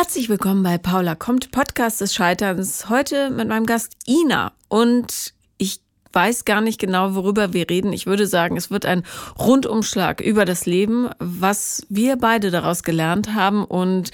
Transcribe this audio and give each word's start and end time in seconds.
Herzlich 0.00 0.28
willkommen 0.28 0.62
bei 0.62 0.78
Paula 0.78 1.16
kommt, 1.16 1.50
Podcast 1.50 2.00
des 2.00 2.14
Scheiterns. 2.14 2.88
Heute 2.88 3.30
mit 3.30 3.48
meinem 3.48 3.66
Gast 3.66 3.96
Ina. 4.06 4.52
Und 4.68 5.34
ich 5.56 5.80
weiß 6.12 6.44
gar 6.44 6.60
nicht 6.60 6.78
genau, 6.78 7.16
worüber 7.16 7.52
wir 7.52 7.68
reden. 7.68 7.92
Ich 7.92 8.06
würde 8.06 8.28
sagen, 8.28 8.56
es 8.56 8.70
wird 8.70 8.86
ein 8.86 9.02
Rundumschlag 9.40 10.20
über 10.20 10.44
das 10.44 10.66
Leben, 10.66 11.10
was 11.18 11.84
wir 11.88 12.14
beide 12.14 12.52
daraus 12.52 12.84
gelernt 12.84 13.34
haben 13.34 13.64
und 13.64 14.12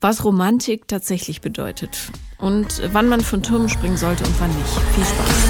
was 0.00 0.24
Romantik 0.24 0.88
tatsächlich 0.88 1.42
bedeutet. 1.42 2.10
Und 2.38 2.80
wann 2.94 3.06
man 3.06 3.20
von 3.20 3.42
Turmen 3.42 3.68
springen 3.68 3.98
sollte 3.98 4.24
und 4.24 4.40
wann 4.40 4.56
nicht. 4.56 4.72
Viel 4.94 5.04
Spaß. 5.04 5.48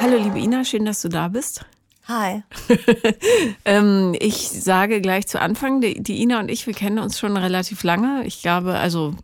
Hallo 0.00 0.16
liebe 0.16 0.40
Ina, 0.40 0.64
schön, 0.64 0.84
dass 0.84 1.02
du 1.02 1.08
da 1.08 1.28
bist. 1.28 1.64
Hi. 2.12 2.42
ähm, 3.64 4.14
ich 4.18 4.50
sage 4.50 5.00
gleich 5.00 5.26
zu 5.26 5.40
Anfang, 5.40 5.80
die, 5.80 6.02
die, 6.02 6.20
Ina 6.20 6.40
und 6.40 6.50
ich, 6.50 6.66
wir 6.66 6.74
kennen 6.74 6.98
uns 6.98 7.18
schon 7.18 7.36
relativ 7.38 7.84
lange. 7.84 8.26
Ich 8.26 8.42
glaube, 8.42 8.74
also 8.74 9.14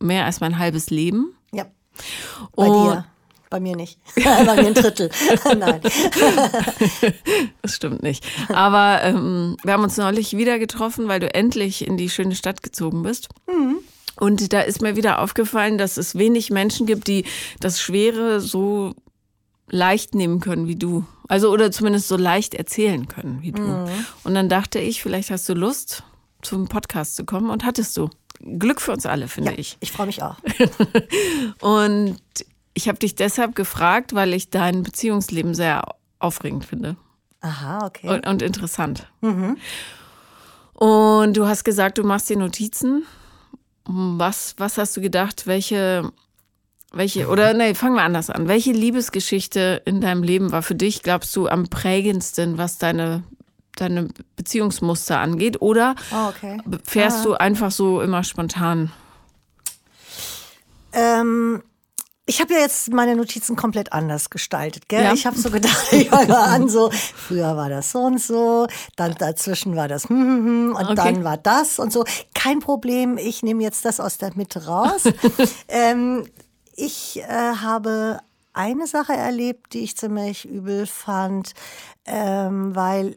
mehr 0.00 0.26
als 0.26 0.40
mein 0.40 0.58
halbes 0.58 0.90
Leben. 0.90 1.34
Ja. 1.52 1.64
Bei 2.54 2.66
und 2.66 2.84
dir. 2.84 3.06
Bei 3.48 3.60
mir 3.60 3.74
nicht. 3.74 3.98
Bei 4.16 4.54
mir 4.54 4.66
ein 4.66 4.74
Drittel. 4.74 5.08
Nein. 5.56 5.80
das 7.62 7.74
stimmt 7.74 8.02
nicht. 8.02 8.26
Aber 8.50 9.02
ähm, 9.02 9.56
wir 9.62 9.72
haben 9.72 9.84
uns 9.84 9.96
neulich 9.96 10.36
wieder 10.36 10.58
getroffen, 10.58 11.08
weil 11.08 11.20
du 11.20 11.32
endlich 11.34 11.86
in 11.86 11.96
die 11.96 12.10
schöne 12.10 12.34
Stadt 12.34 12.62
gezogen 12.62 13.02
bist. 13.02 13.28
Mhm. 13.46 13.78
Und 14.18 14.52
da 14.52 14.60
ist 14.60 14.82
mir 14.82 14.96
wieder 14.96 15.20
aufgefallen, 15.22 15.78
dass 15.78 15.96
es 15.96 16.16
wenig 16.16 16.50
Menschen 16.50 16.86
gibt, 16.86 17.06
die 17.06 17.24
das 17.60 17.80
Schwere 17.80 18.40
so 18.40 18.94
leicht 19.68 20.14
nehmen 20.14 20.40
können 20.40 20.68
wie 20.68 20.76
du. 20.76 21.04
Also 21.28 21.50
oder 21.50 21.70
zumindest 21.72 22.08
so 22.08 22.16
leicht 22.16 22.54
erzählen 22.54 23.08
können 23.08 23.42
wie 23.42 23.52
du. 23.52 23.62
Mhm. 23.62 23.88
Und 24.24 24.34
dann 24.34 24.48
dachte 24.48 24.78
ich, 24.78 25.02
vielleicht 25.02 25.30
hast 25.30 25.48
du 25.48 25.54
Lust, 25.54 26.04
zum 26.42 26.68
Podcast 26.68 27.16
zu 27.16 27.24
kommen 27.24 27.50
und 27.50 27.64
hattest 27.64 27.96
du. 27.96 28.08
Glück 28.58 28.82
für 28.82 28.92
uns 28.92 29.06
alle, 29.06 29.28
finde 29.28 29.52
ja, 29.52 29.58
ich. 29.58 29.78
Ich 29.80 29.92
freue 29.92 30.06
mich 30.06 30.22
auch. 30.22 30.36
und 31.60 32.18
ich 32.74 32.88
habe 32.88 32.98
dich 32.98 33.14
deshalb 33.14 33.54
gefragt, 33.54 34.14
weil 34.14 34.34
ich 34.34 34.50
dein 34.50 34.82
Beziehungsleben 34.82 35.54
sehr 35.54 35.82
aufregend 36.18 36.64
finde. 36.64 36.96
Aha, 37.40 37.86
okay. 37.86 38.08
Und, 38.08 38.26
und 38.26 38.42
interessant. 38.42 39.10
Mhm. 39.22 39.56
Und 40.74 41.36
du 41.36 41.46
hast 41.46 41.64
gesagt, 41.64 41.96
du 41.96 42.04
machst 42.04 42.28
dir 42.28 42.36
Notizen. 42.36 43.04
Was, 43.86 44.54
was 44.58 44.76
hast 44.76 44.96
du 44.96 45.00
gedacht? 45.00 45.46
Welche 45.46 46.12
welche, 46.92 47.28
oder 47.28 47.52
nee, 47.52 47.74
fangen 47.74 47.94
wir 47.94 48.02
anders 48.02 48.30
an. 48.30 48.48
Welche 48.48 48.72
Liebesgeschichte 48.72 49.82
in 49.84 50.00
deinem 50.00 50.22
Leben 50.22 50.52
war 50.52 50.62
für 50.62 50.74
dich, 50.74 51.02
glaubst 51.02 51.34
du, 51.36 51.48
am 51.48 51.68
prägendsten, 51.68 52.58
was 52.58 52.78
deine, 52.78 53.24
deine 53.76 54.08
Beziehungsmuster 54.36 55.18
angeht? 55.18 55.60
Oder 55.60 55.94
oh, 56.12 56.28
okay. 56.28 56.58
fährst 56.84 57.18
ah. 57.20 57.22
du 57.24 57.34
einfach 57.34 57.70
so 57.70 58.00
immer 58.00 58.24
spontan? 58.24 58.92
Ähm, 60.92 61.62
ich 62.28 62.40
habe 62.40 62.54
ja 62.54 62.60
jetzt 62.60 62.92
meine 62.92 63.14
Notizen 63.14 63.54
komplett 63.54 63.92
anders 63.92 64.30
gestaltet. 64.30 64.88
Gell? 64.88 65.04
Ja. 65.04 65.12
Ich 65.12 65.26
habe 65.26 65.38
so 65.38 65.48
gedacht, 65.48 65.86
ich 65.92 66.08
fange 66.08 66.36
an, 66.36 66.68
so, 66.68 66.90
früher 66.90 67.56
war 67.56 67.68
das 67.68 67.92
so 67.92 68.00
und 68.00 68.20
so, 68.20 68.66
dann 68.96 69.14
dazwischen 69.14 69.76
war 69.76 69.86
das 69.86 70.08
hm, 70.08 70.18
hm, 70.18 70.46
hm, 70.46 70.76
und 70.76 70.84
okay. 70.86 70.94
dann 70.96 71.24
war 71.24 71.36
das 71.36 71.78
und 71.78 71.92
so. 71.92 72.04
Kein 72.34 72.58
Problem, 72.58 73.16
ich 73.16 73.44
nehme 73.44 73.62
jetzt 73.62 73.84
das 73.84 74.00
aus 74.00 74.18
der 74.18 74.34
Mitte 74.34 74.66
raus. 74.66 75.04
ähm, 75.68 76.26
ich 76.76 77.18
äh, 77.18 77.26
habe 77.26 78.20
eine 78.52 78.86
Sache 78.86 79.14
erlebt, 79.14 79.72
die 79.72 79.80
ich 79.80 79.96
ziemlich 79.96 80.48
übel 80.48 80.86
fand, 80.86 81.52
ähm, 82.06 82.74
weil 82.74 83.16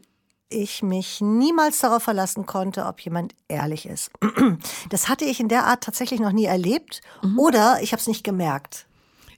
ich 0.50 0.82
mich 0.82 1.20
niemals 1.20 1.78
darauf 1.78 2.02
verlassen 2.02 2.44
konnte, 2.44 2.84
ob 2.84 3.00
jemand 3.00 3.34
ehrlich 3.48 3.86
ist. 3.86 4.10
Das 4.88 5.08
hatte 5.08 5.24
ich 5.24 5.38
in 5.38 5.48
der 5.48 5.66
Art 5.66 5.84
tatsächlich 5.84 6.18
noch 6.18 6.32
nie 6.32 6.46
erlebt 6.46 7.00
mhm. 7.22 7.38
oder 7.38 7.78
ich 7.80 7.92
habe 7.92 8.00
es 8.00 8.08
nicht 8.08 8.24
gemerkt. 8.24 8.86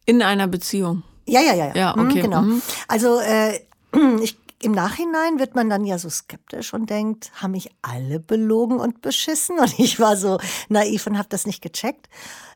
In 0.07 0.23
einer 0.23 0.47
Beziehung? 0.49 1.03
Ja, 1.27 1.41
ja, 1.41 1.55
ja. 1.55 1.67
ja. 1.67 1.75
ja 1.75 1.91
okay. 1.93 2.19
Mhm, 2.19 2.23
genau. 2.23 2.43
Mhm. 2.43 2.63
Also 2.89 3.21
äh, 3.21 3.61
ich 4.23 4.39
im 4.63 4.73
Nachhinein 4.73 5.39
wird 5.39 5.55
man 5.55 5.69
dann 5.69 5.85
ja 5.85 5.99
so 5.99 6.09
skeptisch 6.09 6.73
und 6.73 6.89
denkt, 6.89 7.33
haben 7.35 7.51
mich 7.51 7.71
alle 7.83 8.21
belogen 8.21 8.79
und 8.79 9.03
beschissen? 9.03 9.59
Und 9.61 9.79
ich 9.79 10.01
war 10.01 10.17
so 10.17 10.39
naiv 10.69 11.07
und 11.07 11.19
habe 11.19 11.29
das 11.29 11.47
nicht 11.47 11.63
gecheckt. 11.63 12.09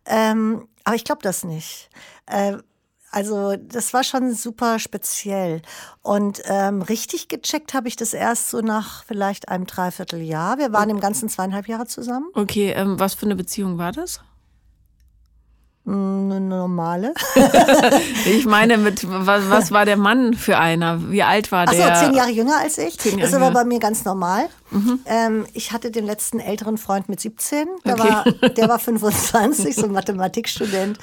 Ähm, 0.07 0.69
aber 0.87 0.95
ich 0.95 1.05
glaube 1.05 1.21
das 1.23 1.43
nicht. 1.45 1.91
Äh, 2.27 2.59
also 3.11 3.57
das 3.57 3.93
war 3.93 4.05
schon 4.05 4.33
super 4.33 4.79
speziell. 4.79 5.63
Und 6.03 6.43
ähm, 6.45 6.81
richtig 6.81 7.29
gecheckt 7.29 7.75
habe 7.75 7.89
ich 7.89 7.97
das 7.97 8.15
erst 8.15 8.51
so 8.51 8.61
nach 8.61 9.05
vielleicht 9.05 9.49
einem 9.49 9.67
Dreivierteljahr. 9.67 10.59
Wir 10.59 10.73
waren 10.73 10.89
im 10.89 11.01
Ganzen 11.01 11.29
zweieinhalb 11.29 11.67
Jahre 11.67 11.87
zusammen. 11.87 12.27
Okay, 12.35 12.71
ähm, 12.71 13.01
was 13.01 13.15
für 13.15 13.27
eine 13.27 13.35
Beziehung 13.35 13.79
war 13.79 13.91
das? 13.91 14.21
Eine 15.89 16.41
normale. 16.41 17.15
ich 18.27 18.45
meine, 18.45 18.77
mit 18.77 19.07
was, 19.09 19.49
was, 19.49 19.71
war 19.71 19.85
der 19.85 19.97
Mann 19.97 20.35
für 20.35 20.59
einer? 20.59 21.13
Wie 21.13 21.23
alt 21.23 21.53
war 21.53 21.65
der? 21.67 21.93
Achso, 21.93 22.07
zehn 22.07 22.15
Jahre 22.15 22.31
jünger 22.31 22.59
als 22.61 22.77
ich. 22.79 22.97
Jahre 23.05 23.21
das 23.21 23.33
war 23.41 23.53
bei 23.53 23.65
mir 23.65 23.79
ganz 23.79 24.05
normal. 24.05 24.49
Mhm. 24.73 24.99
Ähm, 25.05 25.47
ich 25.53 25.71
hatte 25.71 25.93
den 25.93 26.05
letzten 26.05 26.41
älteren 26.41 26.77
Freund 26.77 27.09
mit 27.09 27.21
17. 27.21 27.69
Der, 27.85 27.95
okay. 27.95 28.09
war, 28.09 28.25
der 28.49 28.69
war 28.69 28.81
25, 28.81 29.77
so 29.77 29.85
ein 29.85 29.93
Mathematikstudent. 29.93 30.99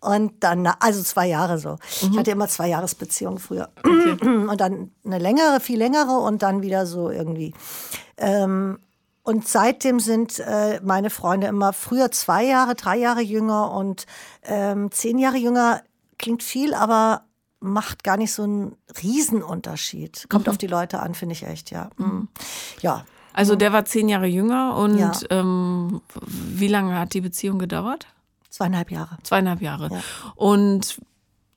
Und 0.00 0.32
dann, 0.40 0.66
also 0.80 1.02
zwei 1.02 1.28
Jahre 1.28 1.58
so. 1.58 1.78
Mhm. 2.02 2.12
Ich 2.12 2.18
hatte 2.18 2.30
immer 2.32 2.48
zwei 2.48 2.68
Jahresbeziehungen 2.68 3.38
früher. 3.38 3.70
Okay. 3.78 4.18
Und 4.22 4.60
dann 4.60 4.90
eine 5.06 5.18
längere, 5.18 5.60
viel 5.60 5.78
längere 5.78 6.18
und 6.18 6.42
dann 6.42 6.60
wieder 6.60 6.84
so 6.84 7.08
irgendwie. 7.08 7.54
Ähm, 8.18 8.80
und 9.26 9.48
seitdem 9.48 9.98
sind 9.98 10.38
äh, 10.38 10.80
meine 10.84 11.10
Freunde 11.10 11.48
immer 11.48 11.72
früher 11.72 12.12
zwei 12.12 12.44
Jahre, 12.44 12.76
drei 12.76 12.96
Jahre 12.96 13.22
jünger 13.22 13.72
und 13.72 14.06
ähm, 14.44 14.92
zehn 14.92 15.18
Jahre 15.18 15.36
jünger. 15.36 15.82
Klingt 16.16 16.44
viel, 16.44 16.72
aber 16.74 17.22
macht 17.58 18.04
gar 18.04 18.18
nicht 18.18 18.32
so 18.32 18.44
einen 18.44 18.76
Riesenunterschied. 19.02 20.26
Kommt 20.28 20.46
mhm. 20.46 20.52
auf 20.52 20.58
die 20.58 20.68
Leute 20.68 21.00
an, 21.00 21.14
finde 21.14 21.32
ich 21.32 21.42
echt, 21.42 21.72
ja. 21.72 21.90
Mhm. 21.96 22.28
Ja. 22.82 23.04
Also 23.32 23.56
der 23.56 23.72
war 23.72 23.84
zehn 23.84 24.08
Jahre 24.08 24.26
jünger 24.26 24.76
und 24.76 24.96
ja. 24.96 25.12
ähm, 25.30 26.02
wie 26.22 26.68
lange 26.68 26.96
hat 26.96 27.12
die 27.12 27.20
Beziehung 27.20 27.58
gedauert? 27.58 28.06
Zweieinhalb 28.50 28.92
Jahre. 28.92 29.18
Zweieinhalb 29.24 29.60
Jahre. 29.60 29.88
Ja. 29.90 30.00
Und 30.36 31.00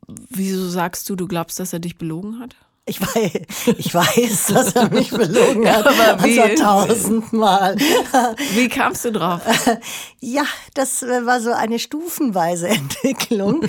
wieso 0.08 0.68
sagst 0.68 1.08
du, 1.08 1.16
du 1.16 1.28
glaubst, 1.28 1.60
dass 1.60 1.72
er 1.72 1.80
dich 1.80 2.00
belogen 2.00 2.40
hat? 2.40 2.56
Ich 2.90 3.00
weiß, 3.00 3.32
ich 3.78 3.94
weiß, 3.94 4.48
dass 4.48 4.74
er 4.74 4.90
mich 4.90 5.12
belogen 5.12 5.70
hat. 5.72 5.86
Aber 5.86 6.24
wie? 6.24 6.40
Also 6.40 6.64
tausendmal. 6.64 7.76
Wie 8.56 8.68
kamst 8.68 9.06
du 9.06 9.12
drauf? 9.12 9.42
Ja, 10.22 10.44
das 10.74 11.02
war 11.04 11.40
so 11.40 11.54
eine 11.54 11.80
stufenweise 11.80 12.68
Entwicklung. 12.68 13.62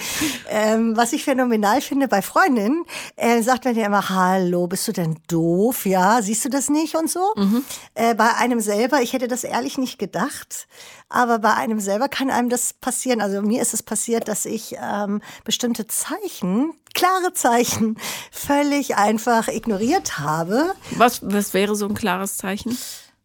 ähm, 0.48 0.97
was 0.97 1.12
ich 1.12 1.22
phänomenal 1.22 1.81
finde 1.81 2.08
bei 2.08 2.22
Freundinnen, 2.22 2.84
äh, 3.14 3.41
sagt 3.42 3.66
man 3.66 3.76
ja 3.76 3.86
immer, 3.86 4.08
hallo, 4.08 4.66
bist 4.66 4.88
du 4.88 4.92
denn 4.92 5.16
doof? 5.28 5.87
Ja, 5.87 6.20
siehst 6.22 6.44
du 6.44 6.48
das 6.48 6.69
nicht 6.69 6.97
und 6.97 7.08
so? 7.08 7.20
Mhm. 7.37 7.64
Äh, 7.94 8.16
bei 8.16 8.34
einem 8.34 8.58
selber, 8.58 9.00
ich 9.00 9.12
hätte 9.12 9.28
das 9.28 9.44
ehrlich 9.44 9.78
nicht 9.78 10.00
gedacht, 10.00 10.66
aber 11.08 11.38
bei 11.38 11.54
einem 11.54 11.78
selber 11.78 12.08
kann 12.08 12.31
einem 12.31 12.48
das 12.48 12.72
passieren. 12.72 13.20
Also 13.20 13.42
mir 13.42 13.62
ist 13.62 13.72
es 13.72 13.84
passiert, 13.84 14.26
dass 14.26 14.44
ich 14.44 14.75
ähm, 14.82 15.20
bestimmte 15.44 15.87
Zeichen 15.87 16.72
klare 16.94 17.32
Zeichen 17.32 17.96
völlig 18.30 18.96
einfach 18.96 19.48
ignoriert 19.48 20.18
habe. 20.18 20.74
Was, 20.92 21.20
was 21.22 21.54
wäre 21.54 21.74
so 21.74 21.86
ein 21.86 21.94
klares 21.94 22.36
Zeichen? 22.36 22.76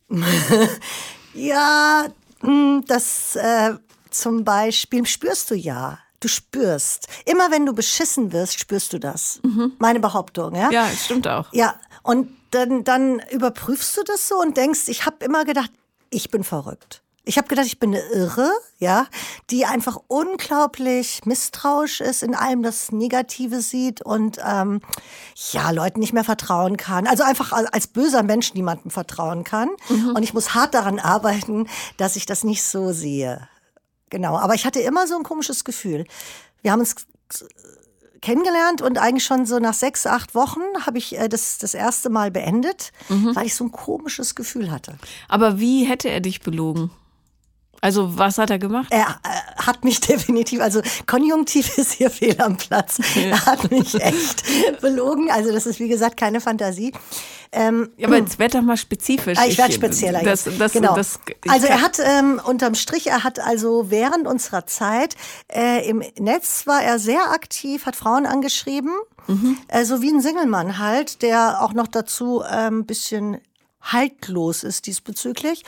ja, 1.33 2.05
hm, 2.41 2.83
das 2.87 3.35
äh, 3.35 3.75
zum 4.09 4.43
Beispiel 4.43 5.05
spürst 5.05 5.51
du 5.51 5.55
ja. 5.55 5.99
Du 6.19 6.27
spürst. 6.27 7.07
Immer 7.25 7.51
wenn 7.51 7.65
du 7.65 7.73
beschissen 7.73 8.31
wirst, 8.31 8.59
spürst 8.59 8.93
du 8.93 8.99
das. 8.99 9.39
Mhm. 9.43 9.73
Meine 9.79 9.99
Behauptung, 9.99 10.55
ja? 10.55 10.71
Ja, 10.71 10.87
stimmt 10.89 11.27
auch. 11.27 11.51
Ja, 11.51 11.75
und 12.03 12.29
dann, 12.51 12.83
dann 12.83 13.21
überprüfst 13.31 13.97
du 13.97 14.03
das 14.03 14.27
so 14.27 14.39
und 14.39 14.57
denkst, 14.57 14.87
ich 14.87 15.05
habe 15.05 15.23
immer 15.25 15.43
gedacht, 15.43 15.71
ich 16.09 16.31
bin 16.31 16.43
verrückt. 16.43 17.03
Ich 17.25 17.38
habe 17.38 17.48
gedacht, 17.48 17.66
ich 17.66 17.80
bin 17.80 17.94
eine 17.94 18.04
Irre, 18.13 18.51
ja, 18.77 19.07
die 19.50 19.66
einfach 19.66 19.98
unglaublich 20.07 21.22
misstrauisch 21.25 22.01
ist, 22.01 22.24
in 22.24 22.36
allem 22.36 22.63
das 22.63 22.92
Negative 22.92 23.62
sieht 23.62 24.01
und 24.01 24.39
ähm, 24.45 24.81
ja, 25.51 25.72
Leuten 25.72 26.00
nicht 26.00 26.13
mehr 26.13 26.24
vertrauen 26.24 26.77
kann. 26.77 27.07
Also 27.07 27.24
einfach 27.24 27.51
als 27.51 27.88
böser 27.88 28.24
Mensch 28.24 28.54
niemandem 28.54 28.92
vertrauen 28.92 29.44
kann. 29.44 29.69
Mhm. 29.89 30.13
Und 30.16 30.24
ich 30.24 30.33
muss 30.33 30.54
hart 30.54 30.74
daran 30.74 31.00
arbeiten, 31.00 31.68
dass 31.98 32.16
ich 32.16 32.25
das 32.25 32.44
nicht 32.44 32.63
so 32.63 32.94
sehe. 32.94 33.48
Genau. 34.10 34.38
Aber 34.38 34.54
ich 34.54 34.66
hatte 34.66 34.80
immer 34.80 35.07
so 35.07 35.16
ein 35.18 35.24
komisches 35.24 35.63
Gefühl. 35.63 36.06
Wir 36.62 36.71
haben 36.71 36.80
uns 36.80 36.95
kennengelernt 38.25 38.81
und 38.81 38.98
eigentlich 38.98 39.24
schon 39.24 39.45
so 39.45 39.60
nach 39.60 39.75
sechs, 39.75 40.07
acht 40.07 40.33
Wochen 40.33 40.62
habe 40.86 40.98
ich 40.98 41.18
äh, 41.18 41.30
das 41.30 41.60
das 41.60 41.75
erste 41.75 42.10
Mal 42.10 42.31
beendet, 42.31 42.92
mhm. 43.07 43.36
weil 43.36 43.45
ich 43.45 43.54
so 43.54 43.63
ein 43.66 43.71
komisches 43.71 44.33
Gefühl 44.33 44.71
hatte. 44.71 44.98
Aber 45.28 45.60
wie 45.60 45.86
hätte 45.86 46.10
er 46.10 46.21
dich 46.21 46.42
belogen? 46.42 46.89
Also 47.85 48.17
was 48.17 48.39
hat 48.39 48.49
er 48.49 48.57
gemacht? 48.57 48.87
Er 48.89 49.19
äh, 49.23 49.61
hat 49.61 49.83
mich 49.83 49.99
definitiv, 50.11 50.59
also 50.59 50.81
Konjunktiv 51.05 51.77
ist 51.77 51.91
hier 51.91 52.09
fehl 52.09 52.35
am 52.41 52.57
Platz. 52.57 52.97
Er 53.15 53.45
hat 53.45 53.69
mich 53.69 53.93
echt 54.01 54.81
belogen. 54.81 55.29
Also 55.29 55.51
das 55.51 55.67
ist 55.67 55.79
wie 55.79 55.87
gesagt 55.87 56.17
keine 56.17 56.41
Fantasie. 56.41 56.93
Ähm, 57.51 57.91
ja, 57.95 58.07
aber 58.07 58.17
jetzt 58.21 58.39
werd 58.39 58.55
doch 58.55 58.63
mal 58.63 58.75
spezifisch. 58.75 59.37
Ah, 59.37 59.45
ich 59.45 59.59
werde 59.59 59.71
spezieller. 59.71 60.23
Das, 60.23 60.45
das, 60.57 60.71
genau. 60.71 60.95
Das, 60.95 61.19
also 61.47 61.67
er 61.67 61.79
hat 61.83 61.99
ähm, 62.03 62.41
unterm 62.43 62.73
Strich, 62.73 63.05
er 63.05 63.23
hat 63.23 63.39
also 63.39 63.91
während 63.91 64.25
unserer 64.25 64.65
Zeit 64.65 65.15
äh, 65.53 65.87
im 65.87 66.01
Netz 66.17 66.65
war 66.65 66.81
er 66.81 66.97
sehr 66.97 67.29
aktiv, 67.33 67.85
hat 67.85 67.95
Frauen 67.95 68.25
angeschrieben, 68.25 68.93
mhm. 69.27 69.59
äh, 69.67 69.85
so 69.85 70.01
wie 70.01 70.09
ein 70.09 70.21
Singelmann 70.21 70.79
halt, 70.79 71.21
der 71.21 71.61
auch 71.61 71.73
noch 71.73 71.87
dazu 71.87 72.41
ein 72.41 72.73
ähm, 72.73 72.85
bisschen 72.87 73.37
haltlos 73.85 74.63
ist 74.63 74.87
diesbezüglich. 74.87 75.63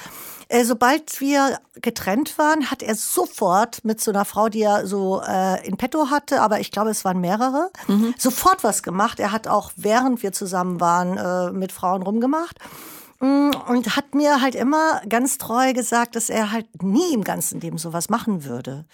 Äh, 0.49 0.63
sobald 0.63 1.19
wir 1.19 1.59
getrennt 1.81 2.37
waren, 2.37 2.71
hat 2.71 2.81
er 2.81 2.95
sofort 2.95 3.83
mit 3.83 4.01
so 4.01 4.11
einer 4.11 4.25
Frau, 4.25 4.49
die 4.49 4.61
er 4.61 4.87
so 4.87 5.21
äh, 5.21 5.65
in 5.67 5.77
petto 5.77 6.09
hatte, 6.09 6.41
aber 6.41 6.59
ich 6.59 6.71
glaube, 6.71 6.89
es 6.89 7.05
waren 7.05 7.19
mehrere, 7.19 7.69
mhm. 7.87 8.15
sofort 8.17 8.63
was 8.63 8.81
gemacht. 8.81 9.19
Er 9.19 9.31
hat 9.31 9.47
auch, 9.47 9.71
während 9.75 10.23
wir 10.23 10.31
zusammen 10.31 10.79
waren, 10.79 11.17
äh, 11.17 11.51
mit 11.51 11.71
Frauen 11.71 12.01
rumgemacht 12.01 12.57
mm, 13.19 13.51
und 13.67 13.95
hat 13.95 14.15
mir 14.15 14.41
halt 14.41 14.55
immer 14.55 15.01
ganz 15.07 15.37
treu 15.37 15.73
gesagt, 15.73 16.15
dass 16.15 16.29
er 16.29 16.51
halt 16.51 16.81
nie 16.81 17.13
im 17.13 17.23
ganzen 17.23 17.59
Leben 17.59 17.77
sowas 17.77 18.09
machen 18.09 18.45
würde. 18.45 18.85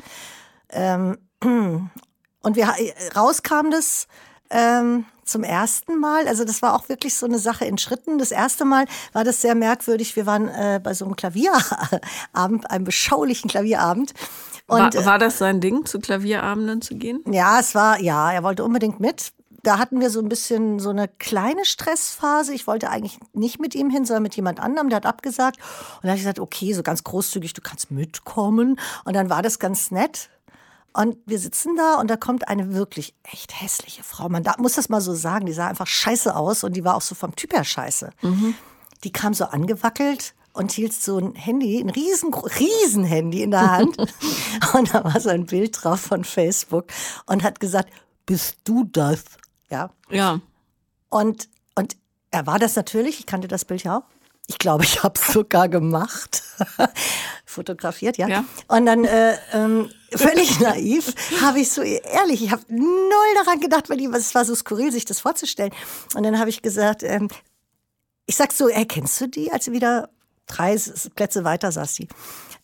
Ähm, 0.69 1.17
und 1.41 2.55
wir 2.55 2.73
rauskam 3.15 3.69
das 3.69 4.07
ähm, 4.53 5.05
zum 5.25 5.43
ersten 5.43 5.99
Mal. 5.99 6.27
Also 6.27 6.45
das 6.45 6.61
war 6.61 6.75
auch 6.75 6.89
wirklich 6.89 7.15
so 7.15 7.25
eine 7.25 7.39
Sache 7.39 7.65
in 7.65 7.77
Schritten. 7.77 8.17
Das 8.17 8.31
erste 8.31 8.65
Mal 8.65 8.85
war 9.13 9.23
das 9.23 9.41
sehr 9.41 9.55
merkwürdig. 9.55 10.15
Wir 10.15 10.25
waren 10.25 10.47
äh, 10.47 10.79
bei 10.81 10.93
so 10.93 11.05
einem 11.05 11.15
Klavierabend, 11.15 12.69
einem 12.69 12.83
beschaulichen 12.83 13.49
Klavierabend. 13.49 14.13
Und, 14.67 14.95
war, 14.95 15.05
war 15.05 15.19
das 15.19 15.37
sein 15.37 15.59
Ding, 15.59 15.85
zu 15.85 15.99
Klavierabenden 15.99 16.81
zu 16.81 16.95
gehen? 16.95 17.21
Ja, 17.29 17.59
es 17.59 17.75
war, 17.75 17.99
ja, 17.99 18.31
er 18.31 18.43
wollte 18.43 18.63
unbedingt 18.63 18.99
mit. 18.99 19.33
Da 19.61 19.77
hatten 19.77 20.01
wir 20.01 20.09
so 20.09 20.19
ein 20.19 20.27
bisschen 20.27 20.79
so 20.79 20.89
eine 20.89 21.07
kleine 21.07 21.63
Stressphase. 21.63 22.53
Ich 22.53 22.67
wollte 22.67 22.89
eigentlich 22.89 23.17
nicht 23.31 23.59
mit 23.59 23.75
ihm 23.75 23.89
hin, 23.89 24.05
sondern 24.05 24.23
mit 24.23 24.35
jemand 24.35 24.59
anderem. 24.59 24.89
Der 24.89 24.97
hat 24.97 25.05
abgesagt. 25.05 25.57
Und 25.57 26.03
dann 26.03 26.11
habe 26.11 26.17
ich 26.17 26.23
gesagt, 26.23 26.39
okay, 26.39 26.73
so 26.73 26.83
ganz 26.83 27.03
großzügig, 27.03 27.53
du 27.53 27.61
kannst 27.61 27.89
mitkommen. 27.89 28.77
Und 29.05 29.15
dann 29.15 29.29
war 29.29 29.41
das 29.41 29.59
ganz 29.59 29.89
nett. 29.89 30.29
Und 30.95 31.17
wir 31.25 31.39
sitzen 31.39 31.75
da 31.75 31.95
und 31.95 32.09
da 32.09 32.17
kommt 32.17 32.47
eine 32.47 32.73
wirklich 32.73 33.15
echt 33.23 33.59
hässliche 33.59 34.03
Frau. 34.03 34.29
Man 34.29 34.43
da, 34.43 34.55
muss 34.59 34.73
das 34.73 34.89
mal 34.89 35.01
so 35.01 35.13
sagen, 35.15 35.47
die 35.47 35.53
sah 35.53 35.67
einfach 35.67 35.87
scheiße 35.87 36.35
aus 36.35 36.63
und 36.63 36.75
die 36.75 36.83
war 36.83 36.95
auch 36.95 37.01
so 37.01 37.15
vom 37.15 37.35
Typ 37.35 37.53
her 37.53 37.63
scheiße. 37.63 38.11
Mhm. 38.21 38.53
Die 39.03 39.11
kam 39.11 39.33
so 39.33 39.45
angewackelt 39.45 40.35
und 40.53 40.71
hielt 40.71 40.93
so 40.93 41.17
ein 41.17 41.33
Handy, 41.33 41.81
ein 41.81 41.89
riesen, 41.89 42.33
riesen 42.33 43.03
Handy 43.03 43.41
in 43.41 43.51
der 43.51 43.71
Hand. 43.71 43.97
und 44.73 44.93
da 44.93 45.03
war 45.03 45.19
so 45.19 45.29
ein 45.29 45.47
Bild 45.47 45.83
drauf 45.83 45.99
von 45.99 46.23
Facebook 46.23 46.85
und 47.25 47.43
hat 47.43 47.59
gesagt, 47.59 47.91
bist 48.27 48.57
du 48.63 48.83
das? 48.85 49.23
Ja. 49.69 49.89
Ja. 50.09 50.41
Und, 51.09 51.49
und 51.75 51.97
er 52.29 52.45
war 52.45 52.59
das 52.59 52.75
natürlich, 52.75 53.19
ich 53.19 53.25
kannte 53.25 53.47
das 53.47 53.65
Bild 53.65 53.83
ja 53.83 53.97
auch. 53.97 54.03
Ich 54.47 54.57
glaube, 54.57 54.83
ich 54.83 55.03
habe 55.03 55.19
es 55.19 55.33
sogar 55.33 55.69
gemacht. 55.69 56.43
Fotografiert, 57.45 58.17
ja. 58.17 58.27
ja. 58.27 58.45
Und 58.67 58.85
dann 58.85 59.05
äh, 59.05 59.37
ähm, 59.53 59.89
völlig 60.11 60.59
naiv 60.59 61.13
habe 61.41 61.59
ich 61.59 61.71
so, 61.71 61.81
ehrlich, 61.81 62.43
ich 62.43 62.51
habe 62.51 62.63
null 62.67 63.43
daran 63.43 63.59
gedacht, 63.59 63.89
weil 63.89 64.03
es 64.15 64.35
war 64.35 64.43
so 64.43 64.53
skurril, 64.55 64.91
sich 64.91 65.05
das 65.05 65.21
vorzustellen. 65.21 65.71
Und 66.15 66.23
dann 66.23 66.39
habe 66.39 66.49
ich 66.49 66.61
gesagt, 66.61 67.03
ähm, 67.03 67.29
ich 68.25 68.35
sag 68.35 68.51
so, 68.51 68.67
erkennst 68.67 69.19
du 69.21 69.27
die, 69.27 69.51
als 69.51 69.65
sie 69.65 69.71
wieder 69.71 70.09
drei 70.45 70.77
Plätze 71.15 71.43
weiter 71.43 71.71
saß 71.71 71.95
sie 71.95 72.07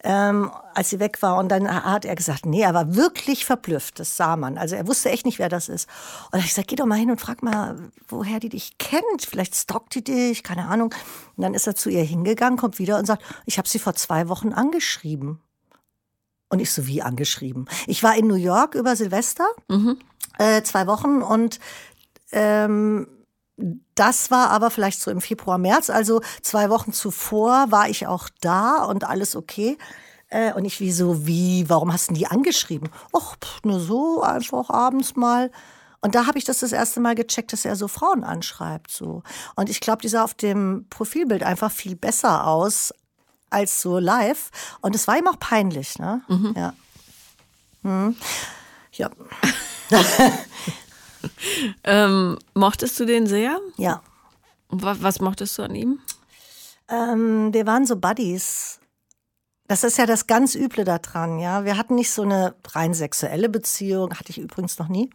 ähm, 0.04 0.52
als 0.74 0.90
sie 0.90 1.00
weg 1.00 1.22
war. 1.22 1.38
Und 1.38 1.50
dann 1.50 1.70
hat 1.70 2.06
er 2.06 2.16
gesagt, 2.16 2.46
nee, 2.46 2.62
er 2.62 2.74
war 2.74 2.96
wirklich 2.96 3.46
verblüfft. 3.46 4.00
Das 4.00 4.16
sah 4.16 4.38
man. 4.38 4.58
Also 4.58 4.76
er 4.76 4.88
wusste 4.88 5.10
echt 5.10 5.26
nicht, 5.26 5.40
wer 5.40 5.50
das 5.50 5.70
ist. 5.70 5.90
Und 6.26 6.34
da 6.34 6.38
habe 6.38 6.46
ich 6.46 6.50
gesagt, 6.50 6.70
geh 6.70 6.76
doch 6.76 6.86
mal 6.86 6.98
hin 6.98 7.12
und 7.12 7.20
frag 7.20 7.44
mal, 7.44 7.92
woher 8.08 8.40
die 8.40 8.50
dich 8.50 8.78
kennt. 8.78 9.26
Vielleicht 9.28 9.56
stalkt 9.56 9.96
die 9.96 10.04
dich, 10.04 10.44
keine 10.44 10.68
Ahnung. 10.68 10.94
Und 11.36 11.44
dann 11.44 11.54
ist 11.54 11.68
er 11.68 11.76
zu 11.76 11.90
ihr 11.90 12.04
hingegangen, 12.04 12.58
kommt 12.58 12.80
wieder 12.80 12.98
und 12.98 13.06
sagt, 13.06 13.24
ich 13.46 13.58
habe 13.58 13.68
sie 13.68 13.80
vor 13.80 13.96
zwei 13.96 14.30
Wochen 14.30 14.54
angeschrieben. 14.54 15.42
Und 16.50 16.60
ich 16.60 16.72
so, 16.72 16.88
wie 16.88 17.02
angeschrieben? 17.02 17.68
Ich 17.86 18.02
war 18.02 18.18
in 18.18 18.28
New 18.28 18.36
York 18.36 18.76
über 18.76 18.96
Silvester, 18.96 19.48
mhm. 19.68 20.00
äh, 20.40 20.64
zwei 20.64 20.88
Wochen 20.88 21.22
und 21.22 21.60
ähm, 22.32 23.08
das 23.96 24.32
war 24.32 24.50
aber 24.50 24.72
vielleicht 24.72 25.02
so 25.02 25.12
im 25.12 25.22
Februar, 25.22 25.58
März, 25.58 25.90
also 25.90 26.22
zwei 26.42 26.70
Wochen 26.70 26.94
zuvor 26.94 27.72
war 27.72 27.90
ich 27.90 28.08
auch 28.08 28.30
da 28.42 28.84
und 28.84 29.04
alles 29.04 29.36
okay. 29.36 29.78
Äh, 30.30 30.54
und 30.54 30.66
ich 30.66 30.80
wie 30.80 30.92
so, 30.92 31.26
wie, 31.26 31.70
warum 31.70 31.92
hast 31.92 32.10
du 32.10 32.14
die 32.14 32.28
angeschrieben? 32.28 32.90
Och, 33.14 33.36
nur 33.64 33.80
so, 33.80 34.22
einfach 34.22 34.70
abends 34.70 35.16
mal. 35.16 35.52
Und 36.02 36.16
da 36.16 36.28
habe 36.28 36.38
ich 36.38 36.46
das 36.46 36.60
das 36.60 36.72
erste 36.72 37.00
Mal 37.00 37.16
gecheckt, 37.16 37.52
dass 37.52 37.66
er 37.66 37.76
so 37.76 37.88
Frauen 37.88 38.24
anschreibt. 38.24 38.92
So. 38.92 39.24
Und 39.56 39.70
ich 39.70 39.82
glaube, 39.82 40.02
die 40.02 40.08
sah 40.08 40.24
auf 40.24 40.34
dem 40.34 40.86
Profilbild 40.90 41.44
einfach 41.44 41.72
viel 41.72 41.96
besser 41.96 42.48
aus 42.48 42.94
als 43.50 43.82
so 43.82 44.00
live. 44.00 44.52
Und 44.82 44.96
es 44.96 45.08
war 45.08 45.18
ihm 45.18 45.28
auch 45.28 45.40
peinlich, 45.40 46.00
ne? 46.00 46.22
Mhm. 46.28 46.54
Ja. 46.56 46.74
Hm. 47.84 48.16
Ja. 48.94 49.10
ähm, 51.84 52.38
mochtest 52.54 53.00
du 53.00 53.06
den 53.06 53.28
sehr? 53.28 53.60
Ja. 53.78 54.02
Was, 54.70 55.02
was 55.02 55.20
mochtest 55.20 55.58
du 55.58 55.64
an 55.64 55.76
ihm? 55.76 56.00
Ähm, 56.90 57.54
wir 57.54 57.66
waren 57.66 57.86
so 57.86 57.96
Buddies. 57.96 58.79
Das 59.70 59.84
ist 59.84 60.00
ja 60.00 60.08
das 60.08 60.26
ganz 60.26 60.56
Üble 60.56 60.84
daran, 60.84 61.38
ja. 61.38 61.64
Wir 61.64 61.78
hatten 61.78 61.94
nicht 61.94 62.10
so 62.10 62.24
eine 62.24 62.56
rein 62.70 62.96
sexuelle 62.96 63.50
Beziehung, 63.50 64.16
hatte 64.16 64.32
ich 64.32 64.40
übrigens 64.40 64.80
noch 64.80 64.88
nie 64.88 65.12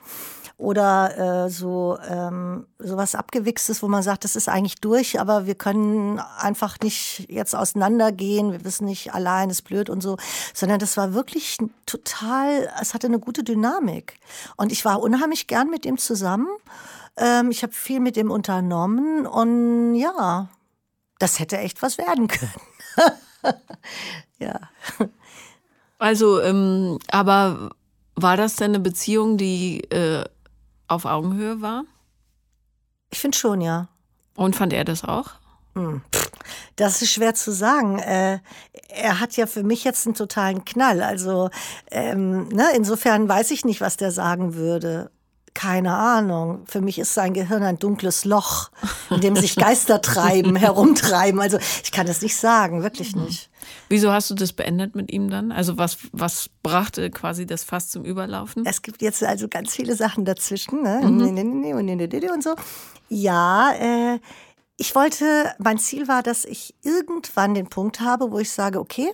oder 0.56 1.47
äh, 1.47 1.51
so 1.51 1.99
ähm, 2.09 2.67
sowas 2.79 3.17
abgewichstes, 3.17 3.83
wo 3.83 3.89
man 3.89 4.05
sagt, 4.05 4.23
das 4.23 4.37
ist 4.37 4.49
eigentlich 4.49 4.77
durch, 4.77 5.19
aber 5.19 5.47
wir 5.47 5.56
können 5.56 6.21
einfach 6.39 6.79
nicht 6.81 7.27
jetzt 7.29 7.56
auseinandergehen, 7.56 8.53
wir 8.53 8.65
wissen 8.65 8.85
nicht, 8.85 9.12
allein 9.12 9.51
ist 9.51 9.62
blöd 9.62 9.91
und 9.91 10.03
so, 10.03 10.17
sondern 10.55 10.79
das 10.79 10.97
war 10.97 11.15
wirklich 11.15 11.59
total, 11.87 12.71
es 12.81 12.95
hatte 12.95 13.09
eine 13.09 13.19
gute 13.19 13.43
Dynamik 13.43 14.21
und 14.56 14.71
ich 14.71 14.85
war 14.85 15.03
unheimlich 15.03 15.49
gern 15.49 15.69
mit 15.69 15.85
ihm 15.85 15.99
zusammen. 15.99 16.47
Ähm, 17.17 17.51
ich 17.51 17.65
habe 17.65 17.73
viel 17.73 17.99
mit 17.99 18.17
ihm 18.17 18.31
unternommen 18.31 19.27
und 19.27 19.97
ja, 19.97 20.49
das 21.19 21.41
hätte 21.41 21.59
echt 21.59 21.83
was 21.83 21.99
werden 21.99 22.29
können. 22.29 22.55
ja. 24.44 25.08
Also, 25.99 26.41
ähm, 26.41 26.99
aber 27.11 27.70
war 28.17 28.37
das 28.37 28.56
denn 28.56 28.73
eine 28.73 28.81
Beziehung, 28.81 29.37
die 29.38 29.81
äh, 29.91 30.25
auf 30.88 31.05
Augenhöhe 31.05 31.62
war? 31.62 31.85
Ich 33.11 33.20
finde 33.20 33.38
schon, 33.38 33.61
ja. 33.61 33.88
Und 34.37 34.56
fand 34.56 34.73
er 34.73 34.85
das 34.85 35.05
auch? 35.05 35.31
Hm. 35.75 36.02
Das 36.76 37.02
ist 37.02 37.12
schwer 37.12 37.35
zu 37.35 37.52
sagen. 37.52 37.99
Äh, 37.99 38.41
er 38.88 39.20
hat 39.20 39.37
ja 39.37 39.46
für 39.46 39.62
mich 39.62 39.85
jetzt 39.85 40.06
einen 40.06 40.15
totalen 40.15 40.65
Knall. 40.65 41.03
Also 41.03 41.51
ähm, 41.91 42.48
ne, 42.48 42.67
insofern 42.74 43.29
weiß 43.29 43.51
ich 43.53 43.65
nicht, 43.65 43.81
was 43.81 43.96
der 43.96 44.10
sagen 44.10 44.55
würde. 44.55 45.10
Keine 45.55 45.94
Ahnung. 45.94 46.65
Für 46.67 46.81
mich 46.81 46.99
ist 46.99 47.15
sein 47.15 47.32
Gehirn 47.32 47.63
ein 47.63 47.79
dunkles 47.79 48.25
Loch, 48.25 48.70
in 49.11 49.20
dem 49.20 49.37
sich 49.37 49.55
Geister 49.55 50.03
treiben, 50.03 50.56
herumtreiben. 50.56 51.41
Also 51.41 51.58
ich 51.82 51.93
kann 51.93 52.08
das 52.08 52.23
nicht 52.23 52.37
sagen, 52.37 52.82
wirklich 52.82 53.15
mhm. 53.15 53.25
nicht. 53.25 53.51
Wieso 53.89 54.13
hast 54.13 54.31
du 54.31 54.34
das 54.34 54.53
beendet 54.53 54.96
mit 54.96 55.13
ihm 55.13 55.31
dann? 55.31 55.53
Also 55.53 55.79
was, 55.79 55.99
was 56.13 56.51
brachte 56.63 57.08
quasi 57.11 57.46
das 57.46 57.63
Fass 57.63 57.89
zum 57.89 58.05
Überlaufen? 58.05 58.67
Es 58.67 58.82
gibt 58.82 59.01
jetzt 59.01 59.23
also 59.23 59.46
ganz 59.49 59.73
viele 59.73 59.94
Sachen 59.94 60.25
dazwischen, 60.25 60.82
ne? 60.82 61.01
Mhm. 61.03 61.20
und 62.32 62.43
so. 62.43 62.55
Ja, 63.08 63.73
äh, 63.73 64.19
ich 64.77 64.94
wollte, 64.96 65.55
mein 65.58 65.79
Ziel 65.79 66.08
war, 66.08 66.23
dass 66.25 66.44
ich 66.44 66.75
irgendwann 66.82 67.55
den 67.55 67.69
Punkt 67.69 68.01
habe, 68.01 68.32
wo 68.32 68.41
ich 68.41 68.51
sage, 68.51 68.81
okay, 68.81 69.13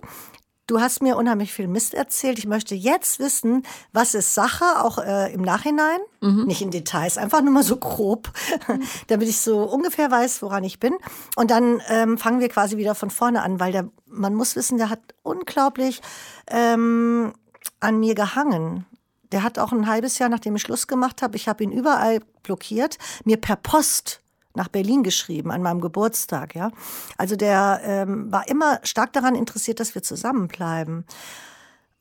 Du 0.70 0.80
hast 0.80 1.02
mir 1.02 1.16
unheimlich 1.16 1.52
viel 1.52 1.66
Mist 1.66 1.94
erzählt. 1.94 2.38
Ich 2.38 2.46
möchte 2.46 2.76
jetzt 2.76 3.18
wissen, 3.18 3.64
was 3.92 4.14
ist 4.14 4.36
Sache, 4.36 4.64
auch 4.84 4.98
äh, 4.98 5.34
im 5.34 5.42
Nachhinein, 5.42 5.98
mhm. 6.20 6.44
nicht 6.44 6.62
in 6.62 6.70
Details, 6.70 7.18
einfach 7.18 7.42
nur 7.42 7.52
mal 7.52 7.64
so 7.64 7.74
grob, 7.74 8.30
mhm. 8.68 8.84
damit 9.08 9.28
ich 9.28 9.40
so 9.40 9.64
ungefähr 9.64 10.12
weiß, 10.12 10.42
woran 10.42 10.62
ich 10.62 10.78
bin. 10.78 10.94
Und 11.34 11.50
dann 11.50 11.82
ähm, 11.88 12.18
fangen 12.18 12.38
wir 12.38 12.48
quasi 12.48 12.76
wieder 12.76 12.94
von 12.94 13.10
vorne 13.10 13.42
an, 13.42 13.58
weil 13.58 13.72
der, 13.72 13.88
man 14.06 14.36
muss 14.36 14.54
wissen, 14.54 14.78
der 14.78 14.90
hat 14.90 15.00
unglaublich 15.24 16.02
ähm, 16.46 17.32
an 17.80 17.98
mir 17.98 18.14
gehangen. 18.14 18.86
Der 19.32 19.42
hat 19.42 19.58
auch 19.58 19.72
ein 19.72 19.88
halbes 19.88 20.20
Jahr, 20.20 20.28
nachdem 20.28 20.54
ich 20.54 20.62
Schluss 20.62 20.86
gemacht 20.86 21.20
habe, 21.20 21.34
ich 21.34 21.48
habe 21.48 21.64
ihn 21.64 21.72
überall 21.72 22.20
blockiert, 22.44 22.96
mir 23.24 23.38
per 23.38 23.56
Post 23.56 24.19
nach 24.54 24.68
Berlin 24.68 25.02
geschrieben 25.02 25.50
an 25.50 25.62
meinem 25.62 25.80
Geburtstag. 25.80 26.54
Ja, 26.54 26.70
also 27.16 27.36
der 27.36 27.80
ähm, 27.84 28.30
war 28.32 28.48
immer 28.48 28.80
stark 28.82 29.12
daran 29.12 29.34
interessiert, 29.34 29.80
dass 29.80 29.94
wir 29.94 30.02
zusammenbleiben. 30.02 31.04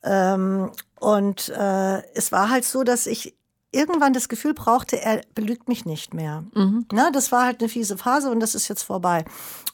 Ähm, 0.02 0.70
und 0.98 1.48
äh, 1.50 2.02
es 2.14 2.32
war 2.32 2.50
halt 2.50 2.64
so, 2.64 2.84
dass 2.84 3.06
ich 3.06 3.36
irgendwann 3.72 4.12
das 4.12 4.28
Gefühl 4.28 4.52
brauchte, 4.52 5.00
er 5.00 5.20
belügt 5.34 5.68
mich 5.68 5.84
nicht 5.84 6.12
mehr. 6.12 6.44
Mhm. 6.54 6.86
Na, 6.92 7.10
das 7.10 7.30
war 7.30 7.44
halt 7.44 7.60
eine 7.60 7.68
fiese 7.68 7.96
Phase 7.96 8.30
und 8.30 8.40
das 8.40 8.54
ist 8.54 8.68
jetzt 8.68 8.82
vorbei. 8.82 9.24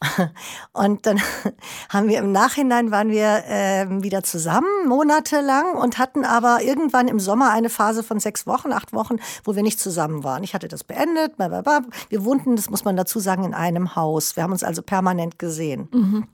Und 0.75 1.07
dann 1.07 1.19
haben 1.89 2.09
wir 2.09 2.19
im 2.19 2.31
Nachhinein 2.31 2.91
waren 2.91 3.09
wir 3.09 3.45
äh, 3.47 3.87
wieder 4.03 4.23
zusammen 4.23 4.69
monatelang 4.87 5.75
und 5.75 5.97
hatten 5.97 6.25
aber 6.25 6.63
irgendwann 6.63 7.09
im 7.09 7.19
Sommer 7.19 7.51
eine 7.51 7.71
Phase 7.71 8.03
von 8.03 8.21
sechs 8.21 8.47
Wochen, 8.47 8.73
acht 8.73 8.93
Wochen, 8.93 9.17
wo 9.45 9.57
wir 9.57 9.63
nicht 9.63 9.81
zusammen 9.81 10.23
waren. 10.23 10.45
Ich 10.45 10.53
hatte 10.53 10.69
das 10.69 10.85
beendet. 10.85 11.39
Wir 11.39 12.25
wohnten, 12.25 12.57
das 12.57 12.69
muss 12.69 12.85
man 12.85 12.97
dazu 12.97 13.21
sagen, 13.21 13.45
in 13.45 13.55
einem 13.55 13.97
Haus. 13.97 14.37
Wir 14.37 14.43
haben 14.43 14.53
uns 14.53 14.65
also 14.65 14.83
permanent 14.83 15.39
gesehen. 15.39 15.89
Mhm. 15.93 16.29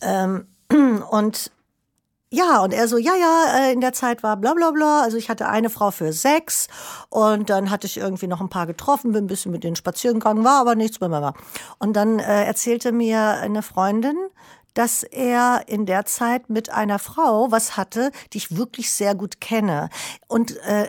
Ähm, 0.00 0.46
und 1.10 1.52
ja, 2.32 2.60
und 2.62 2.72
er 2.72 2.86
so, 2.86 2.96
ja, 2.96 3.14
ja, 3.16 3.58
äh, 3.58 3.72
in 3.72 3.80
der 3.80 3.92
Zeit 3.92 4.22
war 4.22 4.36
bla 4.36 4.54
bla 4.54 4.70
bla. 4.70 5.02
Also 5.02 5.16
ich 5.16 5.28
hatte 5.28 5.48
eine 5.48 5.68
Frau 5.68 5.90
für 5.90 6.12
sechs 6.12 6.68
und 7.08 7.50
dann 7.50 7.70
hatte 7.70 7.88
ich 7.88 7.96
irgendwie 7.96 8.28
noch 8.28 8.40
ein 8.40 8.48
paar 8.48 8.66
getroffen, 8.68 9.12
bin 9.12 9.24
ein 9.24 9.26
bisschen 9.26 9.50
mit 9.50 9.64
denen 9.64 9.74
spazieren 9.74 10.20
gegangen, 10.20 10.44
war 10.44 10.60
aber 10.60 10.76
nichts. 10.76 10.98
Blablabla. 11.00 11.34
Und 11.78 11.94
dann 11.94 12.20
äh, 12.20 12.44
erzählte 12.44 12.92
mir 12.92 13.20
eine 13.20 13.62
Freundin, 13.62 14.16
dass 14.74 15.02
er 15.02 15.64
in 15.66 15.86
der 15.86 16.04
Zeit 16.04 16.48
mit 16.48 16.70
einer 16.70 17.00
Frau 17.00 17.50
was 17.50 17.76
hatte, 17.76 18.12
die 18.32 18.38
ich 18.38 18.56
wirklich 18.56 18.92
sehr 18.92 19.16
gut 19.16 19.40
kenne. 19.40 19.90
Und 20.28 20.56
äh, 20.58 20.88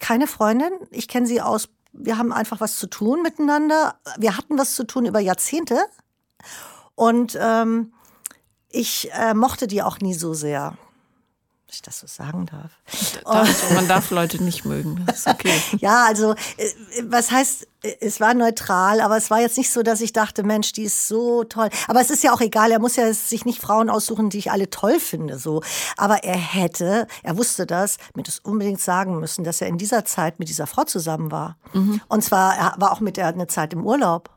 keine 0.00 0.26
Freundin, 0.26 0.72
ich 0.90 1.06
kenne 1.06 1.26
sie 1.26 1.42
aus, 1.42 1.68
wir 1.92 2.16
haben 2.16 2.32
einfach 2.32 2.60
was 2.60 2.78
zu 2.78 2.86
tun 2.86 3.22
miteinander. 3.22 3.96
Wir 4.16 4.38
hatten 4.38 4.56
was 4.56 4.74
zu 4.74 4.84
tun 4.84 5.04
über 5.04 5.20
Jahrzehnte. 5.20 5.78
Und 6.94 7.38
ähm, 7.40 7.92
ich 8.70 9.10
äh, 9.12 9.34
mochte 9.34 9.66
die 9.66 9.82
auch 9.82 9.98
nie 10.00 10.14
so 10.14 10.34
sehr. 10.34 10.76
Wenn 11.68 11.74
ich 11.74 11.82
das 11.82 12.00
so 12.00 12.06
sagen 12.06 12.46
darf. 12.46 12.70
darf 13.24 13.74
man 13.74 13.88
darf 13.88 14.10
Leute 14.10 14.42
nicht 14.42 14.64
mögen. 14.64 15.04
Okay. 15.26 15.60
ja, 15.78 16.06
also 16.06 16.32
äh, 16.56 16.70
was 17.04 17.30
heißt, 17.30 17.66
es 18.00 18.20
war 18.20 18.32
neutral, 18.32 19.02
aber 19.02 19.18
es 19.18 19.30
war 19.30 19.40
jetzt 19.40 19.58
nicht 19.58 19.70
so, 19.70 19.82
dass 19.82 20.00
ich 20.00 20.14
dachte, 20.14 20.44
Mensch, 20.44 20.72
die 20.72 20.84
ist 20.84 21.08
so 21.08 21.44
toll. 21.44 21.68
Aber 21.86 22.00
es 22.00 22.08
ist 22.08 22.24
ja 22.24 22.32
auch 22.32 22.40
egal, 22.40 22.72
er 22.72 22.78
muss 22.78 22.96
ja 22.96 23.12
sich 23.12 23.44
nicht 23.44 23.60
Frauen 23.60 23.90
aussuchen, 23.90 24.30
die 24.30 24.38
ich 24.38 24.50
alle 24.50 24.70
toll 24.70 24.98
finde. 24.98 25.38
So. 25.38 25.62
Aber 25.98 26.24
er 26.24 26.38
hätte, 26.38 27.06
er 27.22 27.36
wusste 27.36 27.66
das, 27.66 27.98
mir 28.14 28.22
das 28.22 28.38
unbedingt 28.38 28.80
sagen 28.80 29.20
müssen, 29.20 29.44
dass 29.44 29.60
er 29.60 29.68
in 29.68 29.76
dieser 29.76 30.06
Zeit 30.06 30.38
mit 30.38 30.48
dieser 30.48 30.66
Frau 30.66 30.84
zusammen 30.84 31.30
war. 31.30 31.58
Mhm. 31.74 32.00
Und 32.08 32.24
zwar, 32.24 32.56
er 32.56 32.74
war 32.78 32.92
auch 32.92 33.00
mit 33.00 33.18
der 33.18 33.26
eine 33.26 33.46
Zeit 33.46 33.74
im 33.74 33.84
Urlaub. 33.84 34.30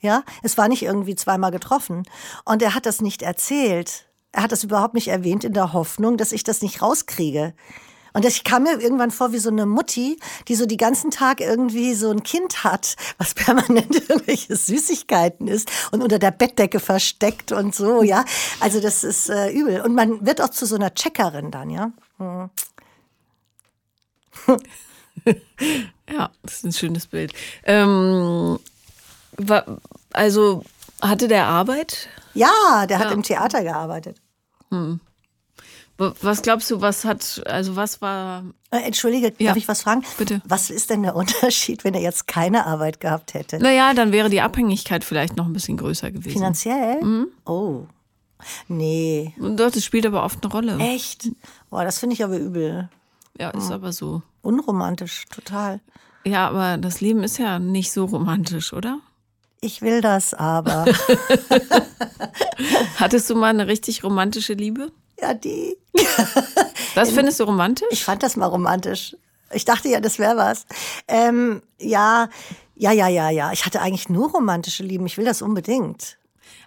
Ja, 0.00 0.22
es 0.42 0.56
war 0.56 0.68
nicht 0.68 0.82
irgendwie 0.82 1.16
zweimal 1.16 1.50
getroffen. 1.50 2.04
Und 2.44 2.62
er 2.62 2.74
hat 2.74 2.86
das 2.86 3.00
nicht 3.00 3.22
erzählt. 3.22 4.06
Er 4.32 4.44
hat 4.44 4.52
das 4.52 4.64
überhaupt 4.64 4.94
nicht 4.94 5.08
erwähnt 5.08 5.44
in 5.44 5.54
der 5.54 5.72
Hoffnung, 5.72 6.16
dass 6.16 6.32
ich 6.32 6.44
das 6.44 6.62
nicht 6.62 6.82
rauskriege. 6.82 7.54
Und 8.12 8.24
ich 8.24 8.42
kam 8.44 8.64
mir 8.64 8.80
irgendwann 8.80 9.10
vor 9.10 9.32
wie 9.32 9.38
so 9.38 9.50
eine 9.50 9.66
Mutti, 9.66 10.18
die 10.48 10.54
so 10.54 10.66
die 10.66 10.76
ganzen 10.76 11.10
Tag 11.10 11.40
irgendwie 11.40 11.94
so 11.94 12.10
ein 12.10 12.22
Kind 12.22 12.64
hat, 12.64 12.96
was 13.18 13.34
permanent 13.34 13.94
irgendwelche 14.08 14.56
Süßigkeiten 14.56 15.46
ist 15.46 15.70
und 15.92 16.02
unter 16.02 16.18
der 16.18 16.30
Bettdecke 16.30 16.80
versteckt 16.80 17.52
und 17.52 17.74
so, 17.74 18.02
ja. 18.02 18.24
Also 18.60 18.80
das 18.80 19.04
ist 19.04 19.28
äh, 19.28 19.50
übel. 19.50 19.80
Und 19.82 19.94
man 19.94 20.24
wird 20.24 20.40
auch 20.40 20.50
zu 20.50 20.66
so 20.66 20.76
einer 20.76 20.94
Checkerin 20.94 21.50
dann, 21.50 21.70
ja. 21.70 21.92
Hm. 22.18 22.50
ja, 26.10 26.30
das 26.42 26.54
ist 26.54 26.64
ein 26.64 26.72
schönes 26.72 27.06
Bild. 27.06 27.32
Ähm, 27.64 28.58
also 30.12 30.64
hatte 31.00 31.28
der 31.28 31.46
Arbeit? 31.46 32.08
Ja, 32.34 32.86
der 32.88 32.98
hat 32.98 33.12
im 33.12 33.22
Theater 33.22 33.62
gearbeitet. 33.62 34.20
Hm. 34.70 35.00
Was 35.98 36.42
glaubst 36.42 36.70
du, 36.70 36.80
was 36.80 37.04
hat, 37.04 37.42
also 37.46 37.74
was 37.74 38.00
war. 38.00 38.44
Äh, 38.70 38.82
Entschuldige, 38.82 39.32
ja. 39.38 39.48
darf 39.48 39.56
ich 39.56 39.66
was 39.66 39.82
fragen? 39.82 40.04
Bitte. 40.16 40.40
Was 40.44 40.70
ist 40.70 40.90
denn 40.90 41.02
der 41.02 41.16
Unterschied, 41.16 41.82
wenn 41.82 41.94
er 41.94 42.00
jetzt 42.00 42.28
keine 42.28 42.66
Arbeit 42.66 43.00
gehabt 43.00 43.34
hätte? 43.34 43.58
Naja, 43.58 43.94
dann 43.94 44.12
wäre 44.12 44.30
die 44.30 44.40
Abhängigkeit 44.40 45.02
vielleicht 45.02 45.36
noch 45.36 45.46
ein 45.46 45.52
bisschen 45.52 45.76
größer 45.76 46.12
gewesen. 46.12 46.36
Finanziell? 46.38 47.02
Mhm. 47.02 47.26
Oh. 47.44 47.86
Nee. 48.68 49.34
Und 49.40 49.56
das 49.56 49.84
spielt 49.84 50.06
aber 50.06 50.22
oft 50.22 50.44
eine 50.44 50.52
Rolle. 50.52 50.78
Echt? 50.78 51.30
Boah, 51.68 51.82
das 51.82 51.98
finde 51.98 52.14
ich 52.14 52.22
aber 52.22 52.38
übel. 52.38 52.88
Ja, 53.36 53.50
ist 53.50 53.66
mhm. 53.66 53.72
aber 53.72 53.92
so. 53.92 54.22
Unromantisch, 54.42 55.24
total. 55.30 55.80
Ja, 56.24 56.48
aber 56.48 56.78
das 56.78 57.00
Leben 57.00 57.24
ist 57.24 57.38
ja 57.38 57.58
nicht 57.58 57.90
so 57.92 58.04
romantisch, 58.04 58.72
oder? 58.72 59.00
Ich 59.60 59.82
will 59.82 60.00
das 60.00 60.34
aber. 60.34 60.84
Hattest 62.96 63.28
du 63.28 63.34
mal 63.34 63.48
eine 63.48 63.66
richtig 63.66 64.04
romantische 64.04 64.52
Liebe? 64.52 64.92
Ja, 65.20 65.34
die. 65.34 65.76
Das 66.94 67.10
findest 67.10 67.40
du 67.40 67.44
romantisch? 67.44 67.88
Ich 67.90 68.04
fand 68.04 68.22
das 68.22 68.36
mal 68.36 68.46
romantisch. 68.46 69.16
Ich 69.52 69.64
dachte 69.64 69.88
ja, 69.88 70.00
das 70.00 70.18
wäre 70.18 70.36
was. 70.36 70.66
Ähm, 71.08 71.62
ja, 71.80 72.28
ja, 72.76 72.92
ja, 72.92 73.08
ja, 73.08 73.30
ja. 73.30 73.52
Ich 73.52 73.66
hatte 73.66 73.80
eigentlich 73.80 74.08
nur 74.08 74.30
romantische 74.30 74.82
Lieben. 74.84 75.06
Ich 75.06 75.16
will 75.16 75.24
das 75.24 75.42
unbedingt. 75.42 76.18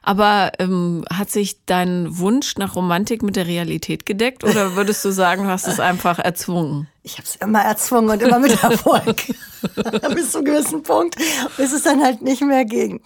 Aber 0.03 0.51
ähm, 0.58 1.05
hat 1.13 1.29
sich 1.29 1.63
dein 1.65 2.17
Wunsch 2.17 2.58
nach 2.58 2.75
Romantik 2.75 3.22
mit 3.22 3.36
der 3.36 3.46
Realität 3.46 4.05
gedeckt 4.05 4.43
oder 4.43 4.75
würdest 4.75 5.05
du 5.05 5.12
sagen, 5.12 5.43
du 5.43 5.50
hast 5.50 5.67
es 5.67 5.79
einfach 5.79 6.17
erzwungen? 6.17 6.88
Ich 7.03 7.13
habe 7.13 7.24
es 7.24 7.36
immer 7.36 7.62
erzwungen 7.62 8.10
und 8.10 8.22
immer 8.22 8.39
mit 8.39 8.51
Erfolg. 8.63 9.24
Bis 10.15 10.31
zu 10.31 10.39
einem 10.39 10.46
gewissen 10.46 10.81
Punkt, 10.81 11.15
bis 11.58 11.72
es 11.72 11.84
dann 11.84 12.03
halt 12.03 12.24
nicht 12.24 12.41
mehr 12.41 12.65
ging. 12.65 13.00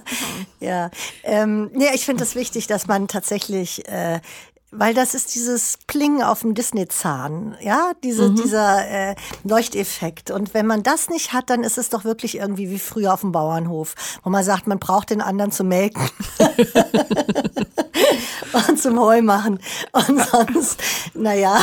ja, 0.60 0.90
ähm, 1.24 1.70
nee, 1.74 1.88
ich 1.92 2.04
finde 2.04 2.22
es 2.22 2.30
das 2.30 2.36
wichtig, 2.36 2.68
dass 2.68 2.86
man 2.86 3.08
tatsächlich 3.08 3.88
äh, 3.88 4.20
weil 4.70 4.94
das 4.94 5.14
ist 5.14 5.34
dieses 5.34 5.78
Pling 5.86 6.22
auf 6.22 6.40
dem 6.40 6.54
Disney-Zahn, 6.54 7.56
ja, 7.60 7.92
Diese, 8.02 8.28
mhm. 8.28 8.36
dieser 8.36 8.88
äh, 8.88 9.14
Leuchteffekt. 9.44 10.30
Und 10.30 10.52
wenn 10.54 10.66
man 10.66 10.82
das 10.82 11.08
nicht 11.08 11.32
hat, 11.32 11.50
dann 11.50 11.64
ist 11.64 11.78
es 11.78 11.88
doch 11.88 12.04
wirklich 12.04 12.36
irgendwie 12.36 12.70
wie 12.70 12.78
früher 12.78 13.14
auf 13.14 13.22
dem 13.22 13.32
Bauernhof, 13.32 13.94
wo 14.22 14.30
man 14.30 14.44
sagt, 14.44 14.66
man 14.66 14.78
braucht 14.78 15.10
den 15.10 15.20
anderen 15.20 15.52
zu 15.52 15.64
melken 15.64 16.08
und 18.68 18.80
zum 18.80 18.98
Heu 19.00 19.22
machen. 19.22 19.58
Und 19.92 20.20
sonst, 20.26 20.82
naja. 21.14 21.60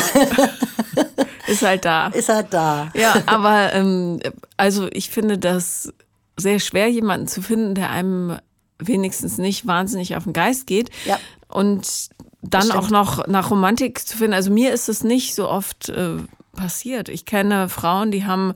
ist 1.47 1.61
halt 1.61 1.85
da. 1.85 2.07
Ist 2.07 2.29
halt 2.29 2.47
da. 2.51 2.91
Ja, 2.93 3.21
aber 3.25 3.73
ähm, 3.73 4.19
also 4.57 4.87
ich 4.91 5.09
finde 5.09 5.37
das 5.37 5.93
sehr 6.37 6.59
schwer, 6.59 6.89
jemanden 6.89 7.27
zu 7.27 7.41
finden, 7.41 7.75
der 7.75 7.89
einem 7.89 8.39
wenigstens 8.77 9.37
nicht 9.37 9.65
wahnsinnig 9.65 10.15
auf 10.15 10.25
den 10.25 10.33
Geist 10.33 10.67
geht. 10.67 10.89
Ja. 11.05 11.19
Und 11.47 12.09
dann 12.49 12.71
auch 12.71 12.89
noch 12.89 13.27
nach 13.27 13.51
Romantik 13.51 14.05
zu 14.05 14.17
finden. 14.17 14.33
Also 14.33 14.51
mir 14.51 14.73
ist 14.73 14.89
es 14.89 15.03
nicht 15.03 15.35
so 15.35 15.49
oft 15.49 15.89
äh, 15.89 16.17
passiert. 16.55 17.09
Ich 17.09 17.25
kenne 17.25 17.69
Frauen, 17.69 18.11
die 18.11 18.25
haben 18.25 18.53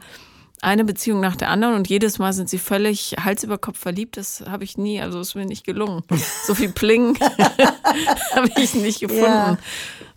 eine 0.62 0.84
Beziehung 0.84 1.22
nach 1.22 1.36
der 1.36 1.50
anderen 1.50 1.76
und 1.76 1.88
jedes 1.88 2.20
Mal 2.20 2.34
sind 2.34 2.50
sie 2.50 2.58
völlig 2.58 3.16
Hals 3.24 3.44
über 3.44 3.58
Kopf 3.58 3.80
verliebt. 3.80 4.18
Das 4.18 4.44
habe 4.50 4.64
ich 4.64 4.78
nie, 4.78 5.02
also 5.02 5.22
ist 5.22 5.36
mir 5.36 5.46
nicht 5.46 5.66
gelungen. 5.66 6.04
So 6.46 6.56
viel 6.56 6.70
Pling 6.70 7.18
habe 8.36 8.50
ich 8.58 8.74
nicht 8.74 9.00
gefunden. 9.00 9.24
Ja. 9.26 9.58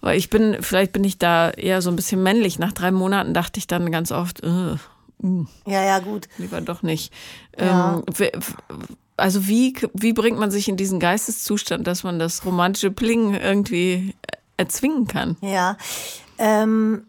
Weil 0.01 0.19
ich 0.19 0.31
bin, 0.31 0.57
vielleicht 0.61 0.93
bin 0.93 1.05
ich 1.05 1.19
da 1.19 1.51
eher 1.51 1.83
so 1.83 1.91
ein 1.91 1.97
bisschen 1.97 2.23
männlich. 2.23 2.59
Nach 2.59 2.73
drei 2.73 2.91
Monaten 2.91 3.35
dachte 3.35 3.59
ich 3.59 3.67
dann 3.67 3.93
ganz 3.93 4.11
oft, 4.11 4.43
äh, 4.43 4.77
uh, 5.23 5.47
ja, 5.67 5.85
ja, 5.85 5.99
gut. 6.01 6.29
Lieber 6.39 6.61
doch 6.61 6.83
nicht. 6.83 7.13
Ja. 7.59 8.03
Ähm, 8.19 8.43
also 9.23 9.47
wie, 9.47 9.75
wie 9.95 10.13
bringt 10.13 10.41
man 10.41 10.51
sich 10.51 10.69
in 10.69 10.77
diesen 10.77 10.99
Geisteszustand, 10.99 11.87
dass 11.87 12.03
man 12.03 12.19
das 12.19 12.45
romantische 12.45 12.91
Pling 12.91 13.35
irgendwie 13.35 14.17
erzwingen 14.57 15.07
kann? 15.07 15.37
Ja, 15.41 15.77
ähm, 16.39 17.07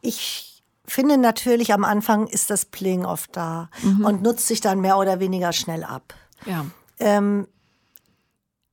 ich 0.00 0.64
finde 0.86 1.18
natürlich 1.18 1.72
am 1.72 1.84
Anfang 1.84 2.26
ist 2.26 2.50
das 2.50 2.64
Pling 2.64 3.04
oft 3.04 3.36
da 3.36 3.70
mhm. 3.82 4.04
und 4.04 4.22
nutzt 4.22 4.48
sich 4.48 4.60
dann 4.60 4.80
mehr 4.80 4.98
oder 4.98 5.20
weniger 5.20 5.52
schnell 5.52 5.84
ab. 5.84 6.14
Ja. 6.46 6.66
Ähm, 6.98 7.46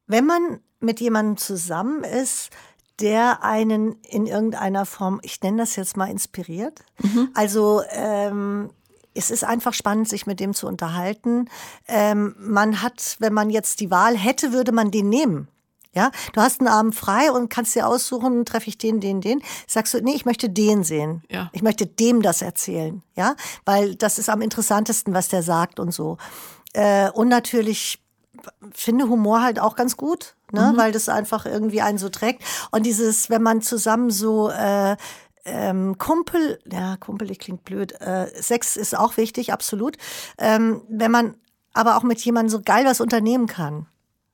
wenn 0.08 0.26
man 0.26 0.60
mit 0.80 1.00
jemandem 1.00 1.38
zusammen 1.38 2.04
ist, 2.04 2.50
der 3.00 3.44
einen 3.44 3.98
in 4.02 4.26
irgendeiner 4.26 4.88
Form, 4.88 5.20
ich 5.22 5.40
nenne 5.42 5.58
das 5.58 5.76
jetzt 5.76 5.96
mal 5.96 6.10
inspiriert. 6.10 6.80
Mhm. 7.04 7.30
Also 7.36 7.84
ähm, 7.92 8.72
es 9.16 9.32
ist 9.32 9.44
einfach 9.44 9.74
spannend, 9.74 10.10
sich 10.10 10.26
mit 10.26 10.40
dem 10.40 10.54
zu 10.54 10.68
unterhalten. 10.68 11.50
Ähm, 11.88 12.36
man 12.40 12.82
hat, 12.82 13.18
wenn 13.20 13.34
man 13.34 13.50
jetzt 13.50 13.80
die 13.80 13.92
Wahl 13.92 14.18
hätte, 14.18 14.54
würde 14.54 14.72
man 14.72 14.92
den 14.92 15.10
nehmen. 15.10 15.48
Ja, 15.96 16.10
du 16.34 16.42
hast 16.42 16.60
einen 16.60 16.70
Abend 16.70 16.96
frei 16.96 17.32
und 17.32 17.50
kannst 17.50 17.76
dir 17.76 17.88
aussuchen, 17.88 18.46
treffe 18.46 18.68
ich 18.68 18.80
den, 18.80 19.00
den, 19.00 19.22
den. 19.22 19.44
Sagst 19.68 19.94
du, 19.94 20.02
nee, 20.02 20.16
ich 20.16 20.26
möchte 20.26 20.50
den 20.50 20.84
sehen. 20.84 21.22
Ja. 21.30 21.52
Ich 21.54 21.62
möchte 21.62 21.86
dem 21.86 22.24
das 22.24 22.42
erzählen. 22.42 23.04
Ja, 23.16 23.36
weil 23.64 23.94
das 23.96 24.18
ist 24.18 24.30
am 24.30 24.42
interessantesten, 24.42 25.14
was 25.14 25.28
der 25.28 25.44
sagt 25.44 25.80
und 25.80 25.92
so. 25.92 26.18
Äh, 26.74 27.12
und 27.12 27.28
natürlich 27.28 28.00
finde 28.74 29.08
Humor 29.08 29.42
halt 29.42 29.60
auch 29.60 29.76
ganz 29.76 29.96
gut, 29.96 30.36
ne, 30.52 30.72
mhm. 30.74 30.78
weil 30.78 30.92
das 30.92 31.10
einfach 31.10 31.46
irgendwie 31.46 31.82
einen 31.82 31.98
so 31.98 32.10
trägt. 32.10 32.44
Und 32.72 32.86
dieses, 32.86 33.30
wenn 33.30 33.44
man 33.44 33.62
zusammen 33.62 34.10
so 34.10 34.50
äh, 34.50 34.98
ähm, 35.46 35.98
Kumpel, 35.98 36.60
ja, 36.72 36.98
kumpelig 36.98 37.40
klingt 37.40 37.64
blöd. 37.64 38.00
Äh, 38.02 38.28
Sex 38.42 38.76
ist 38.76 38.98
auch 38.98 39.18
wichtig, 39.18 39.52
absolut. 39.52 39.98
Ähm, 40.38 40.82
wenn 40.90 41.12
man 41.12 41.36
aber 41.74 41.98
auch 41.98 42.04
mit 42.04 42.20
jemandem 42.24 42.50
so 42.50 42.62
geil 42.62 42.86
was 42.86 43.02
unternehmen 43.02 43.48
kann, 43.48 43.88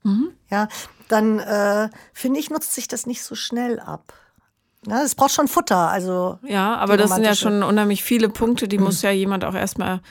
mhm. 0.04 0.32
ja, 0.50 0.68
dann 1.08 1.40
äh, 1.40 1.90
finde 2.14 2.40
ich, 2.40 2.50
nutzt 2.50 2.74
sich 2.74 2.88
das 2.88 3.06
nicht 3.06 3.24
so 3.24 3.36
schnell 3.36 3.80
ab. 3.80 4.14
Ja, 4.88 5.02
es 5.02 5.16
braucht 5.16 5.32
schon 5.32 5.48
Futter. 5.48 5.90
Also 5.90 6.40
ja, 6.44 6.76
aber 6.76 6.96
das 6.96 7.12
sind 7.12 7.24
ja 7.24 7.36
schon 7.36 7.64
unheimlich 7.64 8.04
viele 8.04 8.30
Punkte, 8.30 8.68
die 8.68 8.78
muss 8.78 9.02
ja 9.02 9.12
jemand 9.12 9.44
auch 9.44 9.56
erstmal 9.56 10.02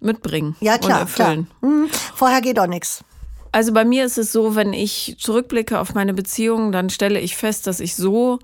mitbringen 0.00 0.56
ja, 0.60 0.78
klar, 0.78 0.98
und 0.98 1.00
erfüllen. 1.02 1.48
Klar. 1.60 1.70
Mhm. 1.70 1.88
Vorher 2.14 2.40
geht 2.40 2.58
auch 2.58 2.66
nichts. 2.66 3.04
Also 3.52 3.72
bei 3.72 3.84
mir 3.84 4.04
ist 4.04 4.18
es 4.18 4.30
so, 4.30 4.54
wenn 4.54 4.72
ich 4.72 5.16
zurückblicke 5.18 5.80
auf 5.80 5.94
meine 5.94 6.14
Beziehung, 6.14 6.70
dann 6.70 6.90
stelle 6.90 7.20
ich 7.20 7.36
fest, 7.36 7.66
dass 7.66 7.80
ich 7.80 7.96
so 7.96 8.38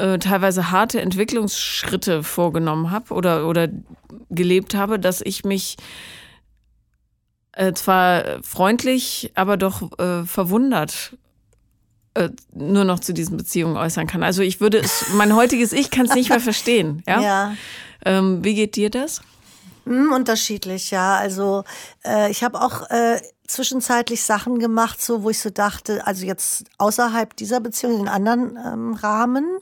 äh, 0.00 0.18
teilweise 0.18 0.70
harte 0.70 1.00
Entwicklungsschritte 1.00 2.22
vorgenommen 2.22 2.90
habe 2.90 3.12
oder, 3.14 3.46
oder 3.46 3.68
gelebt 4.30 4.74
habe, 4.74 4.98
dass 4.98 5.20
ich 5.20 5.44
mich 5.44 5.76
äh, 7.52 7.72
zwar 7.72 8.42
freundlich, 8.42 9.32
aber 9.34 9.56
doch 9.56 9.98
äh, 9.98 10.24
verwundert 10.24 11.16
äh, 12.14 12.30
nur 12.52 12.84
noch 12.84 13.00
zu 13.00 13.12
diesen 13.12 13.36
Beziehungen 13.36 13.76
äußern 13.76 14.06
kann. 14.06 14.22
Also 14.22 14.42
ich 14.42 14.60
würde 14.60 14.78
es, 14.78 15.06
mein 15.14 15.34
heutiges 15.34 15.72
Ich 15.72 15.90
kann 15.90 16.06
es 16.06 16.14
nicht 16.14 16.30
mehr 16.30 16.40
verstehen. 16.40 17.02
Ja. 17.06 17.20
ja. 17.20 17.56
Ähm, 18.04 18.42
wie 18.42 18.54
geht 18.54 18.76
dir 18.76 18.90
das? 18.90 19.20
Mm, 19.84 20.12
unterschiedlich, 20.12 20.90
ja. 20.90 21.16
Also 21.16 21.64
äh, 22.04 22.30
ich 22.30 22.42
habe 22.42 22.60
auch 22.60 22.88
äh, 22.90 23.20
zwischenzeitlich 23.52 24.22
Sachen 24.22 24.58
gemacht, 24.58 25.02
so 25.02 25.22
wo 25.22 25.30
ich 25.30 25.40
so 25.40 25.50
dachte, 25.50 26.06
also 26.06 26.24
jetzt 26.24 26.64
außerhalb 26.78 27.36
dieser 27.36 27.60
Beziehung 27.60 28.00
in 28.00 28.08
anderen 28.08 28.56
ähm, 28.56 28.94
Rahmen. 28.94 29.58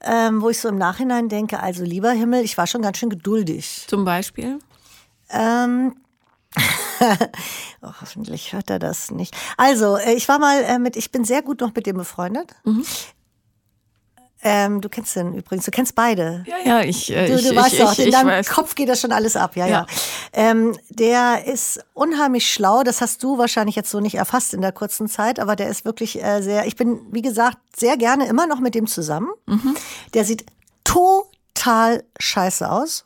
Ähm, 0.00 0.40
wo 0.42 0.48
ich 0.48 0.60
so 0.60 0.68
im 0.68 0.78
Nachhinein 0.78 1.28
denke, 1.28 1.58
also 1.58 1.82
lieber 1.82 2.12
Himmel, 2.12 2.44
ich 2.44 2.56
war 2.56 2.68
schon 2.68 2.82
ganz 2.82 2.98
schön 2.98 3.10
geduldig. 3.10 3.84
Zum 3.88 4.04
Beispiel? 4.04 4.60
Ähm, 5.28 5.96
oh, 7.82 7.92
hoffentlich 8.00 8.52
hört 8.52 8.70
er 8.70 8.78
das 8.78 9.10
nicht. 9.10 9.36
Also, 9.56 9.96
äh, 9.96 10.14
ich 10.14 10.28
war 10.28 10.38
mal 10.38 10.62
äh, 10.62 10.78
mit, 10.78 10.96
ich 10.96 11.10
bin 11.10 11.24
sehr 11.24 11.42
gut 11.42 11.60
noch 11.60 11.74
mit 11.74 11.86
dem 11.86 11.96
befreundet. 11.96 12.54
Mhm. 12.64 12.84
Ähm, 14.42 14.80
du 14.80 14.88
kennst 14.88 15.16
den 15.16 15.34
übrigens, 15.34 15.64
du 15.64 15.70
kennst 15.70 15.94
beide. 15.94 16.44
Ja, 16.46 16.56
ja, 16.64 16.80
ich, 16.82 17.10
äh, 17.10 17.26
du, 17.26 17.36
du 17.36 17.50
ich, 17.50 17.56
weißt 17.56 17.74
ich, 17.74 17.82
auch, 17.82 17.92
ich, 17.92 18.06
in 18.06 18.10
deinem 18.12 18.44
Kopf 18.44 18.76
geht 18.76 18.88
das 18.88 19.00
schon 19.00 19.10
alles 19.10 19.34
ab, 19.34 19.56
ja, 19.56 19.66
ja. 19.66 19.72
ja. 19.72 19.86
Ähm, 20.32 20.78
der 20.90 21.46
ist 21.46 21.80
unheimlich 21.92 22.50
schlau, 22.50 22.84
das 22.84 23.00
hast 23.00 23.22
du 23.24 23.38
wahrscheinlich 23.38 23.74
jetzt 23.74 23.90
so 23.90 23.98
nicht 23.98 24.14
erfasst 24.14 24.54
in 24.54 24.60
der 24.60 24.72
kurzen 24.72 25.08
Zeit, 25.08 25.40
aber 25.40 25.56
der 25.56 25.68
ist 25.68 25.84
wirklich 25.84 26.22
äh, 26.22 26.40
sehr, 26.40 26.66
ich 26.66 26.76
bin, 26.76 27.00
wie 27.10 27.22
gesagt, 27.22 27.58
sehr 27.76 27.96
gerne 27.96 28.28
immer 28.28 28.46
noch 28.46 28.60
mit 28.60 28.74
dem 28.76 28.86
zusammen. 28.86 29.30
Mhm. 29.46 29.76
Der 30.14 30.24
sieht 30.24 30.46
total 30.84 32.04
scheiße 32.18 32.70
aus. 32.70 33.04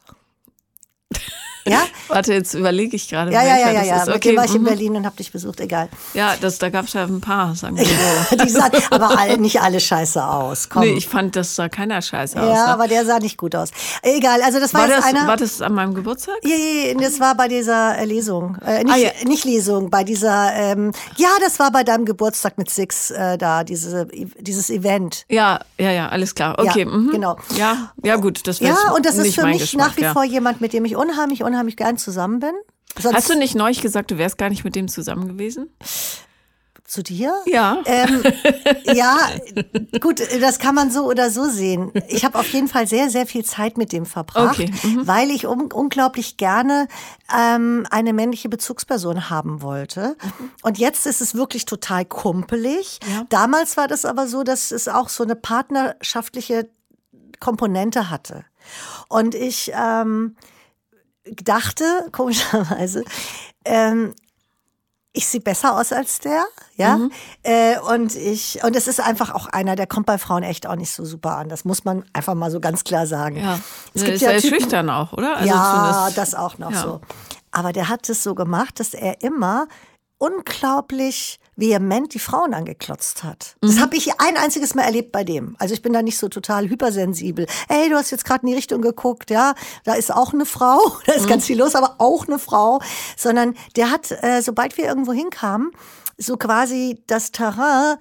Ja? 1.66 1.82
Warte, 2.08 2.32
jetzt 2.32 2.54
überlege 2.54 2.96
ich 2.96 3.08
gerade. 3.08 3.32
Ja, 3.32 3.42
ja, 3.42 3.58
ja, 3.58 3.70
ja, 3.70 3.82
ja. 3.82 4.04
Mit 4.04 4.16
okay. 4.16 4.36
war 4.36 4.44
ich 4.44 4.54
in 4.54 4.62
mhm. 4.62 4.66
Berlin 4.66 4.96
und 4.96 5.06
habe 5.06 5.16
dich 5.16 5.32
besucht, 5.32 5.60
egal. 5.60 5.88
Ja, 6.14 6.34
das, 6.40 6.58
da 6.58 6.70
gab 6.70 6.86
es 6.86 6.92
ja 6.92 7.04
ein 7.04 7.20
paar, 7.20 7.54
sagen 7.54 7.76
wir 7.76 7.84
so. 7.84 8.36
Die 8.44 8.48
sahen 8.48 8.72
aber 8.90 9.18
alle, 9.18 9.38
nicht 9.38 9.60
alle 9.60 9.80
scheiße 9.80 10.24
aus. 10.24 10.68
Komm. 10.68 10.82
Nee, 10.82 10.92
ich 10.94 11.08
fand, 11.08 11.36
das 11.36 11.54
sah 11.54 11.68
keiner 11.68 12.02
scheiße 12.02 12.40
aus. 12.40 12.48
Ja, 12.48 12.66
aber 12.66 12.88
der 12.88 13.04
sah 13.04 13.18
nicht 13.18 13.36
gut 13.36 13.54
aus. 13.54 13.70
Egal, 14.02 14.42
also 14.42 14.58
das 14.58 14.74
war, 14.74 14.82
war 14.82 14.88
jetzt 14.88 14.98
das, 14.98 15.04
einer. 15.04 15.26
War 15.26 15.36
das 15.36 15.62
an 15.62 15.74
meinem 15.74 15.94
Geburtstag? 15.94 16.36
Ja, 16.42 16.56
ja, 16.56 16.94
das 16.94 17.20
war 17.20 17.36
bei 17.36 17.48
dieser 17.48 17.98
äh, 17.98 18.04
Lesung. 18.04 18.58
Äh, 18.66 18.84
nicht, 18.84 18.92
ah, 18.92 18.96
ja. 18.96 19.10
nicht 19.24 19.44
Lesung, 19.44 19.90
bei 19.90 20.04
dieser, 20.04 20.52
ähm, 20.54 20.92
ja, 21.16 21.28
das 21.40 21.58
war 21.58 21.70
bei 21.70 21.84
deinem 21.84 22.04
Geburtstag 22.04 22.58
mit 22.58 22.70
Six 22.70 23.10
äh, 23.10 23.38
da, 23.38 23.64
diese, 23.64 24.08
dieses 24.38 24.70
Event. 24.70 25.24
Ja, 25.28 25.60
ja, 25.78 25.90
ja, 25.90 26.08
alles 26.08 26.34
klar. 26.34 26.58
Okay, 26.58 26.80
ja, 26.80 26.86
mhm. 26.86 27.10
genau. 27.10 27.36
Ja, 27.56 27.92
ja, 28.02 28.16
gut, 28.16 28.46
das 28.46 28.58
Ja, 28.60 28.92
und 28.96 29.06
das 29.06 29.16
ist 29.16 29.34
für 29.34 29.46
mich 29.46 29.74
nach 29.74 29.96
wie 29.96 30.04
vor 30.04 30.24
jemand, 30.24 30.60
mit 30.60 30.72
dem 30.72 30.84
ich 30.84 30.96
unheimlich, 30.96 31.42
unheimlich 31.42 31.51
gern 31.76 31.98
zusammen 31.98 32.12
zusammen 32.12 32.40
bin. 32.40 32.54
Sonst 32.98 33.16
Hast 33.16 33.30
du 33.30 33.38
nicht 33.38 33.54
neulich 33.54 33.80
gesagt, 33.80 34.10
du 34.10 34.18
wärst 34.18 34.38
gar 34.38 34.50
nicht 34.50 34.64
mit 34.64 34.76
dem 34.76 34.88
zusammen 34.88 35.26
gewesen? 35.26 35.70
Zu 36.84 37.02
dir? 37.02 37.34
Ja. 37.46 37.78
Ähm, 37.86 38.22
ja, 38.84 39.16
gut, 39.98 40.20
das 40.42 40.58
kann 40.58 40.74
man 40.74 40.90
so 40.90 41.06
oder 41.06 41.30
so 41.30 41.48
sehen. 41.48 41.90
Ich 42.08 42.22
habe 42.22 42.38
auf 42.38 42.52
jeden 42.52 42.68
Fall 42.68 42.86
sehr, 42.86 43.08
sehr 43.08 43.24
viel 43.24 43.46
Zeit 43.46 43.78
mit 43.78 43.92
dem 43.92 44.04
verbracht, 44.04 44.60
okay. 44.60 44.70
mhm. 44.82 45.06
weil 45.06 45.30
ich 45.30 45.46
un 45.46 45.72
unglaublich 45.72 46.36
gerne 46.36 46.86
ähm, 47.34 47.86
eine 47.90 48.12
männliche 48.12 48.50
Bezugsperson 48.50 49.30
haben 49.30 49.62
wollte. 49.62 50.16
Mhm. 50.22 50.50
Und 50.62 50.76
jetzt 50.76 51.06
ist 51.06 51.22
es 51.22 51.34
wirklich 51.34 51.64
total 51.64 52.04
kumpelig. 52.04 53.00
Ja. 53.10 53.24
Damals 53.30 53.78
war 53.78 53.88
das 53.88 54.04
aber 54.04 54.26
so, 54.26 54.42
dass 54.42 54.70
es 54.70 54.86
auch 54.86 55.08
so 55.08 55.24
eine 55.24 55.34
partnerschaftliche 55.34 56.68
Komponente 57.40 58.10
hatte. 58.10 58.44
Und 59.08 59.34
ich 59.34 59.72
ähm, 59.74 60.36
dachte, 61.24 61.84
komischerweise, 62.12 63.04
ähm, 63.64 64.14
ich 65.14 65.26
sehe 65.26 65.40
besser 65.40 65.78
aus 65.78 65.92
als 65.92 66.20
der, 66.20 66.44
ja. 66.76 66.96
Mhm. 66.96 67.12
Äh, 67.42 67.78
und 67.80 68.16
ich, 68.16 68.64
und 68.64 68.74
es 68.74 68.88
ist 68.88 68.98
einfach 69.00 69.34
auch 69.34 69.46
einer, 69.46 69.76
der 69.76 69.86
kommt 69.86 70.06
bei 70.06 70.16
Frauen 70.16 70.42
echt 70.42 70.66
auch 70.66 70.76
nicht 70.76 70.90
so 70.90 71.04
super 71.04 71.36
an. 71.36 71.50
Das 71.50 71.64
muss 71.64 71.84
man 71.84 72.04
einfach 72.14 72.34
mal 72.34 72.50
so 72.50 72.60
ganz 72.60 72.82
klar 72.82 73.06
sagen. 73.06 73.36
Ja, 73.36 73.58
es 73.92 74.04
gibt 74.04 74.16
ist 74.16 74.22
ja 74.22 74.32
Typen, 74.38 74.60
schüchtern 74.60 74.88
auch, 74.88 75.12
oder? 75.12 75.36
Also 75.36 75.48
ja, 75.48 76.08
das 76.14 76.34
auch 76.34 76.56
noch 76.58 76.72
ja. 76.72 76.80
so. 76.80 77.00
Aber 77.50 77.72
der 77.72 77.90
hat 77.90 78.08
es 78.08 78.22
so 78.22 78.34
gemacht, 78.34 78.80
dass 78.80 78.94
er 78.94 79.22
immer 79.22 79.68
unglaublich 80.22 81.40
vehement 81.56 82.14
die 82.14 82.20
Frauen 82.20 82.54
angeklotzt 82.54 83.24
hat. 83.24 83.56
Mhm. 83.60 83.66
Das 83.66 83.80
habe 83.80 83.96
ich 83.96 84.20
ein 84.20 84.36
einziges 84.36 84.76
Mal 84.76 84.84
erlebt 84.84 85.10
bei 85.10 85.24
dem. 85.24 85.56
Also 85.58 85.74
ich 85.74 85.82
bin 85.82 85.92
da 85.92 86.00
nicht 86.00 86.16
so 86.16 86.28
total 86.28 86.68
hypersensibel. 86.68 87.46
Ey, 87.68 87.88
du 87.88 87.96
hast 87.96 88.12
jetzt 88.12 88.24
gerade 88.24 88.42
in 88.42 88.50
die 88.50 88.54
Richtung 88.54 88.82
geguckt, 88.82 89.30
ja, 89.30 89.54
da 89.82 89.94
ist 89.94 90.14
auch 90.14 90.32
eine 90.32 90.46
Frau, 90.46 90.78
da 91.06 91.14
ist 91.14 91.24
mhm. 91.24 91.30
ganz 91.30 91.46
viel 91.46 91.58
los, 91.58 91.74
aber 91.74 91.96
auch 91.98 92.28
eine 92.28 92.38
Frau. 92.38 92.80
Sondern 93.16 93.54
der 93.74 93.90
hat, 93.90 94.12
äh, 94.22 94.42
sobald 94.42 94.76
wir 94.76 94.84
irgendwo 94.84 95.12
hinkamen, 95.12 95.72
so 96.18 96.36
quasi 96.36 97.02
das 97.08 97.32
Terrain 97.32 97.96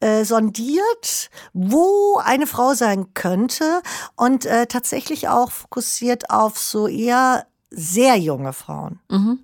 äh, 0.00 0.24
sondiert, 0.24 1.30
wo 1.52 2.16
eine 2.24 2.46
Frau 2.46 2.72
sein 2.72 3.12
könnte 3.12 3.82
und 4.16 4.46
äh, 4.46 4.66
tatsächlich 4.66 5.28
auch 5.28 5.50
fokussiert 5.50 6.30
auf 6.30 6.58
so 6.58 6.88
eher 6.88 7.46
sehr 7.70 8.16
junge 8.16 8.52
Frauen. 8.52 9.00
Mhm. 9.10 9.40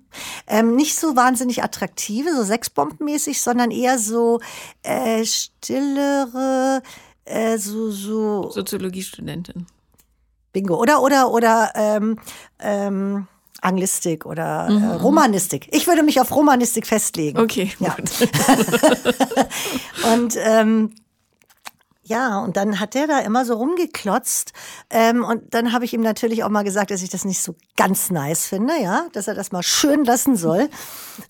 Ähm, 0.47 0.75
nicht 0.75 0.95
so 0.95 1.15
wahnsinnig 1.15 1.63
attraktive, 1.63 2.33
so 2.35 2.43
sexbombenmäßig, 2.43 3.41
sondern 3.41 3.71
eher 3.71 3.99
so 3.99 4.39
äh, 4.81 5.25
stillere, 5.25 6.81
äh, 7.25 7.57
so, 7.57 7.91
so. 7.91 8.49
Soziologiestudentin. 8.49 9.67
Bingo. 10.51 10.75
Oder, 10.75 11.01
oder, 11.01 11.31
oder, 11.31 11.71
ähm, 11.75 12.19
ähm, 12.59 13.27
Anglistik 13.61 14.25
oder 14.25 14.67
äh, 14.69 14.73
mhm. 14.73 14.83
äh, 14.83 14.93
Romanistik. 14.95 15.67
Ich 15.71 15.87
würde 15.87 16.03
mich 16.03 16.19
auf 16.19 16.35
Romanistik 16.35 16.85
festlegen. 16.85 17.39
Okay, 17.39 17.71
ja. 17.79 17.95
Und 20.13 20.35
ähm, 20.37 20.93
ja, 22.05 22.39
und 22.39 22.57
dann 22.57 22.81
hat 22.81 22.95
der 22.95 23.07
da 23.07 23.19
immer 23.19 23.45
so 23.45 23.53
rumgeklotzt. 23.53 24.51
Ähm, 24.89 25.23
und 25.23 25.53
dann 25.53 25.71
habe 25.71 25.85
ich 25.85 25.93
ihm 25.93 26.01
natürlich 26.01 26.43
auch 26.43 26.49
mal 26.49 26.63
gesagt, 26.63 26.91
dass 26.91 27.01
ich 27.01 27.09
das 27.09 27.23
nicht 27.23 27.41
so 27.41 27.55
ganz 27.77 28.11
nice 28.11 28.45
finde, 28.45 28.73
ja, 28.81 29.07
dass 29.13 29.29
er 29.29 29.35
das 29.35 29.53
mal 29.53 29.63
schön 29.63 30.03
lassen 30.03 30.35
soll. 30.35 30.69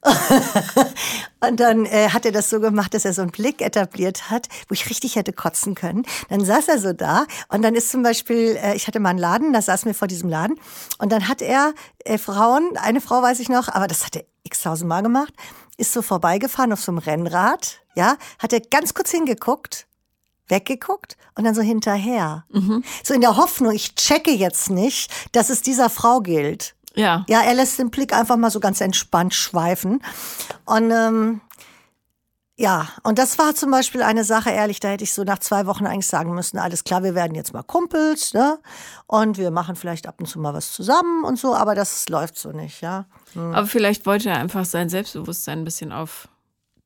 und 1.47 1.59
dann 1.59 1.85
äh, 1.85 2.09
hat 2.09 2.25
er 2.25 2.31
das 2.31 2.49
so 2.49 2.59
gemacht, 2.59 2.95
dass 2.95 3.05
er 3.05 3.13
so 3.13 3.21
einen 3.21 3.29
Blick 3.29 3.61
etabliert 3.61 4.31
hat, 4.31 4.47
wo 4.67 4.73
ich 4.73 4.89
richtig 4.89 5.15
hätte 5.15 5.31
kotzen 5.31 5.75
können. 5.75 6.05
Dann 6.29 6.43
saß 6.43 6.67
er 6.69 6.79
so 6.79 6.91
da 6.91 7.27
und 7.49 7.61
dann 7.61 7.75
ist 7.75 7.91
zum 7.91 8.01
Beispiel, 8.01 8.57
äh, 8.59 8.75
ich 8.75 8.87
hatte 8.87 8.99
mal 8.99 9.09
einen 9.09 9.19
Laden, 9.19 9.53
da 9.53 9.61
saß 9.61 9.85
mir 9.85 9.93
vor 9.93 10.07
diesem 10.07 10.29
Laden 10.29 10.59
und 10.97 11.11
dann 11.11 11.27
hat 11.27 11.43
er 11.43 11.73
äh, 11.99 12.17
Frauen, 12.17 12.77
eine 12.77 12.99
Frau 12.99 13.21
weiß 13.21 13.39
ich 13.41 13.49
noch, 13.49 13.69
aber 13.69 13.85
das 13.85 14.05
hat 14.05 14.15
er 14.15 14.23
x-tausend 14.41 14.89
Mal 14.89 15.03
gemacht, 15.03 15.33
ist 15.77 15.93
so 15.93 16.01
vorbeigefahren 16.01 16.73
auf 16.73 16.81
so 16.81 16.91
einem 16.91 16.97
Rennrad, 16.97 17.79
ja, 17.95 18.17
hat 18.39 18.53
er 18.53 18.59
ganz 18.59 18.95
kurz 18.95 19.11
hingeguckt 19.11 19.85
weggeguckt 20.53 21.17
und 21.35 21.43
dann 21.43 21.55
so 21.55 21.61
hinterher. 21.61 22.45
Mhm. 22.49 22.83
So 23.03 23.13
in 23.13 23.21
der 23.21 23.35
Hoffnung, 23.35 23.73
ich 23.73 23.95
checke 23.95 24.31
jetzt 24.31 24.69
nicht, 24.69 25.11
dass 25.33 25.49
es 25.49 25.61
dieser 25.61 25.89
Frau 25.89 26.21
gilt. 26.21 26.75
Ja. 26.95 27.25
Ja, 27.27 27.41
er 27.41 27.55
lässt 27.55 27.79
den 27.79 27.89
Blick 27.89 28.13
einfach 28.13 28.37
mal 28.37 28.51
so 28.51 28.59
ganz 28.59 28.79
entspannt 28.79 29.33
schweifen. 29.33 30.01
Und 30.65 30.91
ähm, 30.91 31.41
ja, 32.55 32.87
und 33.01 33.17
das 33.17 33.39
war 33.39 33.55
zum 33.55 33.71
Beispiel 33.71 34.03
eine 34.03 34.23
Sache, 34.23 34.51
ehrlich, 34.51 34.79
da 34.79 34.89
hätte 34.89 35.03
ich 35.03 35.13
so 35.13 35.23
nach 35.23 35.39
zwei 35.39 35.65
Wochen 35.65 35.87
eigentlich 35.87 36.05
sagen 36.05 36.35
müssen, 36.35 36.59
alles 36.59 36.83
klar, 36.83 37.03
wir 37.03 37.15
werden 37.15 37.33
jetzt 37.33 37.51
mal 37.51 37.63
Kumpels, 37.63 38.35
ne? 38.35 38.59
Und 39.07 39.39
wir 39.39 39.49
machen 39.49 39.75
vielleicht 39.75 40.07
ab 40.07 40.15
und 40.19 40.27
zu 40.27 40.39
mal 40.39 40.53
was 40.53 40.71
zusammen 40.71 41.23
und 41.23 41.39
so, 41.39 41.55
aber 41.55 41.73
das 41.73 42.07
läuft 42.09 42.37
so 42.37 42.51
nicht, 42.51 42.81
ja. 42.81 43.05
Hm. 43.33 43.55
Aber 43.55 43.65
vielleicht 43.65 44.05
wollte 44.05 44.29
er 44.29 44.37
einfach 44.37 44.65
sein 44.65 44.87
Selbstbewusstsein 44.87 45.59
ein 45.59 45.65
bisschen 45.65 45.91
auf 45.91 46.29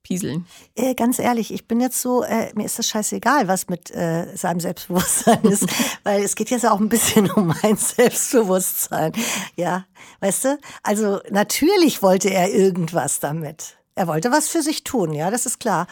pieseln? 0.08 0.46
Äh, 0.76 0.96
ganz 0.96 1.20
ehrlich, 1.20 1.54
ich 1.54 1.67
bin 1.67 1.82
jetzt 1.82 2.02
so, 2.02 2.24
äh, 2.24 2.52
mir 2.56 2.65
ist 2.65 2.80
das 2.80 2.88
scheißegal, 2.88 3.48
was 3.50 3.67
mit 3.67 3.91
äh, 3.91 4.36
seinem 4.36 4.62
Selbstbewusstsein 4.62 5.43
ist, 5.43 5.67
weil 6.04 6.24
es 6.24 6.36
geht 6.36 6.50
jetzt 6.50 6.65
auch 6.65 6.80
ein 6.80 6.88
bisschen 6.88 7.30
um 7.30 7.48
mein 7.48 7.76
Selbstbewusstsein. 7.76 9.12
Ja, 9.58 9.86
weißt 10.22 10.46
du? 10.46 10.60
Also 10.82 11.20
natürlich 11.30 12.02
wollte 12.02 12.30
er 12.30 12.54
irgendwas 12.54 13.20
damit. 13.20 13.78
Er 13.96 14.08
wollte 14.08 14.32
was 14.32 14.48
für 14.48 14.62
sich 14.62 14.84
tun, 14.84 15.13
ja, 15.13 15.30
das 15.30 15.46
ist 15.46 15.60
klar. 15.60 15.88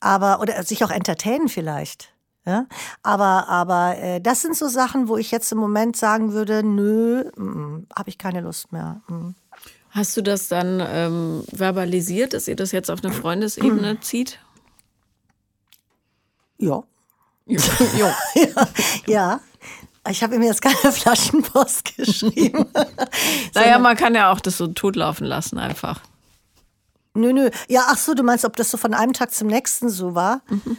Aber, 0.00 0.40
oder 0.40 0.62
sich 0.64 0.84
auch 0.84 0.90
entertainen 0.90 1.48
vielleicht. 1.48 2.10
Ja, 2.46 2.66
aber 3.02 3.48
aber 3.48 3.96
äh, 3.96 4.20
das 4.20 4.42
sind 4.42 4.54
so 4.54 4.68
Sachen, 4.68 5.08
wo 5.08 5.16
ich 5.16 5.30
jetzt 5.30 5.50
im 5.50 5.56
Moment 5.56 5.96
sagen 5.96 6.34
würde, 6.34 6.62
nö, 6.62 7.24
habe 7.96 8.10
ich 8.10 8.18
keine 8.18 8.42
Lust 8.42 8.70
mehr. 8.70 9.00
Mm. 9.08 9.30
Hast 9.94 10.16
du 10.16 10.22
das 10.22 10.48
dann 10.48 10.82
ähm, 10.84 11.44
verbalisiert, 11.54 12.34
dass 12.34 12.48
ihr 12.48 12.56
das 12.56 12.72
jetzt 12.72 12.90
auf 12.90 13.04
eine 13.04 13.12
Freundesebene 13.12 14.00
zieht? 14.00 14.40
Ja. 16.58 16.82
Jung. 17.46 17.60
ja, 17.96 18.68
ja. 19.06 19.40
Ich 20.10 20.22
habe 20.24 20.38
mir 20.38 20.46
jetzt 20.46 20.62
keine 20.62 20.92
Flaschenpost 20.92 21.84
geschrieben. 21.96 22.66
naja, 23.54 23.78
man 23.78 23.96
kann 23.96 24.16
ja 24.16 24.32
auch 24.32 24.40
das 24.40 24.58
so 24.58 24.66
totlaufen 24.66 25.26
lassen 25.26 25.58
einfach. 25.58 26.00
Nö, 27.16 27.32
nö. 27.32 27.48
Ja, 27.68 27.84
ach 27.88 27.96
so, 27.96 28.14
du 28.14 28.24
meinst, 28.24 28.44
ob 28.44 28.56
das 28.56 28.70
so 28.72 28.76
von 28.76 28.92
einem 28.92 29.12
Tag 29.12 29.32
zum 29.32 29.46
nächsten 29.46 29.88
so 29.88 30.14
war? 30.16 30.42
Mhm. 30.48 30.76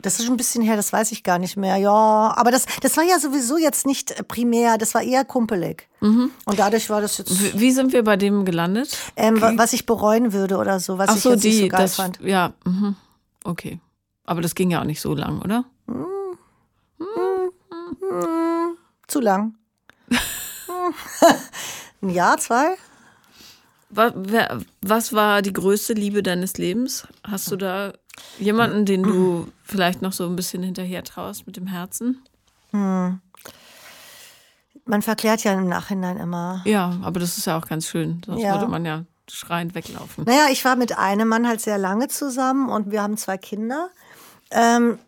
Das 0.00 0.18
ist 0.20 0.24
schon 0.26 0.34
ein 0.34 0.36
bisschen 0.36 0.62
her, 0.62 0.76
das 0.76 0.92
weiß 0.92 1.10
ich 1.10 1.24
gar 1.24 1.40
nicht 1.40 1.56
mehr. 1.56 1.76
Ja, 1.76 2.32
aber 2.36 2.52
das, 2.52 2.66
das 2.80 2.96
war 2.96 3.02
ja 3.02 3.18
sowieso 3.18 3.56
jetzt 3.58 3.84
nicht 3.84 4.12
äh, 4.12 4.22
primär, 4.22 4.78
das 4.78 4.94
war 4.94 5.02
eher 5.02 5.24
kumpelig. 5.24 5.88
Mhm. 6.00 6.30
Und 6.44 6.58
dadurch 6.60 6.88
war 6.90 7.00
das 7.00 7.18
jetzt. 7.18 7.42
Wie, 7.42 7.58
wie 7.60 7.72
sind 7.72 7.92
wir 7.92 8.04
bei 8.04 8.16
dem 8.16 8.44
gelandet? 8.44 8.96
Ähm, 9.16 9.40
wa- 9.40 9.52
was 9.56 9.72
ich 9.72 9.84
bereuen 9.86 10.32
würde 10.32 10.58
oder 10.58 10.78
so, 10.78 10.96
was 10.98 11.08
Ach 11.10 11.16
ich 11.16 11.22
so, 11.22 11.30
jetzt 11.32 11.42
nicht 11.42 11.58
die, 11.58 11.62
so 11.64 11.68
geil 11.68 11.80
das, 11.82 11.96
fand. 11.96 12.20
ja, 12.20 12.52
mhm. 12.64 12.94
okay. 13.42 13.80
Aber 14.24 14.40
das 14.40 14.54
ging 14.54 14.70
ja 14.70 14.80
auch 14.80 14.84
nicht 14.84 15.00
so 15.00 15.14
lang, 15.14 15.42
oder? 15.42 15.64
Zu 19.08 19.20
lang. 19.20 19.54
ein 22.02 22.10
Jahr, 22.10 22.38
zwei? 22.38 22.76
Was, 23.90 25.12
war 25.12 25.42
die 25.42 25.52
größte 25.52 25.94
Liebe 25.94 26.22
deines 26.22 26.58
Lebens? 26.58 27.06
Hast 27.26 27.50
du 27.50 27.56
da 27.56 27.92
jemanden, 28.38 28.84
den 28.84 29.02
du 29.02 29.48
vielleicht 29.64 30.02
noch 30.02 30.12
so 30.12 30.26
ein 30.26 30.36
bisschen 30.36 30.62
hinterher 30.62 31.02
traust 31.04 31.46
mit 31.46 31.56
dem 31.56 31.66
Herzen? 31.66 32.22
Man 32.72 33.22
verklärt 35.02 35.44
ja 35.44 35.52
im 35.52 35.68
Nachhinein 35.68 36.18
immer. 36.18 36.62
Ja, 36.64 36.98
aber 37.02 37.20
das 37.20 37.38
ist 37.38 37.46
ja 37.46 37.58
auch 37.58 37.66
ganz 37.66 37.86
schön. 37.86 38.22
Sonst 38.24 38.42
Ja. 38.42 38.52
würde 38.52 38.68
man 38.68 38.84
ja 38.84 39.04
schreiend 39.30 39.74
weglaufen. 39.74 40.24
Naja, 40.24 40.46
ich 40.50 40.64
war 40.64 40.76
mit 40.76 40.96
einem 40.96 41.28
Mann 41.28 41.46
halt 41.46 41.60
sehr 41.60 41.78
lange 41.78 42.08
zusammen 42.08 42.68
und 42.70 42.90
wir 42.90 43.02
haben 43.02 43.16
zwei 43.16 43.36
Kinder. 43.36 43.90
Ähm, 44.50 44.98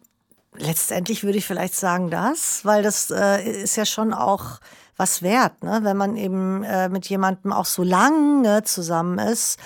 letztendlich 0.57 1.23
würde 1.25 1.39
ich 1.39 1.47
vielleicht 1.47 1.75
sagen 1.75 2.11
das, 2.11 2.65
weil 2.65 2.83
das 2.83 3.11
äh, 3.11 3.63
ist 3.63 3.77
ja 3.77 3.87
schon 3.87 4.13
auch 4.13 4.61
was 5.01 5.23
wert, 5.23 5.65
ne? 5.65 5.81
wenn 5.83 5.97
man 5.97 6.15
eben 6.17 6.63
äh, 6.63 6.89
mit 6.89 7.09
jemandem 7.09 7.53
auch 7.53 7.65
so 7.65 7.83
lange 7.83 8.63
zusammen 8.65 9.19
ist 9.19 9.59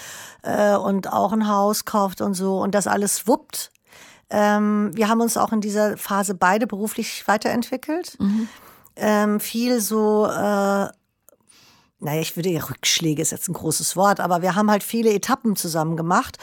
äh, 0.42 0.76
und 0.76 1.12
auch 1.12 1.32
ein 1.32 1.48
Haus 1.48 1.84
kauft 1.84 2.20
und 2.20 2.34
so 2.34 2.62
und 2.62 2.74
das 2.74 2.86
alles 2.86 3.26
wuppt. 3.26 3.72
Ähm, 4.30 4.92
wir 4.94 5.08
haben 5.08 5.20
uns 5.20 5.36
auch 5.36 5.52
in 5.52 5.60
dieser 5.60 5.98
Phase 5.98 6.34
beide 6.34 6.66
beruflich 6.66 7.26
weiterentwickelt. 7.26 8.16
Ähm, 8.96 9.40
viel 9.40 9.80
so 9.80 10.26
äh, 10.26 10.88
naja, 12.00 12.20
ich 12.20 12.36
würde 12.36 12.50
ja 12.50 12.62
Rückschläge 12.62 13.22
ist 13.22 13.32
jetzt 13.32 13.48
ein 13.48 13.54
großes 13.54 13.96
Wort, 13.96 14.20
aber 14.20 14.42
wir 14.42 14.54
haben 14.54 14.70
halt 14.70 14.82
viele 14.82 15.12
Etappen 15.12 15.56
zusammen 15.56 15.96
gemacht. 15.96 16.36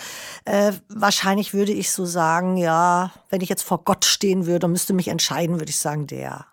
Äh, 0.43 0.73
wahrscheinlich 0.89 1.53
würde 1.53 1.71
ich 1.71 1.91
so 1.91 2.05
sagen, 2.05 2.57
ja, 2.57 3.11
wenn 3.29 3.41
ich 3.41 3.49
jetzt 3.49 3.61
vor 3.61 3.83
Gott 3.83 4.03
stehen 4.03 4.47
würde 4.47 4.65
und 4.65 4.71
müsste 4.71 4.93
mich 4.93 5.07
entscheiden, 5.07 5.59
würde 5.59 5.69
ich 5.69 5.77
sagen, 5.77 6.07
der. 6.07 6.47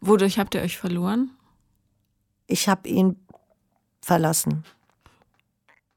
Wodurch 0.00 0.38
habt 0.38 0.54
ihr 0.54 0.62
euch 0.62 0.76
verloren? 0.76 1.30
Ich 2.48 2.68
habe 2.68 2.88
ihn 2.88 3.16
verlassen. 4.00 4.64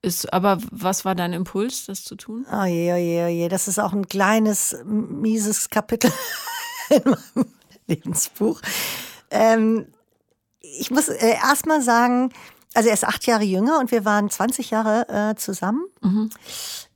Ist, 0.03 0.31
aber 0.33 0.57
was 0.71 1.05
war 1.05 1.15
dein 1.15 1.33
Impuls, 1.33 1.85
das 1.85 2.03
zu 2.03 2.15
tun? 2.15 2.45
Oh 2.51 2.65
je, 2.65 2.91
oh 2.91 2.97
je, 2.97 3.23
oh 3.23 3.27
je. 3.27 3.47
Das 3.49 3.67
ist 3.67 3.79
auch 3.79 3.93
ein 3.93 4.07
kleines, 4.07 4.75
mieses 4.83 5.69
Kapitel 5.69 6.11
in 6.89 7.03
meinem 7.03 7.53
Lebensbuch. 7.87 8.61
Ähm, 9.29 9.87
ich 10.59 10.91
muss 10.91 11.07
äh, 11.07 11.35
erst 11.35 11.67
mal 11.67 11.81
sagen, 11.81 12.31
also 12.73 12.89
er 12.89 12.93
ist 12.93 13.05
acht 13.05 13.25
Jahre 13.27 13.43
jünger 13.43 13.79
und 13.79 13.91
wir 13.91 14.03
waren 14.03 14.29
20 14.29 14.71
Jahre 14.71 15.07
äh, 15.09 15.35
zusammen. 15.35 15.85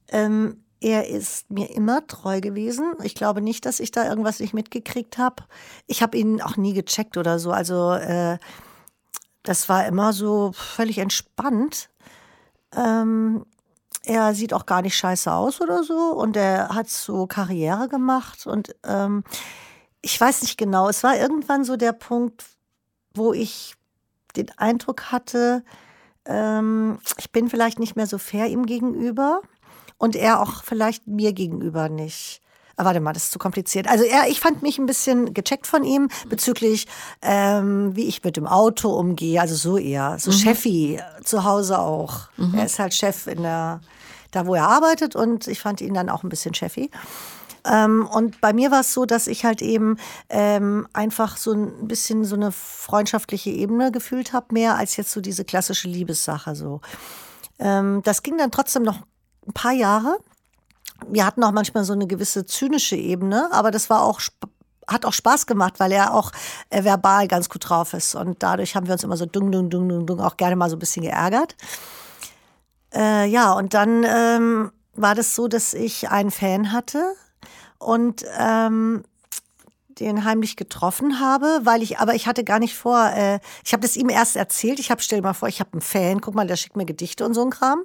Ähm, 0.09 0.63
er 0.81 1.07
ist 1.07 1.49
mir 1.49 1.71
immer 1.75 2.05
treu 2.07 2.41
gewesen. 2.41 2.93
Ich 3.03 3.15
glaube 3.15 3.41
nicht, 3.41 3.65
dass 3.65 3.79
ich 3.79 3.91
da 3.91 4.07
irgendwas 4.07 4.39
nicht 4.39 4.53
mitgekriegt 4.53 5.17
habe. 5.17 5.43
Ich 5.87 6.01
habe 6.01 6.17
ihn 6.17 6.41
auch 6.41 6.57
nie 6.57 6.73
gecheckt 6.73 7.17
oder 7.17 7.39
so. 7.39 7.51
Also 7.51 7.93
äh, 7.93 8.37
das 9.45 9.69
war 9.69 9.85
immer 9.85 10.13
so 10.13 10.51
völlig 10.53 10.97
entspannt. 10.97 11.89
Ähm, 12.75 13.45
er 14.03 14.35
sieht 14.35 14.53
auch 14.53 14.65
gar 14.65 14.81
nicht 14.81 14.97
scheiße 14.97 15.31
aus 15.31 15.61
oder 15.61 15.83
so 15.83 16.13
und 16.13 16.35
er 16.37 16.69
hat 16.69 16.89
so 16.89 17.25
Karriere 17.25 17.87
gemacht 17.87 18.45
und 18.45 18.75
ähm, 18.83 19.23
ich 20.01 20.19
weiß 20.21 20.43
nicht 20.43 20.57
genau, 20.57 20.87
es 20.89 21.03
war 21.03 21.17
irgendwann 21.17 21.63
so 21.63 21.77
der 21.77 21.93
Punkt, 21.93 22.45
wo 23.15 23.33
ich 23.33 23.75
den 24.35 24.51
Eindruck 24.57 25.11
hatte, 25.11 25.63
ähm, 26.25 26.99
ich 27.17 27.31
bin 27.31 27.49
vielleicht 27.49 27.79
nicht 27.79 27.95
mehr 27.95 28.07
so 28.07 28.17
fair 28.17 28.47
ihm 28.47 28.65
gegenüber 28.65 29.41
und 29.97 30.15
er 30.15 30.41
auch 30.41 30.63
vielleicht 30.63 31.07
mir 31.07 31.33
gegenüber 31.33 31.89
nicht. 31.89 32.41
Aber 32.77 32.87
warte 32.87 32.99
mal, 32.99 33.13
das 33.13 33.23
ist 33.23 33.31
zu 33.31 33.39
kompliziert. 33.39 33.87
Also 33.87 34.03
er, 34.03 34.27
ich 34.27 34.39
fand 34.39 34.61
mich 34.61 34.77
ein 34.77 34.85
bisschen 34.85 35.33
gecheckt 35.33 35.65
von 35.65 35.83
ihm 35.83 36.09
bezüglich, 36.27 36.87
ähm, 37.21 37.95
wie 37.95 38.05
ich 38.05 38.23
mit 38.23 38.37
dem 38.37 38.47
Auto 38.47 38.89
umgehe. 38.89 39.39
Also 39.39 39.55
so 39.55 39.77
eher, 39.77 40.17
so 40.19 40.31
Chefi 40.31 40.95
äh, 40.95 41.23
zu 41.23 41.43
Hause 41.43 41.79
auch. 41.79 42.27
Er 42.57 42.65
ist 42.65 42.79
halt 42.79 42.93
Chef 42.93 43.27
in 43.27 43.43
der, 43.43 43.79
da 44.31 44.45
wo 44.45 44.55
er 44.55 44.67
arbeitet 44.67 45.15
und 45.15 45.47
ich 45.47 45.59
fand 45.59 45.81
ihn 45.81 45.93
dann 45.93 46.09
auch 46.09 46.23
ein 46.23 46.29
bisschen 46.29 46.53
Chefi. 46.53 46.91
Ähm, 47.65 48.07
und 48.11 48.41
bei 48.41 48.53
mir 48.53 48.71
war 48.71 48.81
es 48.81 48.93
so, 48.93 49.05
dass 49.05 49.27
ich 49.27 49.43
halt 49.43 49.61
eben 49.61 49.97
ähm, 50.29 50.87
einfach 50.93 51.37
so 51.37 51.53
ein 51.53 51.87
bisschen 51.87 52.23
so 52.23 52.35
eine 52.35 52.51
freundschaftliche 52.51 53.49
Ebene 53.49 53.91
gefühlt 53.91 54.33
habe, 54.33 54.47
mehr 54.51 54.75
als 54.75 54.97
jetzt 54.97 55.11
so 55.11 55.21
diese 55.21 55.45
klassische 55.45 55.87
Liebessache 55.87 56.55
so. 56.55 56.81
Ähm, 57.57 58.01
das 58.03 58.21
ging 58.21 58.37
dann 58.37 58.51
trotzdem 58.51 58.83
noch 58.83 58.99
ein 59.47 59.53
paar 59.53 59.71
Jahre. 59.71 60.17
Wir 61.07 61.25
hatten 61.25 61.43
auch 61.43 61.51
manchmal 61.51 61.83
so 61.83 61.93
eine 61.93 62.07
gewisse 62.07 62.45
zynische 62.45 62.95
Ebene, 62.95 63.49
aber 63.51 63.71
das 63.71 63.89
war 63.89 64.01
auch 64.03 64.19
hat 64.87 65.05
auch 65.05 65.13
Spaß 65.13 65.47
gemacht, 65.47 65.79
weil 65.79 65.91
er 65.91 66.13
auch 66.13 66.31
äh, 66.69 66.83
verbal 66.83 67.27
ganz 67.27 67.49
gut 67.49 67.67
drauf 67.69 67.93
ist 67.93 68.13
und 68.13 68.43
dadurch 68.43 68.75
haben 68.75 68.85
wir 68.85 68.93
uns 68.93 69.03
immer 69.03 69.17
so 69.17 69.25
dung 69.25 69.51
dung 69.51 69.69
dung 69.69 69.89
dung 69.89 70.05
dung 70.05 70.19
auch 70.19 70.37
gerne 70.37 70.55
mal 70.55 70.69
so 70.69 70.75
ein 70.75 70.79
bisschen 70.79 71.03
geärgert. 71.03 71.55
Äh, 72.93 73.25
ja, 73.27 73.53
und 73.53 73.73
dann 73.73 74.03
ähm, 74.07 74.71
war 74.93 75.15
das 75.15 75.35
so, 75.35 75.47
dass 75.47 75.73
ich 75.73 76.09
einen 76.09 76.31
Fan 76.31 76.71
hatte 76.71 77.03
und 77.79 78.25
ähm, 78.37 79.03
den 79.99 80.25
heimlich 80.25 80.55
getroffen 80.55 81.19
habe, 81.19 81.61
weil 81.63 81.81
ich, 81.81 81.99
aber 81.99 82.15
ich 82.15 82.27
hatte 82.27 82.43
gar 82.43 82.59
nicht 82.59 82.75
vor, 82.75 83.11
äh, 83.15 83.39
ich 83.65 83.73
habe 83.73 83.81
das 83.81 83.95
ihm 83.95 84.09
erst 84.09 84.35
erzählt, 84.35 84.79
ich 84.79 84.91
habe, 84.91 85.01
stell 85.01 85.19
dir 85.19 85.23
mal 85.23 85.33
vor, 85.33 85.47
ich 85.47 85.59
habe 85.59 85.71
einen 85.73 85.81
Fan, 85.81 86.21
guck 86.21 86.35
mal, 86.35 86.47
der 86.47 86.57
schickt 86.57 86.75
mir 86.75 86.85
Gedichte 86.85 87.25
und 87.25 87.33
so 87.33 87.43
ein 87.43 87.49
Kram. 87.49 87.79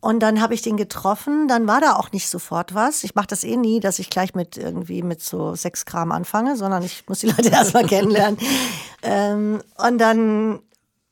Und 0.00 0.20
dann 0.20 0.40
habe 0.40 0.54
ich 0.54 0.62
den 0.62 0.76
getroffen, 0.76 1.48
dann 1.48 1.66
war 1.66 1.80
da 1.80 1.96
auch 1.96 2.12
nicht 2.12 2.28
sofort 2.28 2.74
was. 2.74 3.02
Ich 3.02 3.16
mache 3.16 3.26
das 3.26 3.42
eh 3.42 3.56
nie, 3.56 3.80
dass 3.80 3.98
ich 3.98 4.10
gleich 4.10 4.34
mit 4.34 4.56
irgendwie 4.56 5.02
mit 5.02 5.20
so 5.20 5.56
sechs 5.56 5.84
Kram 5.84 6.12
anfange, 6.12 6.56
sondern 6.56 6.84
ich 6.84 7.08
muss 7.08 7.20
die 7.20 7.26
Leute 7.36 7.48
erstmal 7.48 7.84
kennenlernen. 7.84 8.38
Ähm, 9.02 9.60
und 9.76 9.98
dann 9.98 10.60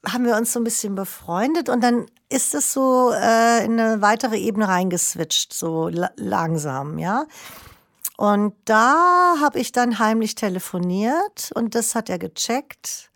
haben 0.06 0.24
wir 0.24 0.36
uns 0.36 0.52
so 0.52 0.60
ein 0.60 0.64
bisschen 0.64 0.94
befreundet 0.94 1.68
und 1.68 1.82
dann 1.82 2.06
ist 2.28 2.54
es 2.54 2.72
so 2.72 3.12
äh, 3.12 3.64
in 3.64 3.78
eine 3.78 4.02
weitere 4.02 4.36
Ebene 4.36 4.68
reingeswitcht, 4.68 5.52
so 5.52 5.88
la 5.88 6.10
langsam, 6.16 6.98
ja. 6.98 7.26
Und 8.16 8.54
da 8.64 9.34
habe 9.40 9.58
ich 9.58 9.72
dann 9.72 9.98
heimlich 9.98 10.34
telefoniert 10.36 11.50
und 11.54 11.74
das 11.74 11.94
hat 11.94 12.08
er 12.08 12.18
gecheckt. 12.18 13.10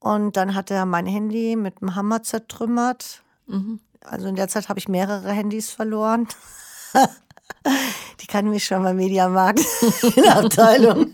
Und 0.00 0.36
dann 0.36 0.54
hat 0.54 0.70
er 0.70 0.84
mein 0.86 1.06
Handy 1.06 1.56
mit 1.56 1.80
dem 1.80 1.94
Hammer 1.94 2.22
zertrümmert. 2.22 3.22
Also 4.04 4.28
in 4.28 4.36
der 4.36 4.48
Zeit 4.48 4.68
habe 4.68 4.78
ich 4.78 4.88
mehrere 4.88 5.30
Handys 5.32 5.70
verloren. 5.70 6.28
Die 8.20 8.26
kann 8.26 8.48
mich 8.48 8.64
schon 8.64 8.82
beim 8.82 8.96
Mediamarkt 8.96 9.60
in 10.02 10.22
der 10.22 10.36
Abteilung. 10.36 11.12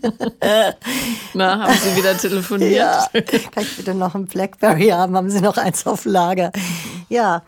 Na, 1.33 1.59
haben 1.59 1.77
sie 1.77 1.95
wieder 1.95 2.17
telefoniert? 2.17 2.73
Ja, 2.73 3.07
kann 3.51 3.63
ich 3.63 3.77
bitte 3.77 3.93
noch 3.93 4.15
ein 4.15 4.27
Blackberry 4.27 4.89
haben? 4.89 5.15
Haben 5.15 5.29
Sie 5.29 5.41
noch 5.41 5.57
eins 5.57 5.85
auf 5.87 6.05
Lager? 6.05 6.51
Ja, 7.09 7.43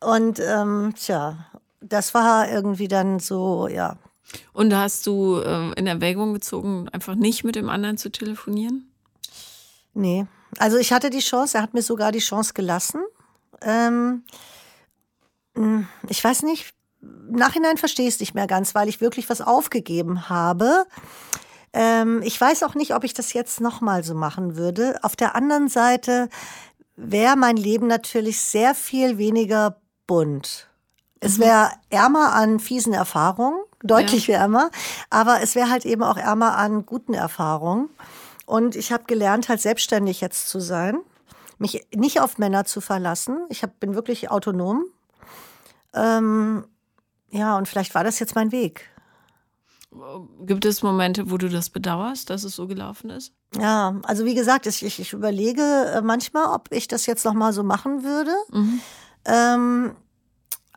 und 0.00 0.40
ähm, 0.40 0.94
tja, 0.96 1.46
das 1.80 2.14
war 2.14 2.50
irgendwie 2.50 2.88
dann 2.88 3.18
so, 3.18 3.68
ja. 3.68 3.96
Und 4.52 4.74
hast 4.74 5.06
du 5.06 5.40
ähm, 5.42 5.72
in 5.76 5.86
Erwägung 5.86 6.34
gezogen, 6.34 6.88
einfach 6.90 7.14
nicht 7.14 7.44
mit 7.44 7.56
dem 7.56 7.68
anderen 7.68 7.96
zu 7.98 8.10
telefonieren? 8.10 8.90
Nee, 9.94 10.26
also 10.58 10.76
ich 10.76 10.92
hatte 10.92 11.10
die 11.10 11.20
Chance, 11.20 11.58
er 11.58 11.62
hat 11.62 11.74
mir 11.74 11.82
sogar 11.82 12.12
die 12.12 12.18
Chance 12.18 12.54
gelassen. 12.54 13.02
Ähm, 13.62 14.22
ich 16.08 16.22
weiß 16.22 16.42
nicht, 16.42 16.74
im 17.00 17.36
Nachhinein 17.36 17.76
verstehe 17.76 18.08
ich 18.08 18.14
es 18.14 18.20
nicht 18.20 18.34
mehr 18.34 18.46
ganz, 18.46 18.74
weil 18.74 18.88
ich 18.88 19.00
wirklich 19.00 19.28
was 19.30 19.40
aufgegeben 19.40 20.28
habe. 20.28 20.86
Ähm, 21.72 22.22
ich 22.22 22.40
weiß 22.40 22.62
auch 22.62 22.74
nicht, 22.74 22.94
ob 22.94 23.04
ich 23.04 23.14
das 23.14 23.32
jetzt 23.32 23.60
nochmal 23.60 24.02
so 24.02 24.14
machen 24.14 24.56
würde. 24.56 24.98
Auf 25.02 25.16
der 25.16 25.34
anderen 25.34 25.68
Seite 25.68 26.28
wäre 26.96 27.36
mein 27.36 27.56
Leben 27.56 27.86
natürlich 27.86 28.40
sehr 28.40 28.74
viel 28.74 29.18
weniger 29.18 29.80
bunt. 30.06 30.68
Es 31.20 31.38
wäre 31.38 31.70
ärmer 31.90 32.32
an 32.32 32.60
fiesen 32.60 32.92
Erfahrungen, 32.94 33.58
deutlich 33.82 34.28
ärmer, 34.28 34.70
aber 35.10 35.40
es 35.42 35.54
wäre 35.54 35.70
halt 35.70 35.84
eben 35.84 36.02
auch 36.02 36.16
ärmer 36.16 36.56
an 36.56 36.86
guten 36.86 37.14
Erfahrungen. 37.14 37.88
Und 38.46 38.76
ich 38.76 38.92
habe 38.92 39.04
gelernt, 39.04 39.48
halt 39.48 39.60
selbstständig 39.60 40.20
jetzt 40.20 40.48
zu 40.48 40.60
sein, 40.60 40.98
mich 41.58 41.86
nicht 41.94 42.20
auf 42.20 42.38
Männer 42.38 42.64
zu 42.64 42.80
verlassen. 42.80 43.40
Ich 43.50 43.62
hab, 43.62 43.78
bin 43.80 43.94
wirklich 43.94 44.30
autonom. 44.30 44.84
Ähm, 45.94 46.66
ja, 47.30 47.56
und 47.56 47.68
vielleicht 47.68 47.94
war 47.94 48.04
das 48.04 48.18
jetzt 48.18 48.34
mein 48.34 48.52
Weg. 48.52 48.90
Gibt 50.40 50.64
es 50.66 50.82
Momente, 50.82 51.30
wo 51.30 51.38
du 51.38 51.48
das 51.48 51.70
bedauerst, 51.70 52.28
dass 52.28 52.44
es 52.44 52.54
so 52.54 52.66
gelaufen 52.66 53.08
ist? 53.08 53.32
Ja, 53.58 53.98
also 54.02 54.26
wie 54.26 54.34
gesagt, 54.34 54.66
ich, 54.66 54.82
ich, 54.82 55.12
überlege 55.12 55.62
äh, 55.94 56.02
manchmal, 56.02 56.46
ob 56.54 56.68
ich 56.70 56.88
das 56.88 57.06
jetzt 57.06 57.24
nochmal 57.24 57.54
so 57.54 57.62
machen 57.62 58.04
würde. 58.04 58.32
Mhm. 58.52 58.80
Ähm, 59.24 59.96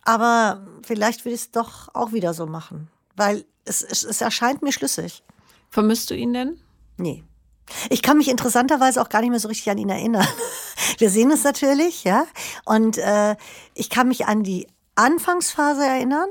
aber 0.03 0.65
vielleicht 0.83 1.25
will 1.25 1.33
ich 1.33 1.41
es 1.41 1.51
doch 1.51 1.93
auch 1.93 2.13
wieder 2.13 2.33
so 2.33 2.45
machen. 2.45 2.89
Weil 3.15 3.45
es, 3.65 3.81
es, 3.81 4.03
es 4.03 4.21
erscheint 4.21 4.61
mir 4.61 4.71
schlüssig. 4.71 5.23
Vermisst 5.69 6.09
du 6.09 6.15
ihn 6.15 6.33
denn? 6.33 6.59
Nee. 6.97 7.23
Ich 7.89 8.01
kann 8.01 8.17
mich 8.17 8.29
interessanterweise 8.29 9.01
auch 9.01 9.09
gar 9.09 9.21
nicht 9.21 9.29
mehr 9.29 9.39
so 9.39 9.47
richtig 9.49 9.69
an 9.69 9.77
ihn 9.77 9.89
erinnern. 9.89 10.27
Wir 10.97 11.09
sehen 11.09 11.31
es 11.31 11.43
natürlich, 11.43 12.03
ja. 12.03 12.25
Und 12.65 12.97
äh, 12.97 13.35
ich 13.73 13.89
kann 13.89 14.07
mich 14.07 14.25
an 14.25 14.43
die 14.43 14.67
Anfangsphase 15.01 15.85
erinnern 15.85 16.29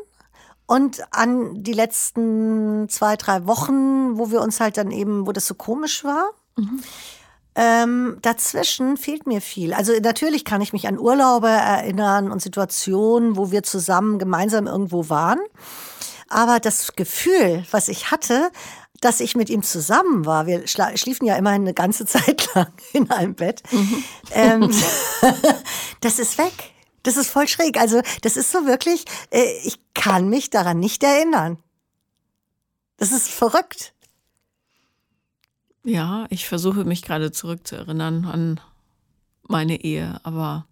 und 0.66 1.02
an 1.12 1.62
die 1.62 1.72
letzten 1.72 2.88
zwei, 2.88 3.16
drei 3.16 3.46
Wochen, 3.46 4.18
wo 4.18 4.30
wir 4.30 4.40
uns 4.40 4.60
halt 4.60 4.76
dann 4.76 4.90
eben, 4.90 5.26
wo 5.26 5.32
das 5.32 5.46
so 5.46 5.54
komisch 5.54 6.04
war. 6.04 6.30
Ähm, 7.56 8.18
dazwischen 8.22 8.96
fehlt 8.96 9.26
mir 9.26 9.40
viel. 9.40 9.74
Also 9.74 9.92
natürlich 10.00 10.44
kann 10.44 10.60
ich 10.60 10.72
mich 10.72 10.86
an 10.86 10.98
Urlaube 10.98 11.48
erinnern 11.48 12.30
und 12.30 12.40
Situationen, 12.40 13.36
wo 13.36 13.50
wir 13.50 13.64
zusammen 13.64 14.18
gemeinsam 14.18 14.66
irgendwo 14.66 15.08
waren. 15.08 15.40
Aber 16.28 16.60
das 16.60 16.92
Gefühl, 16.94 17.64
was 17.72 17.88
ich 17.88 18.12
hatte, 18.12 18.50
dass 19.00 19.20
ich 19.20 19.34
mit 19.34 19.50
ihm 19.50 19.62
zusammen 19.62 20.26
war, 20.26 20.46
wir 20.46 20.66
schliefen 20.68 21.26
ja 21.26 21.34
immer 21.36 21.50
eine 21.50 21.74
ganze 21.74 22.06
Zeit 22.06 22.54
lang 22.54 22.72
in 22.92 23.10
einem 23.10 23.34
Bett, 23.34 23.62
ähm, 24.32 24.70
das 26.00 26.18
ist 26.18 26.38
weg. 26.38 26.69
Das 27.02 27.16
ist 27.16 27.30
voll 27.30 27.48
schräg. 27.48 27.78
Also 27.78 28.02
das 28.22 28.36
ist 28.36 28.52
so 28.52 28.66
wirklich, 28.66 29.04
äh, 29.30 29.44
ich 29.64 29.78
kann 29.94 30.28
mich 30.28 30.50
daran 30.50 30.78
nicht 30.78 31.02
erinnern. 31.02 31.58
Das 32.96 33.12
ist 33.12 33.28
verrückt. 33.28 33.94
Ja, 35.84 36.26
ich 36.28 36.46
versuche 36.46 36.84
mich 36.84 37.00
gerade 37.02 37.32
zurückzuerinnern 37.32 38.26
an 38.26 38.60
meine 39.48 39.82
Ehe, 39.82 40.20
aber 40.24 40.66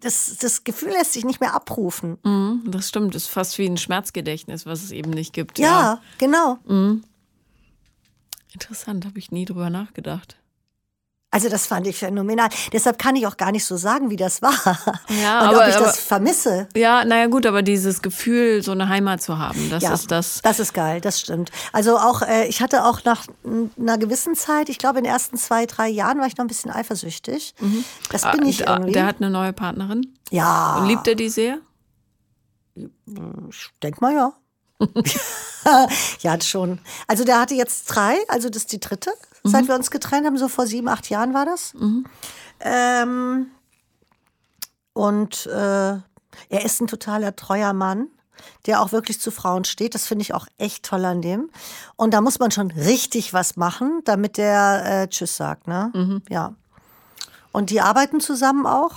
Das, 0.00 0.36
das 0.36 0.64
Gefühl 0.64 0.90
lässt 0.90 1.14
sich 1.14 1.24
nicht 1.24 1.40
mehr 1.40 1.54
abrufen. 1.54 2.18
mhm, 2.22 2.62
das 2.66 2.88
stimmt, 2.90 3.14
ist 3.14 3.28
fast 3.28 3.56
wie 3.56 3.66
ein 3.66 3.78
Schmerzgedächtnis, 3.78 4.66
was 4.66 4.82
es 4.82 4.90
eben 4.90 5.10
nicht 5.10 5.32
gibt. 5.32 5.58
Ja, 5.58 6.02
genau. 6.18 6.58
Interessant, 8.52 9.06
habe 9.06 9.18
ich 9.18 9.30
nie 9.32 9.46
drüber 9.46 9.70
nachgedacht. 9.70 10.36
Also 11.36 11.50
das 11.50 11.66
fand 11.66 11.86
ich 11.86 11.98
phänomenal. 11.98 12.48
Deshalb 12.72 12.98
kann 12.98 13.14
ich 13.14 13.26
auch 13.26 13.36
gar 13.36 13.52
nicht 13.52 13.66
so 13.66 13.76
sagen, 13.76 14.08
wie 14.08 14.16
das 14.16 14.40
war. 14.40 14.54
Ja, 15.22 15.40
Und 15.42 15.48
aber- 15.48 15.58
ob 15.64 15.68
ich 15.68 15.76
aber- 15.76 15.84
das 15.84 15.98
vermisse. 16.00 16.66
Ja, 16.74 17.04
naja 17.04 17.26
gut, 17.26 17.44
aber 17.44 17.60
dieses 17.60 18.00
Gefühl, 18.00 18.62
so 18.62 18.72
eine 18.72 18.88
Heimat 18.88 19.20
zu 19.20 19.36
haben, 19.38 19.68
das 19.68 19.82
ja, 19.82 19.92
ist 19.92 20.10
das. 20.10 20.40
Das 20.40 20.58
ist 20.60 20.72
geil, 20.72 21.02
das 21.02 21.20
stimmt. 21.20 21.50
Also 21.74 21.98
auch, 21.98 22.22
äh, 22.22 22.46
ich 22.46 22.62
hatte 22.62 22.86
auch 22.86 23.04
nach 23.04 23.26
einer 23.78 23.98
gewissen 23.98 24.34
Zeit, 24.34 24.70
ich 24.70 24.78
glaube 24.78 24.96
in 24.98 25.04
den 25.04 25.12
ersten 25.12 25.36
zwei, 25.36 25.66
drei 25.66 25.88
Jahren 25.88 26.18
war 26.20 26.26
ich 26.26 26.38
noch 26.38 26.44
ein 26.46 26.48
bisschen 26.48 26.70
eifersüchtig. 26.70 27.54
Das 28.10 28.22
bin 28.22 28.44
Ah, 28.44 28.46
ich 28.48 28.56
der, 28.58 28.68
irgendwie. 28.68 28.92
der 28.92 29.04
hat 29.04 29.16
eine 29.18 29.28
neue 29.28 29.52
Partnerin. 29.52 30.14
ja, 30.30 30.76
Und 30.78 30.86
liebt 30.86 31.06
er 31.06 31.16
die 31.16 31.28
sehr? 31.28 31.58
ich 32.74 33.70
denk 33.82 34.00
mal 34.00 34.14
ja. 34.14 34.32
ja, 36.20 36.40
schon. 36.40 36.78
Also 37.06 37.24
der 37.24 37.40
hatte 37.40 37.54
jetzt 37.54 37.86
drei, 37.86 38.16
also 38.28 38.48
das 38.48 38.62
ist 38.62 38.72
die 38.72 38.80
dritte, 38.80 39.10
seit 39.50 39.68
wir 39.68 39.74
uns 39.74 39.90
getrennt 39.90 40.26
haben, 40.26 40.36
so 40.36 40.48
vor 40.48 40.66
sieben, 40.66 40.88
acht 40.88 41.08
Jahren 41.10 41.34
war 41.34 41.44
das. 41.44 41.74
Ähm, 42.60 43.46
und 44.92 45.46
äh, 45.46 45.90
er 46.48 46.64
ist 46.64 46.80
ein 46.80 46.86
totaler 46.86 47.36
treuer 47.36 47.72
Mann, 47.72 48.08
der 48.66 48.80
auch 48.80 48.92
wirklich 48.92 49.20
zu 49.20 49.30
Frauen 49.30 49.64
steht. 49.64 49.94
Das 49.94 50.06
finde 50.06 50.22
ich 50.22 50.34
auch 50.34 50.46
echt 50.58 50.84
toll 50.84 51.04
an 51.04 51.22
dem. 51.22 51.50
Und 51.96 52.14
da 52.14 52.20
muss 52.20 52.38
man 52.38 52.50
schon 52.50 52.70
richtig 52.70 53.32
was 53.32 53.56
machen, 53.56 54.00
damit 54.04 54.36
der 54.36 55.02
äh, 55.02 55.08
Tschüss 55.08 55.36
sagt, 55.36 55.66
ne? 55.66 55.90
Ja. 56.28 56.54
Und 57.52 57.70
die 57.70 57.80
arbeiten 57.80 58.20
zusammen 58.20 58.66
auch. 58.66 58.92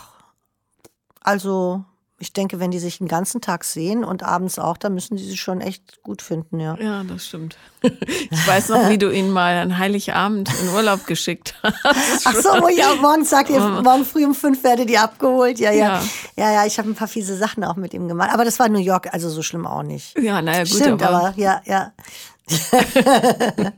Also 1.21 1.83
ich 2.19 2.33
denke, 2.33 2.59
wenn 2.59 2.71
die 2.71 2.79
sich 2.79 2.97
den 2.97 3.07
ganzen 3.07 3.41
Tag 3.41 3.63
sehen 3.63 4.03
und 4.03 4.23
abends 4.23 4.59
auch, 4.59 4.77
dann 4.77 4.93
müssen 4.93 5.15
die 5.15 5.23
sich 5.23 5.39
schon 5.39 5.61
echt 5.61 6.03
gut 6.03 6.21
finden, 6.21 6.59
ja. 6.59 6.77
Ja, 6.79 7.03
das 7.03 7.27
stimmt. 7.27 7.57
Ich 8.31 8.47
weiß 8.47 8.69
noch, 8.69 8.89
wie 8.89 8.97
du 8.97 9.09
ihn 9.09 9.31
mal 9.31 9.57
an 9.57 9.77
Heiligabend 9.77 10.49
in 10.61 10.69
Urlaub 10.69 11.07
geschickt 11.07 11.55
hast. 11.63 12.25
Ach 12.25 12.35
so, 12.35 12.67
ja, 12.69 12.93
morgen 12.95 13.23
sagt 13.23 13.49
ihr, 13.49 13.59
morgen 13.59 14.03
früh 14.05 14.25
um 14.25 14.35
fünf 14.35 14.63
werdet 14.63 14.89
ihr 14.89 15.01
abgeholt. 15.01 15.59
Ja, 15.59 15.71
ja. 15.71 15.79
Ja. 15.79 16.03
Ja, 16.35 16.53
ja, 16.53 16.65
ich 16.65 16.77
habe 16.77 16.89
ein 16.89 16.95
paar 16.95 17.07
fiese 17.07 17.37
Sachen 17.37 17.63
auch 17.63 17.77
mit 17.77 17.93
ihm 17.93 18.07
gemacht. 18.07 18.31
Aber 18.33 18.43
das 18.43 18.59
war 18.59 18.67
New 18.69 18.79
York, 18.79 19.13
also 19.13 19.29
so 19.29 19.41
schlimm 19.41 19.65
auch 19.65 19.83
nicht. 19.83 20.17
Ja, 20.19 20.41
naja, 20.41 20.63
gut, 20.63 20.75
Stimmt, 20.75 21.01
aber, 21.01 21.27
aber 21.29 21.39
ja, 21.39 21.61
ja. 21.65 21.93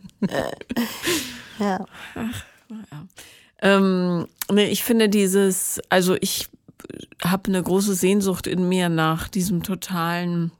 ja. 1.60 1.86
Ähm, 3.62 4.28
nee, 4.52 4.66
ich 4.66 4.84
finde 4.84 5.10
dieses, 5.10 5.80
also 5.90 6.16
ich 6.20 6.50
habe 7.24 7.48
eine 7.48 7.62
große 7.62 7.96
Sehnsucht 7.96 8.48
in 8.48 8.68
mir 8.68 8.90
nach 8.90 9.28
diesem 9.28 9.64
totalen 9.64 10.52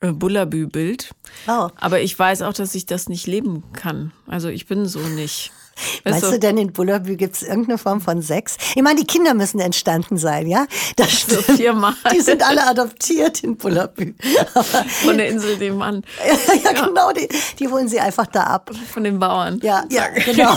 äh, 0.00 0.12
Bullabü-Bild. 0.12 1.10
Oh. 1.48 1.68
Aber 1.76 2.00
ich 2.00 2.16
weiß 2.18 2.42
auch, 2.42 2.52
dass 2.52 2.74
ich 2.74 2.86
das 2.86 3.08
nicht 3.08 3.26
leben 3.26 3.64
kann. 3.72 4.12
Also 4.26 4.48
ich 4.48 4.66
bin 4.66 4.86
so 4.86 5.00
nicht. 5.00 5.52
Weißt 6.04 6.22
Weißt 6.22 6.32
du 6.32 6.38
denn, 6.40 6.58
in 6.58 6.72
Bullabü 6.72 7.16
gibt 7.16 7.36
es 7.36 7.42
irgendeine 7.42 7.78
Form 7.78 8.00
von 8.00 8.20
Sex? 8.20 8.56
Ich 8.74 8.82
meine, 8.82 8.98
die 8.98 9.06
Kinder 9.06 9.34
müssen 9.34 9.60
entstanden 9.60 10.16
sein, 10.16 10.48
ja? 10.48 10.66
Das 10.96 11.20
stimmt. 11.20 11.44
viermal. 11.44 11.94
Die 12.12 12.20
sind 12.20 12.42
alle 12.42 12.66
adoptiert 12.66 13.44
in 13.44 13.56
Bullabü. 13.56 14.14
von 15.04 15.16
der 15.16 15.28
Insel 15.28 15.56
dem 15.56 15.76
Mann, 15.76 16.02
ja, 16.64 16.72
genau, 16.72 17.12
die, 17.12 17.28
die 17.58 17.68
holen 17.68 17.86
sie 17.86 18.00
einfach 18.00 18.26
da 18.26 18.44
ab. 18.44 18.70
von 18.92 19.04
den 19.04 19.20
Bauern. 19.20 19.60
Ja, 19.62 19.84
ja, 19.90 20.08
genau. 20.08 20.56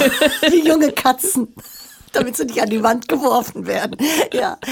Wie 0.49 0.67
junge 0.67 0.91
Katzen. 0.91 1.53
Damit 2.13 2.36
sie 2.38 2.45
nicht 2.45 2.62
an 2.62 2.69
die 2.69 2.84
Wand 2.84 3.08
geworfen 3.08 3.65
werden. 3.67 3.97
Ja. 4.34 4.58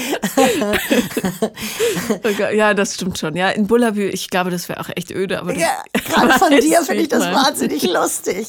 Ja, 2.52 2.74
das 2.74 2.94
stimmt 2.94 3.18
schon. 3.18 3.36
Ja, 3.36 3.50
in 3.50 3.66
Bullabü, 3.66 4.08
ich 4.08 4.30
glaube, 4.30 4.50
das 4.50 4.68
wäre 4.68 4.80
auch 4.80 4.88
echt 4.94 5.10
öde. 5.10 5.40
Aber 5.40 5.54
ja 5.54 5.82
gerade 5.92 6.38
von 6.38 6.50
dir 6.50 6.82
finde 6.82 7.02
ich 7.02 7.08
das 7.08 7.20
meine. 7.20 7.36
wahnsinnig 7.36 7.82
lustig. 7.82 8.48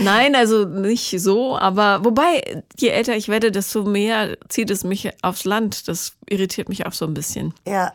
Nein, 0.00 0.34
also 0.34 0.64
nicht 0.64 1.14
so, 1.20 1.56
aber 1.56 2.04
wobei, 2.04 2.62
je 2.78 2.88
älter 2.88 3.16
ich 3.16 3.28
werde, 3.28 3.52
desto 3.52 3.84
mehr 3.84 4.36
zieht 4.48 4.70
es 4.70 4.84
mich 4.84 5.10
aufs 5.22 5.44
Land. 5.44 5.88
Das 5.88 6.12
irritiert 6.28 6.68
mich 6.68 6.86
auch 6.86 6.92
so 6.92 7.04
ein 7.06 7.14
bisschen. 7.14 7.54
Ja. 7.66 7.92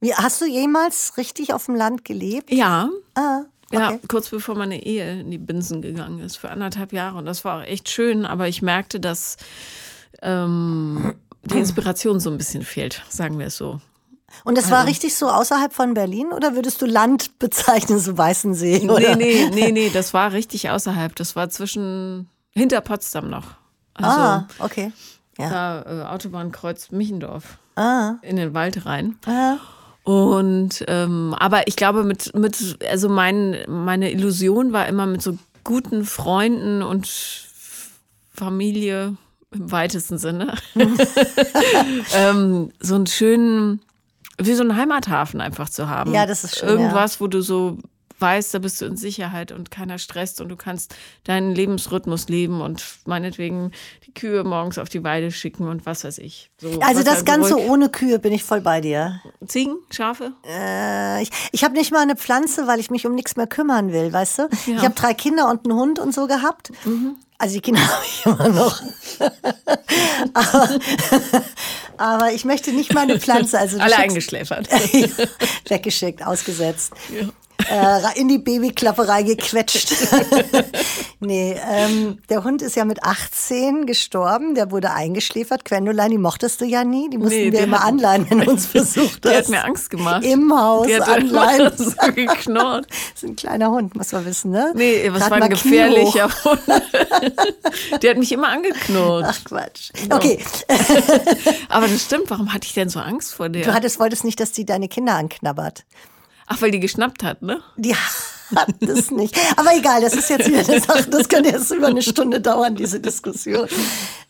Wie, 0.00 0.14
hast 0.14 0.40
du 0.40 0.46
jemals 0.46 1.14
richtig 1.16 1.52
auf 1.52 1.66
dem 1.66 1.74
Land 1.74 2.04
gelebt? 2.04 2.52
Ja, 2.52 2.88
Ah, 3.14 3.42
ja, 3.72 3.90
okay. 3.90 4.00
kurz 4.08 4.28
bevor 4.28 4.54
meine 4.56 4.82
Ehe 4.84 5.20
in 5.20 5.30
die 5.30 5.38
Binsen 5.38 5.82
gegangen 5.82 6.20
ist, 6.20 6.36
für 6.36 6.50
anderthalb 6.50 6.92
Jahre. 6.92 7.18
Und 7.18 7.26
das 7.26 7.44
war 7.44 7.58
auch 7.60 7.64
echt 7.64 7.88
schön, 7.88 8.26
aber 8.26 8.48
ich 8.48 8.62
merkte, 8.62 9.00
dass 9.00 9.36
ähm, 10.22 11.14
die 11.44 11.58
Inspiration 11.58 12.20
so 12.20 12.30
ein 12.30 12.38
bisschen 12.38 12.62
fehlt, 12.62 13.02
sagen 13.08 13.38
wir 13.38 13.46
es 13.46 13.56
so. 13.56 13.80
Und 14.44 14.56
das 14.56 14.70
war 14.70 14.86
richtig 14.86 15.16
so 15.16 15.28
außerhalb 15.28 15.72
von 15.72 15.94
Berlin 15.94 16.28
oder 16.32 16.54
würdest 16.54 16.80
du 16.82 16.86
Land 16.86 17.38
bezeichnen, 17.40 17.98
so 17.98 18.16
Weißensee? 18.16 18.78
Nee, 18.84 18.88
Oder? 18.90 19.16
nee, 19.16 19.50
nee, 19.52 19.72
nee, 19.72 19.90
das 19.90 20.14
war 20.14 20.32
richtig 20.32 20.70
außerhalb. 20.70 21.16
Das 21.16 21.34
war 21.34 21.50
zwischen, 21.50 22.28
hinter 22.52 22.80
Potsdam 22.80 23.28
noch. 23.28 23.54
Also 23.94 24.10
Ah, 24.20 24.48
okay. 24.60 24.92
Ja. 25.36 25.50
da 25.50 25.82
äh, 25.82 26.04
Autobahnkreuz 26.06 26.90
Michendorf. 26.90 27.58
Ah, 27.76 28.14
in 28.22 28.36
den 28.36 28.54
Wald 28.54 28.86
rein. 28.86 29.16
ah. 29.26 29.56
Und 30.10 30.84
ähm, 30.88 31.36
aber 31.38 31.68
ich 31.68 31.76
glaube, 31.76 32.02
mit, 32.02 32.34
mit 32.34 32.78
also 32.90 33.08
mein, 33.08 33.58
meine 33.68 34.10
Illusion 34.10 34.72
war 34.72 34.88
immer 34.88 35.06
mit 35.06 35.22
so 35.22 35.38
guten 35.62 36.04
Freunden 36.04 36.82
und 36.82 37.06
Familie 38.34 39.16
im 39.52 39.70
weitesten 39.70 40.18
Sinne. 40.18 40.56
ähm, 42.16 42.72
so 42.80 42.96
einen 42.96 43.06
schönen, 43.06 43.82
wie 44.36 44.54
so 44.54 44.62
einen 44.62 44.74
Heimathafen 44.74 45.40
einfach 45.40 45.70
zu 45.70 45.88
haben. 45.88 46.12
Ja, 46.12 46.26
das 46.26 46.42
ist 46.42 46.58
schön, 46.58 46.70
Irgendwas, 46.70 47.20
wo 47.20 47.28
du 47.28 47.40
so 47.40 47.78
weißt, 48.18 48.52
da 48.52 48.58
bist 48.58 48.80
du 48.80 48.86
in 48.86 48.96
Sicherheit 48.96 49.52
und 49.52 49.70
keiner 49.70 49.98
stresst 49.98 50.40
und 50.40 50.48
du 50.48 50.56
kannst 50.56 50.96
deinen 51.22 51.54
Lebensrhythmus 51.54 52.28
leben 52.28 52.60
und 52.60 52.84
meinetwegen 53.06 53.70
die 54.10 54.20
Kühe 54.20 54.44
morgens 54.44 54.78
auf 54.78 54.88
die 54.88 55.02
Weide 55.04 55.30
schicken 55.30 55.68
und 55.68 55.86
was 55.86 56.04
weiß 56.04 56.18
ich. 56.18 56.50
So, 56.60 56.80
Also 56.80 57.02
das 57.02 57.24
Ganze 57.24 57.54
ruhig- 57.54 57.68
ohne 57.68 57.88
Kühe 57.88 58.18
bin 58.18 58.32
ich 58.32 58.42
voll 58.44 58.60
bei 58.60 58.80
dir. 58.80 59.20
Ziegen, 59.46 59.76
Schafe? 59.90 60.32
Äh, 60.46 61.22
ich 61.22 61.30
ich 61.52 61.64
habe 61.64 61.74
nicht 61.74 61.92
mal 61.92 62.00
eine 62.00 62.16
Pflanze, 62.16 62.66
weil 62.66 62.80
ich 62.80 62.90
mich 62.90 63.06
um 63.06 63.14
nichts 63.14 63.36
mehr 63.36 63.46
kümmern 63.46 63.92
will, 63.92 64.12
weißt 64.12 64.38
du? 64.40 64.42
Ja. 64.66 64.76
Ich 64.76 64.82
habe 64.84 64.94
drei 64.94 65.14
Kinder 65.14 65.48
und 65.50 65.64
einen 65.64 65.78
Hund 65.78 65.98
und 65.98 66.12
so 66.14 66.26
gehabt. 66.26 66.72
Also 67.38 67.54
die 67.54 67.60
Kinder 67.60 67.80
habe 67.86 68.04
ich 68.04 68.26
immer 68.26 68.48
noch. 68.48 68.80
aber, 70.34 70.68
aber 71.96 72.32
ich 72.32 72.44
möchte 72.44 72.72
nicht 72.72 72.92
mal 72.94 73.02
eine 73.02 73.18
Pflanze. 73.20 73.58
Also 73.58 73.78
Alle 73.78 73.96
eingeschläfert. 73.96 74.68
Weggeschickt, 75.68 76.24
ausgesetzt. 76.26 76.92
Äh, 77.68 78.20
in 78.20 78.28
die 78.28 78.38
Babyklappe 78.38 79.06
reingequetscht. 79.08 79.92
nee, 81.20 81.58
ähm, 81.70 82.18
der 82.28 82.44
Hund 82.44 82.62
ist 82.62 82.76
ja 82.76 82.84
mit 82.84 83.02
18 83.02 83.86
gestorben, 83.86 84.54
der 84.54 84.70
wurde 84.70 84.92
eingeschläfert. 84.92 85.64
Gwendoline, 85.64 86.10
die 86.10 86.18
mochtest 86.18 86.60
du 86.60 86.64
ja 86.64 86.84
nie, 86.84 87.10
die 87.10 87.18
mussten 87.18 87.36
nee, 87.36 87.52
wir 87.52 87.60
immer 87.60 87.80
hat, 87.80 87.88
anleihen, 87.88 88.26
wenn 88.30 88.48
uns 88.48 88.66
besucht 88.72 89.24
Der 89.24 89.38
hat 89.38 89.48
mir 89.48 89.64
Angst 89.64 89.90
gemacht. 89.90 90.24
Im 90.24 90.52
Haus 90.56 90.86
die 90.86 90.96
hat 90.96 91.08
anleihen. 91.08 91.72
so 91.76 91.90
geknurrt. 92.14 92.86
das 92.88 93.22
ist 93.22 93.28
ein 93.28 93.36
kleiner 93.36 93.70
Hund, 93.70 93.94
muss 93.94 94.12
man 94.12 94.24
wissen, 94.24 94.50
ne? 94.50 94.72
Nee, 94.74 95.08
was 95.12 95.20
Grad 95.20 95.30
war 95.30 95.42
ein 95.42 95.50
gefährlicher 95.50 96.28
Hund. 96.44 96.60
die 98.02 98.08
hat 98.08 98.16
mich 98.16 98.32
immer 98.32 98.48
angeknurrt. 98.48 99.24
Ach 99.28 99.44
Quatsch. 99.44 99.90
Okay. 100.10 100.38
Aber 101.68 101.88
das 101.88 102.02
stimmt, 102.02 102.30
warum 102.30 102.52
hatte 102.52 102.66
ich 102.66 102.74
denn 102.74 102.88
so 102.88 103.00
Angst 103.00 103.34
vor 103.34 103.48
der? 103.48 103.64
Du 103.64 103.74
hattest, 103.74 104.00
wolltest 104.00 104.24
nicht, 104.24 104.40
dass 104.40 104.52
die 104.52 104.64
deine 104.64 104.88
Kinder 104.88 105.14
anknabbert. 105.14 105.84
Ach, 106.52 106.60
weil 106.62 106.72
die 106.72 106.80
geschnappt 106.80 107.22
hat, 107.22 107.42
ne? 107.42 107.62
Die 107.76 107.94
hat 107.94 108.74
das 108.80 109.12
nicht. 109.12 109.38
Aber 109.56 109.70
egal, 109.76 110.00
das 110.00 110.14
ist 110.14 110.28
jetzt 110.28 110.48
wieder 110.48 110.68
eine 110.68 110.80
Sache, 110.80 111.08
das 111.08 111.28
könnte 111.28 111.50
jetzt 111.50 111.70
über 111.70 111.86
eine 111.86 112.02
Stunde 112.02 112.40
dauern, 112.40 112.74
diese 112.74 112.98
Diskussion. 112.98 113.68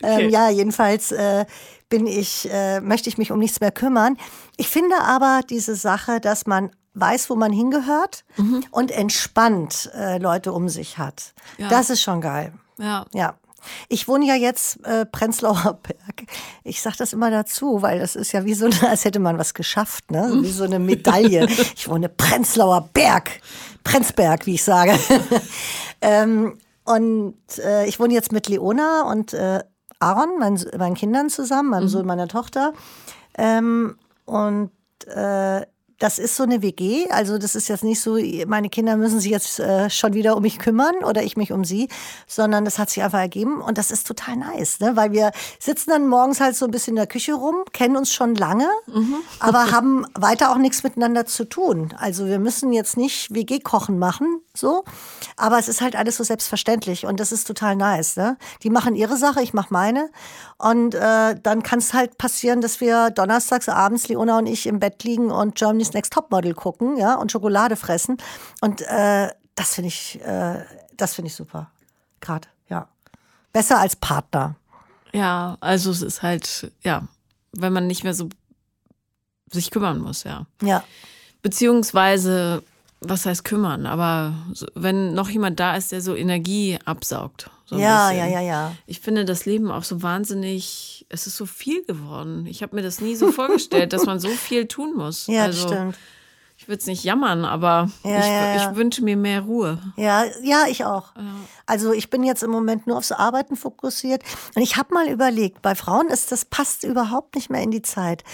Ähm, 0.03 0.13
okay. 0.13 0.25
Ähm, 0.25 0.31
ja, 0.31 0.51
jedenfalls 0.51 1.13
äh, 1.13 1.47
bin 1.89 2.07
ich, 2.07 2.47
äh, 2.53 2.83
möchte 2.83 3.09
ich 3.09 3.17
mich 3.17 3.33
um 3.33 3.39
nichts 3.39 3.61
mehr 3.61 3.71
kümmern. 3.73 4.19
Ich 4.59 4.69
finde 4.69 4.97
aber 5.01 5.41
diese 5.49 5.75
Sache, 5.75 6.21
dass 6.21 6.47
man 6.47 6.71
weiß, 6.93 7.31
wo 7.31 7.37
man 7.37 7.53
hingehört 7.53 8.25
mhm. 8.37 8.65
und 8.71 8.91
entspannt 8.91 9.91
äh, 9.95 10.19
Leute 10.19 10.53
um 10.53 10.69
sich 10.69 10.99
hat. 10.99 11.33
Ja. 11.57 11.69
Das 11.69 11.89
ist 11.89 12.03
schon 12.03 12.21
geil. 12.21 12.53
Ja. 12.77 13.07
Ja. 13.15 13.39
Ich 13.89 14.09
wohne 14.09 14.27
ja 14.27 14.35
jetzt 14.35 14.85
äh, 14.85 15.07
Prenzlauer 15.07 15.79
Berg. 15.83 16.29
Ich 16.65 16.81
sage 16.83 16.97
das 16.99 17.13
immer 17.13 17.31
dazu, 17.31 17.83
weil 17.83 17.99
das 17.99 18.17
ist 18.17 18.33
ja 18.33 18.45
wie 18.45 18.55
so, 18.55 18.67
eine, 18.67 18.75
als 18.89 19.05
hätte 19.05 19.19
man 19.19 19.39
was 19.39 19.55
geschafft, 19.55 20.11
ne? 20.11 20.31
wie 20.43 20.51
so 20.51 20.65
eine 20.65 20.79
Medaille. 20.79 21.49
Ich 21.77 21.89
wohne 21.89 22.09
Prenzlauer 22.09 22.89
Berg, 22.93 23.41
Prenzberg, 23.85 24.47
wie 24.47 24.55
ich 24.55 24.65
sage. 24.65 24.99
ähm, 26.01 26.59
und 26.85 27.37
äh, 27.59 27.87
ich 27.87 28.01
wohne 28.01 28.15
jetzt 28.15 28.33
mit 28.33 28.49
Leona 28.49 29.03
und 29.03 29.33
äh, 29.33 29.63
Aaron, 29.99 30.39
mein, 30.39 30.59
meinen 30.77 30.95
Kindern 30.95 31.29
zusammen, 31.31 31.71
meinem 31.71 31.85
mhm. 31.85 31.89
Sohn, 31.89 32.07
meiner 32.07 32.29
Tochter. 32.29 32.73
Ähm, 33.37 33.97
und 34.25 34.71
äh, 35.07 35.67
das 36.01 36.19
ist 36.19 36.35
so 36.35 36.43
eine 36.43 36.63
WG. 36.63 37.09
Also 37.11 37.39
das 37.39 37.55
ist 37.55 37.69
jetzt 37.69 37.85
nicht 37.85 38.01
so, 38.01 38.19
meine 38.47 38.71
Kinder 38.71 38.97
müssen 38.97 39.21
sich 39.21 39.31
jetzt 39.31 39.61
äh, 39.61 39.89
schon 39.91 40.15
wieder 40.15 40.35
um 40.35 40.43
mich 40.43 40.59
kümmern 40.59 40.97
oder 41.05 41.23
ich 41.23 41.37
mich 41.37 41.53
um 41.53 41.63
sie, 41.63 41.89
sondern 42.27 42.65
das 42.65 42.79
hat 42.79 42.89
sich 42.89 43.03
einfach 43.03 43.21
ergeben 43.21 43.61
und 43.61 43.77
das 43.77 43.91
ist 43.91 44.07
total 44.07 44.37
nice, 44.37 44.81
ne? 44.81 44.97
weil 44.97 45.13
wir 45.13 45.31
sitzen 45.59 45.91
dann 45.91 46.09
morgens 46.09 46.41
halt 46.41 46.57
so 46.57 46.65
ein 46.65 46.71
bisschen 46.71 46.93
in 46.93 46.97
der 46.97 47.07
Küche 47.07 47.35
rum, 47.35 47.65
kennen 47.73 47.97
uns 47.99 48.13
schon 48.13 48.35
lange, 48.35 48.67
mhm. 48.87 49.17
aber 49.41 49.71
haben 49.73 50.07
weiter 50.15 50.51
auch 50.51 50.57
nichts 50.57 50.83
miteinander 50.83 51.27
zu 51.27 51.45
tun. 51.45 51.93
Also 51.99 52.27
wir 52.27 52.39
müssen 52.39 52.73
jetzt 52.73 52.97
nicht 52.97 53.33
WG-Kochen 53.35 53.99
machen, 53.99 54.41
so, 54.55 54.85
aber 55.37 55.59
es 55.59 55.69
ist 55.69 55.83
halt 55.83 55.97
alles 55.97 56.17
so 56.17 56.25
selbstverständlich 56.25 57.05
und 57.05 57.21
das 57.21 57.31
ist 57.31 57.47
total 57.47 57.77
nice. 57.77 58.17
Ne? 58.17 58.39
Die 58.63 58.71
machen 58.71 58.97
ihre 58.97 59.19
Sache, 59.19 59.43
ich 59.43 59.53
mache 59.53 59.69
meine 59.71 60.09
und 60.57 60.95
äh, 60.95 61.37
dann 61.43 61.63
kann 61.63 61.79
es 61.79 61.93
halt 61.93 62.17
passieren, 62.17 62.63
dass 62.63 62.81
wir 62.81 63.11
donnerstags 63.11 63.69
abends, 63.69 64.09
Leona 64.09 64.39
und 64.39 64.47
ich, 64.47 64.67
im 64.67 64.81
Bett 64.81 65.05
liegen 65.05 65.31
und 65.31 65.57
Germany's 65.57 65.90
Next 65.95 66.13
Topmodel 66.13 66.55
gucken, 66.55 66.97
ja, 66.97 67.15
und 67.15 67.33
Schokolade 67.33 67.77
fressen. 67.77 68.19
Und 68.61 68.83
äh, 68.83 69.29
das 69.55 69.75
finde 69.75 69.89
ich, 69.89 70.21
äh, 70.23 70.65
das 70.97 71.15
finde 71.15 71.29
ich 71.29 71.35
super. 71.35 71.71
Gerade, 72.21 72.49
ja. 72.69 72.89
Besser 73.53 73.79
als 73.79 73.97
Partner. 73.97 74.57
Ja, 75.13 75.57
also 75.61 75.91
es 75.91 76.03
ist 76.03 76.23
halt, 76.23 76.73
ja, 76.83 77.09
wenn 77.53 77.73
man 77.73 77.87
nicht 77.87 78.05
mehr 78.05 78.15
so 78.15 78.29
sich 79.51 79.71
kümmern 79.71 79.99
muss, 79.99 80.25
ja. 80.25 80.47
Ja. 80.63 80.85
Beziehungsweise 81.43 82.63
was 83.01 83.25
heißt 83.25 83.45
kümmern, 83.45 83.87
aber 83.87 84.35
wenn 84.75 85.15
noch 85.15 85.31
jemand 85.31 85.59
da 85.59 85.77
ist, 85.77 85.91
der 85.91 86.03
so 86.03 86.15
Energie 86.15 86.79
absaugt. 86.85 87.51
So 87.65 87.79
ja, 87.79 88.11
ja, 88.11 88.27
ja, 88.27 88.41
ja. 88.41 88.73
Ich 88.87 89.01
finde 89.01 89.25
das 89.25 89.47
Leben 89.47 89.71
auch 89.71 89.85
so 89.85 90.03
wahnsinnig, 90.03 91.07
es 91.09 91.27
ist 91.27 91.37
so 91.37 91.47
viel 91.47 91.85
geworden. 91.85 92.47
Ich 92.47 92.63
habe 92.63 92.77
mir 92.77 92.83
das 92.83 93.01
nie 93.01 93.15
so 93.15 93.33
vorgestellt, 93.33 93.93
dass 93.93 94.07
man 94.07 94.21
so 94.21 94.29
viel 94.29 94.67
tun 94.67 94.95
muss. 94.97 95.27
Ja, 95.31 95.45
also, 95.45 95.69
stimmt. 95.69 95.97
Ich 96.59 96.69
würde 96.69 96.81
es 96.81 96.87
nicht 96.87 97.05
jammern, 97.05 97.47
aber 97.47 97.89
ja, 98.05 98.19
ich, 98.19 98.27
ja, 98.27 98.55
ja. 98.55 98.71
ich, 98.71 98.77
wünsche 98.77 99.03
mir 99.03 99.17
mehr 99.17 99.41
Ruhe. 99.41 99.79
Ja, 99.97 100.25
ja, 100.43 100.67
ich 100.69 100.85
auch. 100.85 101.15
Also 101.65 101.93
ich 101.95 102.11
bin 102.11 102.23
jetzt 102.23 102.43
im 102.43 102.51
Moment 102.51 102.87
nur 102.87 102.99
aufs 102.99 103.13
Arbeiten 103.13 103.57
fokussiert. 103.57 104.23
Und 104.55 104.61
ich 104.61 104.77
habe 104.77 104.93
mal 104.93 105.09
überlegt, 105.09 105.63
bei 105.63 105.75
Frauen 105.75 106.09
ist 106.09 106.33
das 106.33 106.45
passt 106.45 106.85
überhaupt 106.85 107.35
nicht 107.35 107.49
mehr 107.49 107.63
in 107.63 107.71
die 107.71 107.81
Zeit. 107.81 108.25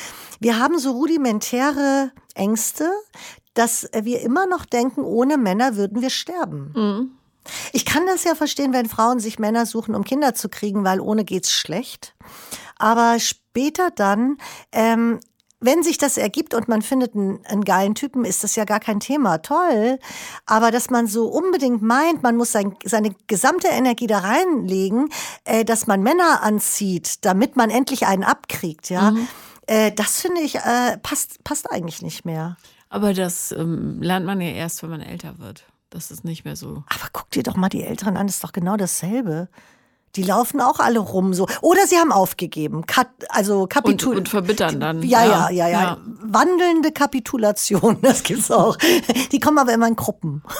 Wir 0.40 0.58
haben 0.58 0.80
so 0.80 0.90
rudimentäre 0.90 2.10
Ängste, 2.34 2.90
dass 3.56 3.88
wir 3.92 4.20
immer 4.20 4.46
noch 4.46 4.64
denken, 4.64 5.02
ohne 5.02 5.38
Männer 5.38 5.76
würden 5.76 6.02
wir 6.02 6.10
sterben. 6.10 6.72
Mhm. 6.74 7.10
Ich 7.72 7.84
kann 7.84 8.06
das 8.06 8.24
ja 8.24 8.34
verstehen, 8.34 8.72
wenn 8.72 8.88
Frauen 8.88 9.20
sich 9.20 9.38
Männer 9.38 9.66
suchen, 9.66 9.94
um 9.94 10.04
Kinder 10.04 10.34
zu 10.34 10.48
kriegen, 10.48 10.84
weil 10.84 11.00
ohne 11.00 11.24
geht's 11.24 11.52
schlecht. 11.52 12.14
Aber 12.76 13.18
später 13.18 13.90
dann, 13.90 14.38
ähm, 14.72 15.20
wenn 15.58 15.82
sich 15.82 15.96
das 15.96 16.18
ergibt 16.18 16.54
und 16.54 16.68
man 16.68 16.82
findet 16.82 17.14
einen, 17.14 17.44
einen, 17.46 17.64
geilen 17.64 17.94
Typen, 17.94 18.24
ist 18.24 18.44
das 18.44 18.56
ja 18.56 18.64
gar 18.64 18.80
kein 18.80 19.00
Thema. 19.00 19.38
Toll. 19.38 19.98
Aber 20.44 20.70
dass 20.70 20.90
man 20.90 21.06
so 21.06 21.28
unbedingt 21.28 21.80
meint, 21.82 22.22
man 22.22 22.36
muss 22.36 22.52
sein, 22.52 22.76
seine 22.84 23.14
gesamte 23.26 23.68
Energie 23.68 24.06
da 24.06 24.18
reinlegen, 24.18 25.08
äh, 25.44 25.64
dass 25.64 25.86
man 25.86 26.02
Männer 26.02 26.42
anzieht, 26.42 27.24
damit 27.24 27.56
man 27.56 27.70
endlich 27.70 28.06
einen 28.06 28.24
abkriegt, 28.24 28.90
ja. 28.90 29.12
Mhm. 29.12 29.28
Äh, 29.66 29.92
das 29.92 30.20
finde 30.20 30.42
ich, 30.42 30.56
äh, 30.56 30.98
passt, 31.02 31.42
passt 31.42 31.70
eigentlich 31.70 32.02
nicht 32.02 32.24
mehr. 32.24 32.56
Aber 32.88 33.14
das 33.14 33.52
ähm, 33.52 34.00
lernt 34.00 34.26
man 34.26 34.40
ja 34.40 34.50
erst, 34.50 34.82
wenn 34.82 34.90
man 34.90 35.00
älter 35.00 35.38
wird. 35.38 35.64
Das 35.90 36.10
ist 36.10 36.24
nicht 36.24 36.44
mehr 36.44 36.56
so. 36.56 36.84
Aber 36.88 37.08
guck 37.12 37.30
dir 37.30 37.42
doch 37.42 37.56
mal 37.56 37.68
die 37.68 37.82
Älteren 37.82 38.16
an, 38.16 38.26
das 38.26 38.36
ist 38.36 38.44
doch 38.44 38.52
genau 38.52 38.76
dasselbe. 38.76 39.48
Die 40.16 40.22
laufen 40.22 40.60
auch 40.62 40.80
alle 40.80 40.98
rum 40.98 41.34
so. 41.34 41.46
Oder 41.60 41.86
sie 41.86 41.96
haben 41.96 42.10
aufgegeben. 42.10 42.86
Kat 42.86 43.08
also 43.28 43.66
Kapitul 43.66 44.12
und, 44.12 44.18
und 44.18 44.28
verbittern 44.30 44.80
dann. 44.80 45.02
Ja, 45.02 45.24
ja, 45.26 45.50
ja, 45.50 45.68
ja, 45.68 45.82
ja. 45.82 45.98
Wandelnde 46.22 46.90
Kapitulation, 46.90 47.98
das 48.02 48.22
gibt's 48.22 48.50
auch. 48.50 48.78
Die 49.30 49.40
kommen 49.40 49.58
aber 49.58 49.74
immer 49.74 49.88
in 49.88 49.96
Gruppen. 49.96 50.42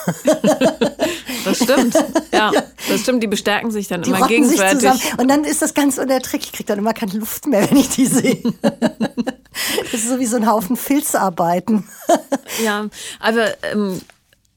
Das 1.45 1.59
stimmt. 1.59 1.95
Ja, 2.33 2.51
das 2.89 3.03
stimmt. 3.03 3.23
Die 3.23 3.29
bestärken 3.29 3.71
sich 3.71 3.87
dann 3.87 4.03
die 4.03 4.11
immer 4.11 4.27
gegenseitig. 4.27 4.81
Sich 4.81 4.91
zusammen. 4.91 5.21
Und 5.21 5.29
dann 5.29 5.45
ist 5.45 5.63
das 5.63 5.75
ganz 5.75 5.97
unerträglich. 5.97 6.47
Ich 6.47 6.53
kriege 6.53 6.67
dann 6.67 6.79
immer 6.79 6.93
keine 6.93 7.13
Luft 7.13 7.47
mehr, 7.47 7.71
wenn 7.71 7.77
ich 7.77 7.89
die 7.91 8.07
sehe. 8.07 8.43
Das 9.93 10.03
ist 10.03 10.09
so 10.09 10.19
wie 10.19 10.27
so 10.27 10.37
ein 10.37 10.47
Haufen 10.47 10.77
Filzarbeiten. 10.77 11.89
Ja, 12.65 12.87
aber 13.21 13.49
ähm, 13.73 14.01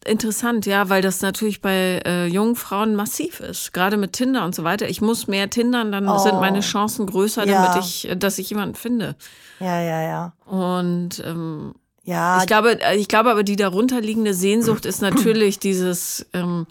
interessant, 0.06 0.66
ja, 0.66 0.90
weil 0.90 1.02
das 1.02 1.22
natürlich 1.22 1.62
bei 1.62 2.02
äh, 2.06 2.28
jungen 2.28 2.56
Frauen 2.56 2.96
massiv 2.96 3.40
ist. 3.40 3.74
Gerade 3.74 3.98
mit 3.98 4.14
Tinder 4.14 4.46
und 4.46 4.56
so 4.56 4.64
weiter. 4.64 4.88
Ich 4.88 5.02
muss 5.02 5.28
mehr 5.28 5.50
Tindern, 5.50 5.92
dann 5.92 6.08
oh. 6.08 6.18
sind 6.18 6.40
meine 6.40 6.62
Chancen 6.62 7.08
größer, 7.08 7.46
ja. 7.46 7.66
damit 7.66 7.84
ich, 7.84 8.08
dass 8.18 8.38
ich 8.38 8.50
jemanden 8.50 8.76
finde. 8.76 9.16
Ja, 9.60 9.82
ja, 9.82 10.02
ja. 10.02 10.34
Und 10.46 11.22
ähm, 11.26 11.74
ja. 12.04 12.40
Ich 12.40 12.48
glaube, 12.48 12.80
ich 12.96 13.08
glaube 13.08 13.32
aber, 13.32 13.44
die 13.44 13.56
darunterliegende 13.56 14.34
Sehnsucht 14.34 14.86
ist 14.86 15.02
natürlich 15.02 15.60
dieses 15.60 16.26
ähm, 16.34 16.66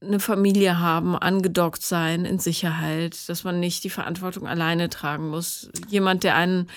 eine 0.00 0.20
Familie 0.20 0.78
haben, 0.78 1.16
angedockt 1.16 1.82
sein, 1.82 2.24
in 2.24 2.38
Sicherheit, 2.38 3.28
dass 3.28 3.44
man 3.44 3.60
nicht 3.60 3.82
die 3.84 3.90
Verantwortung 3.90 4.46
alleine 4.46 4.90
tragen 4.90 5.28
muss. 5.28 5.70
Jemand, 5.88 6.22
der 6.22 6.36
einen 6.36 6.68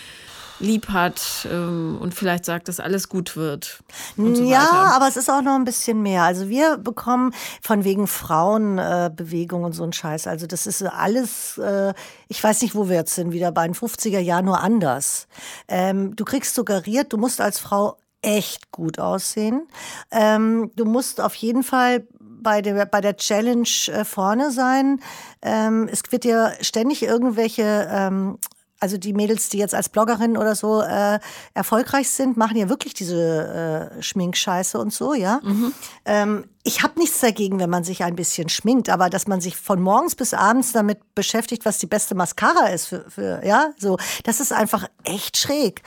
lieb 0.59 0.89
hat 0.89 1.47
ähm, 1.51 1.97
und 1.99 2.13
vielleicht 2.13 2.45
sagt, 2.45 2.67
dass 2.67 2.79
alles 2.79 3.09
gut 3.09 3.35
wird. 3.35 3.81
So 4.17 4.43
ja, 4.43 4.91
aber 4.93 5.07
es 5.07 5.17
ist 5.17 5.29
auch 5.29 5.41
noch 5.41 5.55
ein 5.55 5.65
bisschen 5.65 6.01
mehr. 6.01 6.23
Also 6.23 6.49
wir 6.49 6.77
bekommen 6.77 7.33
von 7.61 7.83
wegen 7.83 8.07
Frauenbewegung 8.07 9.61
äh, 9.61 9.65
und 9.65 9.73
so 9.73 9.83
ein 9.83 9.93
Scheiß. 9.93 10.27
Also 10.27 10.47
das 10.47 10.67
ist 10.67 10.83
alles, 10.83 11.57
äh, 11.57 11.93
ich 12.27 12.43
weiß 12.43 12.61
nicht, 12.61 12.75
wo 12.75 12.89
wir 12.89 12.95
jetzt 12.95 13.15
sind, 13.15 13.31
wieder 13.31 13.51
bei 13.51 13.65
den 13.65 13.75
50er 13.75 14.19
Jahren, 14.19 14.45
nur 14.45 14.61
anders. 14.61 15.27
Ähm, 15.67 16.15
du 16.15 16.25
kriegst 16.25 16.55
suggeriert, 16.55 17.13
du 17.13 17.17
musst 17.17 17.41
als 17.41 17.59
Frau 17.59 17.97
echt 18.21 18.71
gut 18.71 18.99
aussehen. 18.99 19.67
Ähm, 20.11 20.71
du 20.75 20.85
musst 20.85 21.21
auf 21.21 21.35
jeden 21.35 21.63
Fall 21.63 22.05
bei 22.19 22.61
der, 22.61 22.85
bei 22.85 23.01
der 23.01 23.17
Challenge 23.17 23.67
äh, 23.87 24.05
vorne 24.05 24.51
sein. 24.51 24.99
Ähm, 25.41 25.89
es 25.91 26.01
wird 26.09 26.23
dir 26.23 26.53
ständig 26.61 27.03
irgendwelche 27.03 27.87
ähm, 27.91 28.37
also 28.79 28.97
die 28.97 29.13
Mädels, 29.13 29.49
die 29.49 29.57
jetzt 29.57 29.75
als 29.75 29.89
Bloggerin 29.89 30.37
oder 30.37 30.55
so 30.55 30.81
äh, 30.81 31.19
erfolgreich 31.53 32.09
sind, 32.09 32.37
machen 32.37 32.57
ja 32.57 32.69
wirklich 32.69 32.93
diese 32.93 33.91
äh, 33.97 34.01
Schminkscheiße 34.01 34.79
und 34.79 34.93
so, 34.93 35.13
ja. 35.13 35.39
Mhm. 35.43 35.73
Ähm, 36.05 36.45
ich 36.63 36.83
habe 36.83 36.99
nichts 36.99 37.19
dagegen, 37.19 37.59
wenn 37.59 37.69
man 37.69 37.83
sich 37.83 38.03
ein 38.03 38.15
bisschen 38.15 38.49
schminkt, 38.49 38.89
aber 38.89 39.09
dass 39.09 39.27
man 39.27 39.41
sich 39.41 39.57
von 39.57 39.81
morgens 39.81 40.15
bis 40.15 40.33
abends 40.33 40.71
damit 40.71 41.15
beschäftigt, 41.15 41.65
was 41.65 41.77
die 41.79 41.87
beste 41.87 42.15
Mascara 42.15 42.67
ist 42.67 42.87
für, 42.87 43.09
für 43.09 43.45
ja, 43.45 43.71
so, 43.77 43.97
das 44.23 44.39
ist 44.39 44.53
einfach 44.53 44.87
echt 45.03 45.37
schräg. 45.37 45.81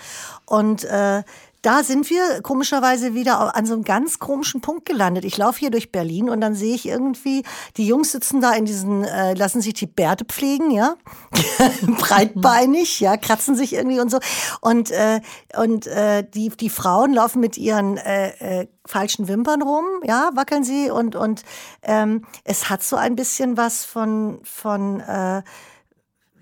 Und 0.47 0.85
äh, 0.85 1.23
da 1.63 1.85
sind 1.85 2.11
wir 2.11 2.43
komischerweise 2.43 3.15
wieder 3.15 3.55
an 3.57 3.67
so 3.67 3.75
einem 3.75 3.85
ganz 3.85 4.19
komischen 4.19 4.61
Punkt 4.61 4.85
gelandet. 4.85 5.25
Ich 5.25 5.37
laufe 5.37 5.61
hier 5.61 5.71
durch 5.71 5.93
Berlin 5.93 6.29
und 6.29 6.41
dann 6.41 6.57
sehe 6.57 6.75
ich 6.75 6.87
irgendwie, 6.87 7.45
die 7.77 7.87
Jungs 7.87 8.11
sitzen 8.11 8.41
da 8.41 8.53
in 8.53 8.65
diesen, 8.65 9.05
äh, 9.05 9.35
lassen 9.35 9.61
sich 9.61 9.75
die 9.75 9.87
Bärte 9.87 10.25
pflegen, 10.25 10.73
ja, 10.73 10.97
breitbeinig, 11.83 12.99
ja, 12.99 13.17
kratzen 13.17 13.55
sich 13.55 13.75
irgendwie 13.75 14.01
und 14.01 14.11
so. 14.11 14.19
Und, 14.61 14.91
äh, 14.91 15.21
und 15.57 15.87
äh, 15.87 16.25
die, 16.29 16.49
die 16.49 16.71
Frauen 16.71 17.15
laufen 17.15 17.39
mit 17.39 17.57
ihren 17.57 17.97
äh, 17.97 18.63
äh, 18.63 18.69
falschen 18.85 19.29
Wimpern 19.29 19.63
rum, 19.63 19.85
ja, 20.03 20.31
wackeln 20.35 20.65
sie 20.65 20.91
und, 20.91 21.15
und 21.15 21.43
ähm, 21.83 22.25
es 22.43 22.71
hat 22.71 22.83
so 22.83 22.97
ein 22.97 23.15
bisschen 23.15 23.57
was 23.57 23.85
von, 23.85 24.41
von 24.43 24.99
äh, 24.99 25.43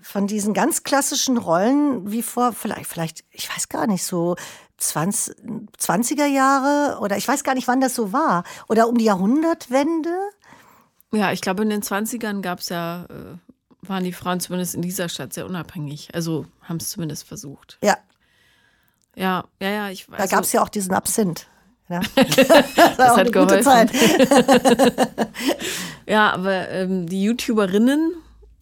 von 0.03 0.25
diesen 0.27 0.53
ganz 0.53 0.83
klassischen 0.83 1.37
Rollen 1.37 2.11
wie 2.11 2.23
vor, 2.23 2.53
vielleicht, 2.53 2.87
vielleicht, 2.87 3.23
ich 3.29 3.49
weiß 3.55 3.69
gar 3.69 3.87
nicht, 3.87 4.03
so 4.03 4.35
20, 4.81 5.35
20er 5.79 6.25
Jahre 6.25 6.99
oder 6.99 7.17
ich 7.17 7.27
weiß 7.27 7.43
gar 7.43 7.53
nicht, 7.53 7.67
wann 7.67 7.81
das 7.81 7.95
so 7.95 8.11
war. 8.11 8.43
Oder 8.67 8.87
um 8.87 8.97
die 8.97 9.05
Jahrhundertwende? 9.05 10.09
Ja, 11.11 11.31
ich 11.31 11.41
glaube, 11.41 11.63
in 11.63 11.69
den 11.69 11.81
20ern 11.81 12.41
gab 12.41 12.59
es 12.59 12.69
ja, 12.69 13.05
äh, 13.05 13.87
waren 13.87 14.03
die 14.03 14.13
Frauen 14.13 14.39
zumindest 14.39 14.75
in 14.75 14.81
dieser 14.81 15.09
Stadt 15.09 15.33
sehr 15.33 15.45
unabhängig. 15.45 16.09
Also 16.13 16.45
haben 16.61 16.77
es 16.77 16.89
zumindest 16.89 17.27
versucht. 17.27 17.77
Ja. 17.83 17.97
Ja, 19.15 19.43
ja, 19.61 19.69
ja, 19.69 19.89
ich 19.89 20.09
weiß. 20.09 20.17
Da 20.17 20.25
gab 20.25 20.43
es 20.43 20.53
ja 20.53 20.63
auch 20.63 20.69
diesen 20.69 20.93
Absinth. 20.93 21.47
Ja. 21.89 22.01
das, 22.15 22.35
das 22.97 23.17
hat 23.17 23.31
geholfen. 23.31 23.91
ja, 26.07 26.31
aber 26.31 26.69
ähm, 26.69 27.07
die 27.07 27.23
YouTuberinnen 27.23 28.15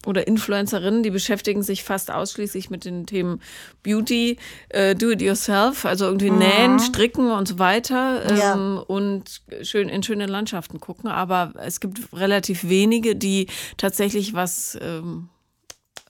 oder 0.06 0.26
Influencerinnen, 0.26 1.02
die 1.02 1.10
beschäftigen 1.10 1.62
sich 1.62 1.84
fast 1.84 2.10
ausschließlich 2.10 2.70
mit 2.70 2.84
den 2.84 3.06
Themen 3.06 3.40
Beauty, 3.82 4.38
äh, 4.70 4.94
Do 4.94 5.10
it 5.10 5.20
yourself, 5.20 5.84
also 5.84 6.06
irgendwie 6.06 6.30
mhm. 6.30 6.38
nähen, 6.38 6.78
stricken 6.78 7.30
und 7.30 7.46
so 7.46 7.58
weiter 7.58 8.24
ähm, 8.28 8.36
ja. 8.36 8.54
und 8.54 9.42
schön 9.62 9.88
in 9.88 10.02
schöne 10.02 10.26
Landschaften 10.26 10.80
gucken. 10.80 11.10
Aber 11.10 11.52
es 11.58 11.80
gibt 11.80 12.00
relativ 12.14 12.68
wenige, 12.68 13.14
die 13.14 13.48
tatsächlich 13.76 14.32
was 14.32 14.78
ähm, 14.80 15.28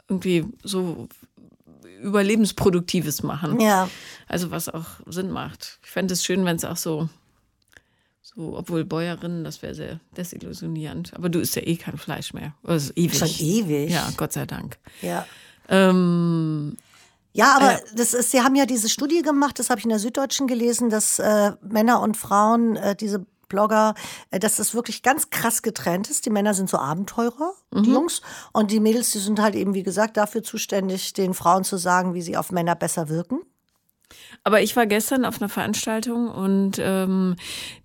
irgendwie 0.09 0.45
so 0.63 1.09
überlebensproduktives 2.03 3.23
machen. 3.23 3.61
Ja. 3.61 3.89
Also 4.27 4.51
was 4.51 4.69
auch 4.69 4.87
Sinn 5.07 5.31
macht. 5.31 5.79
Ich 5.85 5.91
fände 5.91 6.15
es 6.15 6.25
schön, 6.25 6.45
wenn 6.45 6.57
es 6.57 6.65
auch 6.65 6.77
so 6.77 7.09
so, 8.35 8.57
obwohl 8.57 8.85
Bäuerinnen, 8.85 9.45
das 9.45 9.61
wäre 9.63 9.75
sehr 9.75 10.01
desillusionierend. 10.17 11.13
Aber 11.15 11.29
du 11.29 11.41
isst 11.41 11.57
ja 11.57 11.63
eh 11.63 11.77
kein 11.77 11.99
Fleisch 11.99 12.33
mehr. 12.33 12.55
Also 12.63 12.93
ewig. 12.95 13.19
Schon 13.19 13.29
ewig. 13.29 13.91
Ja, 13.91 14.09
Gott 14.17 14.33
sei 14.33 14.47
Dank. 14.47 14.79
Ja. 15.03 15.27
Ähm, 15.69 16.77
ja, 17.33 17.57
aber 17.57 17.75
äh, 17.75 17.85
das 17.95 18.15
ist, 18.15 18.31
Sie 18.31 18.41
haben 18.41 18.55
ja 18.55 18.67
diese 18.67 18.89
Studie 18.89 19.23
gemacht, 19.23 19.59
das 19.59 19.71
habe 19.71 19.79
ich 19.79 19.85
in 19.85 19.91
der 19.91 19.99
Süddeutschen 19.99 20.47
gelesen, 20.47 20.91
dass 20.91 21.19
äh, 21.19 21.53
Männer 21.63 22.01
und 22.01 22.17
Frauen, 22.17 22.77
äh, 22.77 22.95
diese 22.95 23.25
Blogger, 23.49 23.95
äh, 24.31 24.39
dass 24.39 24.57
das 24.57 24.75
wirklich 24.75 25.03
ganz 25.03 25.31
krass 25.31 25.63
getrennt 25.63 26.09
ist. 26.09 26.25
Die 26.25 26.31
Männer 26.31 26.55
sind 26.55 26.71
so 26.71 26.79
Abenteurer, 26.79 27.53
mhm. 27.73 27.83
die 27.83 27.91
Jungs, 27.91 28.23
und 28.53 28.71
die 28.71 28.81
Mädels, 28.81 29.11
die 29.11 29.19
sind 29.19 29.41
halt 29.41 29.55
eben, 29.55 29.75
wie 29.75 29.83
gesagt, 29.83 30.17
dafür 30.17 30.43
zuständig, 30.43 31.13
den 31.13 31.35
Frauen 31.35 31.65
zu 31.65 31.77
sagen, 31.77 32.15
wie 32.15 32.23
sie 32.23 32.37
auf 32.37 32.53
Männer 32.53 32.75
besser 32.75 33.09
wirken. 33.09 33.41
Aber 34.43 34.63
ich 34.63 34.75
war 34.75 34.87
gestern 34.87 35.27
auf 35.27 35.41
einer 35.41 35.51
Veranstaltung 35.51 36.29
und 36.29 36.79
ähm, 36.79 37.37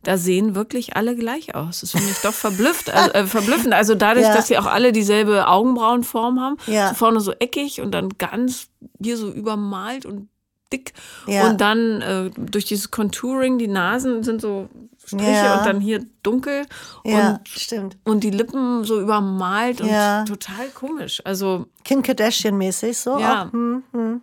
da 0.03 0.18
sehen 0.18 0.56
wirklich 0.56 0.95
alle 0.95 1.16
gleich 1.16 1.53
aus. 1.53 1.82
Das 1.82 1.91
finde 1.91 2.10
ich 2.10 2.20
doch 2.20 2.34
verblüfft, 2.34 2.89
also, 2.89 3.12
äh, 3.12 3.26
verblüffend. 3.28 3.74
Also 3.74 3.93
dadurch, 3.93 4.26
ja. 4.26 4.34
dass 4.34 4.47
sie 4.47 4.58
auch 4.58 4.66
alle 4.66 4.93
dieselbe 4.93 5.47
Augenbrauenform 5.47 6.39
haben. 6.39 6.58
Ja. 6.68 6.89
So 6.89 6.95
vorne 6.95 7.20
so 7.20 7.34
eckig 7.34 7.82
und 7.82 7.91
dann 7.91 8.10
ganz 8.18 8.70
hier 9.01 9.18
so 9.18 9.30
übermalt 9.32 10.06
und 10.06 10.30
dick. 10.72 10.93
Ja. 11.28 11.49
Und 11.49 11.60
dann 11.60 12.01
äh, 12.01 12.32
durch 12.38 12.66
dieses 12.66 12.89
Contouring, 12.89 13.58
die 13.58 13.68
Nasen 13.68 14.24
sind 14.24 14.39
so 14.39 14.70
Striche 15.06 15.32
ja. 15.32 15.58
und 15.58 15.66
dann 15.66 15.82
hier 15.82 16.06
dunkel. 16.24 16.66
Ja, 17.03 17.32
und, 17.32 17.49
stimmt. 17.49 17.97
Und 18.03 18.24
die 18.24 18.32
Lippen 18.32 18.84
so 18.84 18.99
übermalt 18.99 19.82
und 19.82 19.89
total 20.26 20.68
komisch. 20.74 21.22
Also 21.26 21.68
Kim 21.84 22.01
Kardashian-mäßig 22.01 22.97
so. 22.97 23.20
Ja. 23.20 23.49
Hm, 23.51 23.84
hm. 23.91 24.22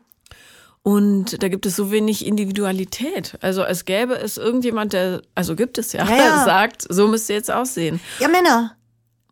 Und 0.84 1.42
da 1.42 1.48
gibt 1.48 1.64
es 1.64 1.76
so 1.76 1.92
wenig 1.92 2.26
Individualität. 2.26 3.38
Also 3.40 3.62
es 3.62 3.84
gäbe 3.84 4.14
es 4.14 4.36
irgendjemand, 4.36 4.92
der, 4.92 5.22
also 5.34 5.54
gibt 5.54 5.78
es 5.78 5.92
ja, 5.92 6.04
ja, 6.04 6.16
ja. 6.16 6.44
sagt, 6.44 6.84
so 6.88 7.06
müsste 7.06 7.34
jetzt 7.34 7.50
aussehen. 7.50 8.00
Ja, 8.18 8.28
Männer. 8.28 8.76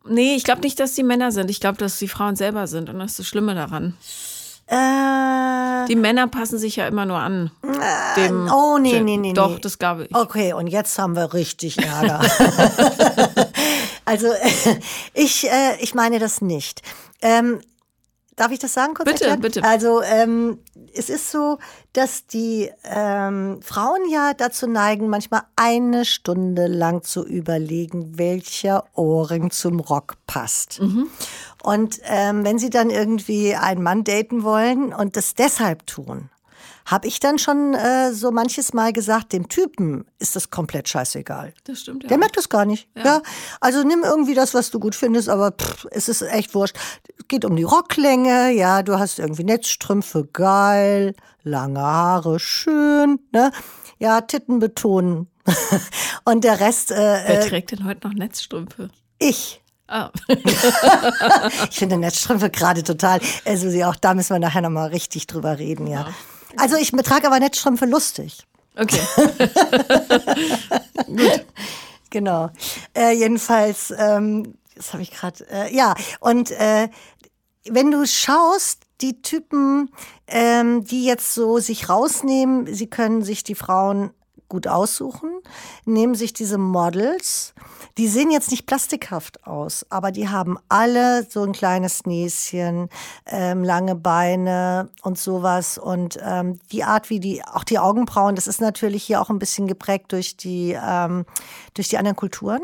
Nee, 0.07 0.35
ich 0.35 0.43
glaube 0.43 0.61
nicht, 0.61 0.79
dass 0.79 0.93
die 0.93 1.03
Männer 1.03 1.31
sind. 1.31 1.49
Ich 1.49 1.59
glaube, 1.59 1.77
dass 1.77 1.99
die 1.99 2.07
Frauen 2.07 2.35
selber 2.35 2.67
sind. 2.67 2.89
Und 2.89 2.99
das 2.99 3.11
ist 3.11 3.19
das 3.19 3.27
Schlimme 3.27 3.53
daran. 3.53 3.97
Äh, 4.67 5.85
die 5.87 5.97
Männer 5.97 6.27
passen 6.27 6.57
sich 6.57 6.77
ja 6.77 6.87
immer 6.87 7.05
nur 7.05 7.17
an. 7.17 7.51
Äh, 7.61 8.27
dem, 8.27 8.49
oh, 8.49 8.77
nee, 8.77 8.93
dem, 8.93 9.05
nee, 9.05 9.17
nee. 9.17 9.33
Doch, 9.33 9.55
nee. 9.55 9.59
das 9.61 9.77
glaube 9.77 10.05
ich. 10.05 10.15
Okay, 10.15 10.53
und 10.53 10.67
jetzt 10.67 10.97
haben 10.97 11.17
wir 11.17 11.33
richtig 11.33 11.77
Ärger. 11.77 12.21
also, 14.05 14.27
ich, 15.13 15.51
äh, 15.51 15.75
ich 15.81 15.93
meine 15.93 16.19
das 16.19 16.41
nicht. 16.41 16.81
Ähm, 17.21 17.59
Darf 18.41 18.51
ich 18.51 18.57
das 18.57 18.73
sagen 18.73 18.95
kurz? 18.95 19.05
Bitte, 19.05 19.25
erklären? 19.25 19.41
bitte. 19.41 19.63
Also 19.63 20.01
ähm, 20.01 20.57
es 20.95 21.11
ist 21.11 21.29
so, 21.29 21.59
dass 21.93 22.25
die 22.25 22.71
ähm, 22.85 23.59
Frauen 23.61 24.09
ja 24.09 24.33
dazu 24.33 24.65
neigen, 24.65 25.09
manchmal 25.09 25.43
eine 25.55 26.05
Stunde 26.05 26.65
lang 26.65 27.03
zu 27.03 27.23
überlegen, 27.23 28.17
welcher 28.17 28.85
Ohrring 28.95 29.51
zum 29.51 29.79
Rock 29.79 30.15
passt. 30.25 30.81
Mhm. 30.81 31.07
Und 31.61 31.99
ähm, 32.05 32.43
wenn 32.43 32.57
sie 32.57 32.71
dann 32.71 32.89
irgendwie 32.89 33.53
einen 33.53 33.83
Mann 33.83 34.03
daten 34.03 34.41
wollen 34.41 34.91
und 34.91 35.17
das 35.17 35.35
deshalb 35.35 35.85
tun, 35.85 36.30
habe 36.85 37.07
ich 37.07 37.19
dann 37.19 37.39
schon 37.39 37.73
äh, 37.73 38.13
so 38.13 38.31
manches 38.31 38.73
Mal 38.73 38.93
gesagt, 38.93 39.33
dem 39.33 39.49
Typen 39.49 40.05
ist 40.19 40.35
das 40.35 40.49
komplett 40.49 40.89
scheißegal. 40.89 41.53
Das 41.65 41.81
stimmt 41.81 42.03
ja. 42.03 42.09
Der 42.09 42.17
merkt 42.17 42.37
das 42.37 42.49
gar 42.49 42.65
nicht. 42.65 42.87
Ja. 42.95 43.03
ja. 43.03 43.21
Also 43.59 43.83
nimm 43.83 44.03
irgendwie 44.03 44.33
das, 44.33 44.53
was 44.53 44.71
du 44.71 44.79
gut 44.79 44.95
findest, 44.95 45.29
aber 45.29 45.51
pff, 45.51 45.87
es 45.91 46.09
ist 46.09 46.21
echt 46.21 46.53
wurscht. 46.53 46.75
Es 47.17 47.27
geht 47.27 47.45
um 47.45 47.55
die 47.55 47.63
Rocklänge, 47.63 48.51
ja, 48.51 48.83
du 48.83 48.99
hast 48.99 49.19
irgendwie 49.19 49.43
Netzstrümpfe, 49.43 50.27
geil, 50.31 51.15
lange 51.43 51.79
Haare, 51.79 52.39
schön, 52.39 53.19
ne? 53.31 53.51
Ja, 53.99 54.21
Titten 54.21 54.59
betonen. 54.59 55.27
Und 56.25 56.43
der 56.43 56.59
Rest. 56.59 56.91
Äh, 56.91 56.95
Wer 56.95 57.41
äh, 57.41 57.47
trägt 57.47 57.71
denn 57.71 57.85
heute 57.85 58.07
noch 58.07 58.13
Netzstrümpfe? 58.13 58.89
Ich. 59.19 59.61
Oh. 59.87 60.07
ich 61.69 61.77
finde 61.77 61.97
Netzstrümpfe 61.97 62.49
gerade 62.49 62.83
total. 62.83 63.19
Also 63.45 63.69
auch 63.83 63.95
da 63.95 64.13
müssen 64.13 64.33
wir 64.33 64.39
nachher 64.39 64.61
nochmal 64.61 64.89
richtig 64.89 65.27
drüber 65.27 65.59
reden, 65.59 65.87
ja. 65.87 66.01
ja. 66.01 66.13
Also 66.57 66.75
ich 66.75 66.91
trage 66.91 67.27
aber 67.27 67.39
Netzstrümpfe 67.39 67.85
lustig. 67.85 68.45
Okay. 68.77 69.01
Gut. 71.07 71.45
Genau. 72.09 72.49
Äh, 72.95 73.13
jedenfalls, 73.13 73.93
ähm, 73.97 74.55
das 74.75 74.93
habe 74.93 75.03
ich 75.03 75.11
gerade, 75.11 75.45
äh, 75.49 75.75
ja, 75.75 75.95
und 76.19 76.51
äh, 76.51 76.89
wenn 77.65 77.91
du 77.91 78.05
schaust, 78.05 78.83
die 79.01 79.21
Typen, 79.21 79.89
ähm, 80.27 80.83
die 80.85 81.05
jetzt 81.05 81.33
so 81.33 81.59
sich 81.59 81.89
rausnehmen, 81.89 82.71
sie 82.73 82.87
können 82.87 83.23
sich 83.23 83.43
die 83.43 83.55
Frauen 83.55 84.11
gut 84.47 84.67
aussuchen, 84.67 85.31
nehmen 85.85 86.13
sich 86.13 86.33
diese 86.33 86.57
Models. 86.57 87.53
Die 87.97 88.07
sehen 88.07 88.31
jetzt 88.31 88.51
nicht 88.51 88.65
plastikhaft 88.65 89.45
aus, 89.45 89.85
aber 89.89 90.11
die 90.11 90.29
haben 90.29 90.57
alle 90.69 91.25
so 91.29 91.43
ein 91.43 91.51
kleines 91.51 92.05
Näschen, 92.05 92.89
ähm, 93.25 93.63
lange 93.63 93.95
Beine 93.95 94.89
und 95.01 95.17
sowas. 95.17 95.77
Und 95.77 96.17
ähm, 96.23 96.59
die 96.71 96.83
Art, 96.83 97.09
wie 97.09 97.19
die, 97.19 97.43
auch 97.43 97.63
die 97.63 97.79
Augenbrauen, 97.79 98.35
das 98.35 98.47
ist 98.47 98.61
natürlich 98.61 99.03
hier 99.03 99.21
auch 99.21 99.29
ein 99.29 99.39
bisschen 99.39 99.67
geprägt 99.67 100.11
durch 100.11 100.37
die, 100.37 100.77
ähm, 100.81 101.25
durch 101.73 101.89
die 101.89 101.97
anderen 101.97 102.15
Kulturen, 102.15 102.61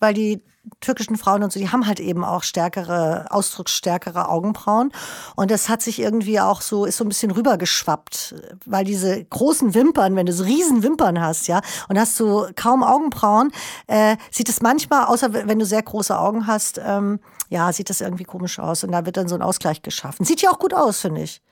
weil 0.00 0.14
die 0.14 0.42
türkischen 0.80 1.16
Frauen 1.16 1.42
und 1.42 1.52
so, 1.52 1.60
die 1.60 1.70
haben 1.70 1.86
halt 1.86 2.00
eben 2.00 2.24
auch 2.24 2.42
stärkere, 2.42 3.26
ausdrucksstärkere 3.30 4.28
Augenbrauen. 4.28 4.92
Und 5.36 5.50
das 5.50 5.68
hat 5.68 5.82
sich 5.82 5.98
irgendwie 5.98 6.40
auch 6.40 6.60
so, 6.60 6.84
ist 6.84 6.96
so 6.96 7.04
ein 7.04 7.08
bisschen 7.08 7.30
rübergeschwappt, 7.30 8.34
weil 8.66 8.84
diese 8.84 9.24
großen 9.24 9.74
Wimpern, 9.74 10.16
wenn 10.16 10.26
du 10.26 10.32
so 10.32 10.44
riesen 10.44 10.82
Wimpern 10.82 11.20
hast, 11.20 11.46
ja, 11.46 11.60
und 11.88 11.98
hast 11.98 12.18
du 12.20 12.46
kaum 12.56 12.82
Augenbrauen, 12.82 13.52
äh, 13.86 14.16
sieht 14.30 14.48
es 14.48 14.62
manchmal, 14.62 15.06
außer 15.06 15.32
wenn 15.32 15.58
du 15.58 15.66
sehr 15.66 15.82
große 15.82 16.18
Augen 16.18 16.46
hast, 16.46 16.80
ähm, 16.84 17.20
ja, 17.48 17.72
sieht 17.72 17.90
das 17.90 18.00
irgendwie 18.00 18.24
komisch 18.24 18.58
aus. 18.58 18.84
Und 18.84 18.92
da 18.92 19.06
wird 19.06 19.16
dann 19.16 19.28
so 19.28 19.34
ein 19.34 19.42
Ausgleich 19.42 19.82
geschaffen. 19.82 20.24
Sieht 20.24 20.42
ja 20.42 20.50
auch 20.50 20.58
gut 20.58 20.74
aus, 20.74 21.00
finde 21.00 21.22
ich. 21.22 21.42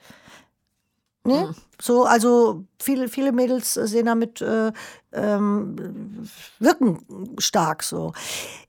Ne? 1.25 1.47
Mhm. 1.47 1.55
So, 1.81 2.03
also 2.03 2.65
viele, 2.81 3.07
viele 3.07 3.31
Mädels 3.31 3.73
sehen 3.73 4.05
damit 4.05 4.41
äh, 4.41 4.71
ähm, 5.13 6.27
wirken 6.59 7.35
stark 7.37 7.83
so. 7.83 8.13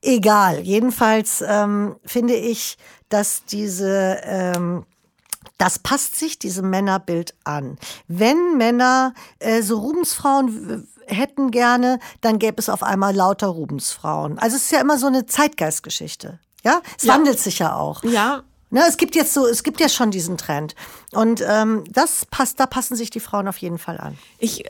Egal. 0.02 0.60
Jedenfalls 0.60 1.42
ähm, 1.46 1.96
finde 2.04 2.34
ich, 2.34 2.76
dass 3.08 3.44
diese 3.44 4.18
ähm, 4.22 4.84
das 5.58 5.78
passt 5.78 6.16
sich 6.16 6.38
diesem 6.38 6.70
Männerbild 6.70 7.34
an. 7.44 7.78
Wenn 8.08 8.56
Männer 8.56 9.14
äh, 9.38 9.62
so 9.62 9.78
Rubensfrauen 9.78 10.88
hätten 11.06 11.50
gerne, 11.50 11.98
dann 12.20 12.38
gäbe 12.38 12.56
es 12.58 12.68
auf 12.68 12.82
einmal 12.82 13.14
lauter 13.14 13.48
Rubensfrauen. 13.48 14.38
Also 14.38 14.56
es 14.56 14.64
ist 14.64 14.72
ja 14.72 14.80
immer 14.80 14.98
so 14.98 15.06
eine 15.06 15.26
Zeitgeistgeschichte. 15.26 16.40
Ja, 16.64 16.80
es 16.96 17.04
ja. 17.04 17.14
wandelt 17.14 17.38
sich 17.38 17.58
ja 17.58 17.76
auch. 17.76 18.02
Ja, 18.04 18.42
Ne, 18.74 18.82
es 18.88 18.96
gibt 18.96 19.14
jetzt 19.14 19.32
so, 19.32 19.46
es 19.46 19.62
gibt 19.62 19.78
ja 19.78 19.88
schon 19.88 20.10
diesen 20.10 20.36
Trend. 20.36 20.74
Und 21.12 21.44
ähm, 21.48 21.84
das 21.88 22.26
passt, 22.26 22.58
da 22.58 22.66
passen 22.66 22.96
sich 22.96 23.08
die 23.08 23.20
Frauen 23.20 23.46
auf 23.46 23.58
jeden 23.58 23.78
Fall 23.78 23.98
an. 23.98 24.18
Ich, 24.40 24.64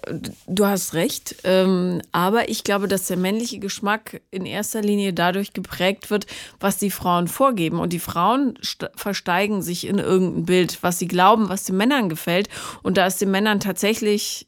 du 0.46 0.66
hast 0.66 0.92
recht, 0.92 1.36
ähm, 1.44 2.02
aber 2.12 2.50
ich 2.50 2.64
glaube, 2.64 2.86
dass 2.86 3.06
der 3.06 3.16
männliche 3.16 3.60
Geschmack 3.60 4.20
in 4.30 4.44
erster 4.44 4.82
Linie 4.82 5.14
dadurch 5.14 5.54
geprägt 5.54 6.10
wird, 6.10 6.26
was 6.60 6.76
die 6.76 6.90
Frauen 6.90 7.28
vorgeben. 7.28 7.78
Und 7.78 7.94
die 7.94 7.98
Frauen 7.98 8.58
versteigen 8.94 9.62
sich 9.62 9.86
in 9.86 9.96
irgendein 9.96 10.44
Bild, 10.44 10.82
was 10.82 10.98
sie 10.98 11.08
glauben, 11.08 11.48
was 11.48 11.64
den 11.64 11.78
Männern 11.78 12.10
gefällt. 12.10 12.50
Und 12.82 12.98
da 12.98 13.06
ist 13.06 13.22
den 13.22 13.30
Männern 13.30 13.58
tatsächlich 13.58 14.46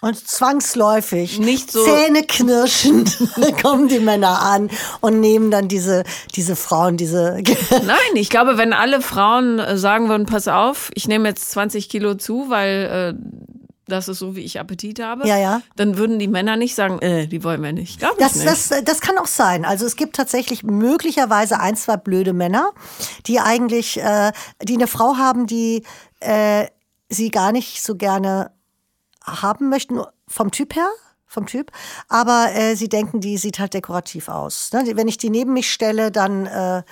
und 0.00 0.28
zwangsläufig, 0.28 1.40
nicht 1.40 1.72
so 1.72 1.84
zähneknirschend, 1.84 3.18
kommen 3.62 3.88
die 3.88 3.98
Männer 3.98 4.42
an 4.42 4.70
und 5.00 5.18
nehmen 5.18 5.50
dann 5.50 5.66
diese, 5.66 6.04
diese 6.36 6.54
Frauen, 6.54 6.96
diese. 6.96 7.42
Nein, 7.70 7.98
ich 8.14 8.30
glaube, 8.30 8.58
wenn 8.58 8.72
alle 8.72 9.00
Frauen 9.00 9.58
äh, 9.58 9.76
sagen 9.76 10.08
würden, 10.08 10.26
pass 10.26 10.46
auf, 10.46 10.90
ich 10.94 11.08
nehme 11.08 11.28
jetzt 11.28 11.50
20 11.50 11.88
Kilo 11.88 12.14
zu, 12.14 12.48
weil 12.48 13.16
äh, 13.16 13.48
das 13.88 14.06
ist 14.06 14.18
so, 14.18 14.36
wie 14.36 14.42
ich 14.42 14.60
Appetit 14.60 15.00
habe, 15.02 15.26
ja, 15.26 15.36
ja. 15.36 15.62
dann 15.74 15.96
würden 15.96 16.18
die 16.18 16.28
Männer 16.28 16.56
nicht 16.56 16.74
sagen, 16.74 17.00
äh, 17.00 17.26
die 17.26 17.42
wollen 17.42 17.62
wir 17.62 17.72
nicht. 17.72 17.98
Glaub 17.98 18.18
das, 18.18 18.36
nicht. 18.36 18.46
Das, 18.46 18.72
das 18.84 19.00
kann 19.00 19.18
auch 19.18 19.26
sein. 19.26 19.64
Also 19.64 19.84
es 19.86 19.96
gibt 19.96 20.14
tatsächlich 20.14 20.62
möglicherweise 20.62 21.58
ein, 21.58 21.74
zwei 21.74 21.96
blöde 21.96 22.34
Männer, 22.34 22.70
die 23.26 23.40
eigentlich, 23.40 23.98
äh, 23.98 24.30
die 24.62 24.74
eine 24.74 24.86
Frau 24.86 25.16
haben, 25.16 25.46
die 25.46 25.82
äh, 26.20 26.66
sie 27.08 27.30
gar 27.30 27.50
nicht 27.50 27.82
so 27.82 27.96
gerne 27.96 28.52
haben 29.42 29.68
möchten, 29.68 30.00
vom 30.26 30.50
Typ 30.50 30.76
her, 30.76 30.88
vom 31.26 31.46
Typ. 31.46 31.70
Aber 32.08 32.48
äh, 32.54 32.74
sie 32.74 32.88
denken, 32.88 33.20
die 33.20 33.36
sieht 33.38 33.58
halt 33.58 33.74
dekorativ 33.74 34.28
aus. 34.28 34.72
Ne? 34.72 34.84
Wenn 34.94 35.08
ich 35.08 35.18
die 35.18 35.30
neben 35.30 35.52
mich 35.52 35.70
stelle, 35.70 36.10
dann 36.10 36.46
äh, 36.46 36.82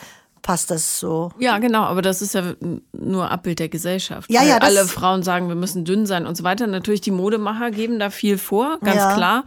passt 0.47 0.71
das 0.71 1.01
so. 1.01 1.33
Ja, 1.39 1.59
genau, 1.59 1.83
aber 1.83 2.03
das 2.03 2.23
ist 2.23 2.35
ja 2.35 2.55
nur 2.93 3.31
Abbild 3.31 3.59
der 3.59 3.69
Gesellschaft. 3.69 4.31
Ja, 4.31 4.45
ja, 4.45 4.59
alle 4.59 4.87
Frauen 4.87 5.25
sagen, 5.25 5.49
wir 5.49 5.57
müssen 5.57 5.85
dünn 5.85 6.07
sein 6.07 6.25
und 6.25 6.37
so 6.37 6.45
weiter. 6.45 6.69
Natürlich, 6.69 7.01
die 7.01 7.11
Modemacher 7.11 7.73
geben 7.73 7.99
da 7.99 8.11
viel 8.11 8.39
vor, 8.39 8.79
ganz 8.81 9.01
ja. 9.01 9.15
klar. 9.15 9.45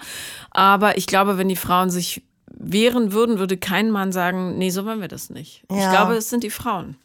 Aber 0.51 0.97
ich 0.97 1.07
glaube, 1.07 1.37
wenn 1.37 1.47
die 1.47 1.55
Frauen 1.55 1.89
sich 1.89 2.23
wehren 2.51 3.13
würden, 3.13 3.39
würde 3.39 3.57
kein 3.57 3.89
Mann 3.89 4.11
sagen, 4.11 4.57
nee, 4.57 4.69
so 4.69 4.85
wollen 4.85 4.99
wir 4.99 5.07
das 5.07 5.29
nicht. 5.29 5.63
Ja. 5.71 5.77
Ich 5.77 5.89
glaube, 5.89 6.15
es 6.15 6.29
sind 6.29 6.43
die 6.43 6.49
Frauen, 6.49 6.97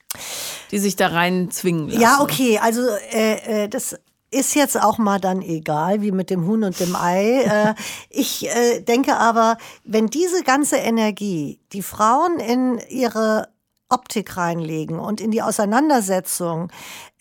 die 0.72 0.78
sich 0.78 0.96
da 0.96 1.08
rein 1.08 1.52
zwingen 1.52 1.88
lassen. 1.88 2.00
Ja, 2.00 2.20
okay, 2.20 2.58
also 2.58 2.80
äh, 3.12 3.64
äh 3.64 3.68
das 3.68 3.96
ist 4.34 4.54
jetzt 4.54 4.80
auch 4.80 4.98
mal 4.98 5.20
dann 5.20 5.42
egal, 5.42 6.02
wie 6.02 6.10
mit 6.10 6.30
dem 6.30 6.46
Huhn 6.46 6.64
und 6.64 6.78
dem 6.80 6.96
Ei. 6.96 7.42
Äh, 7.54 7.74
ich 8.10 8.48
äh, 8.48 8.80
denke 8.80 9.16
aber, 9.16 9.58
wenn 9.84 10.06
diese 10.06 10.42
ganze 10.42 10.76
Energie 10.76 11.60
die 11.72 11.82
Frauen 11.82 12.38
in 12.38 12.80
ihre 12.88 13.48
Optik 13.88 14.36
reinlegen 14.36 14.98
und 14.98 15.20
in 15.20 15.30
die 15.30 15.42
Auseinandersetzung, 15.42 16.70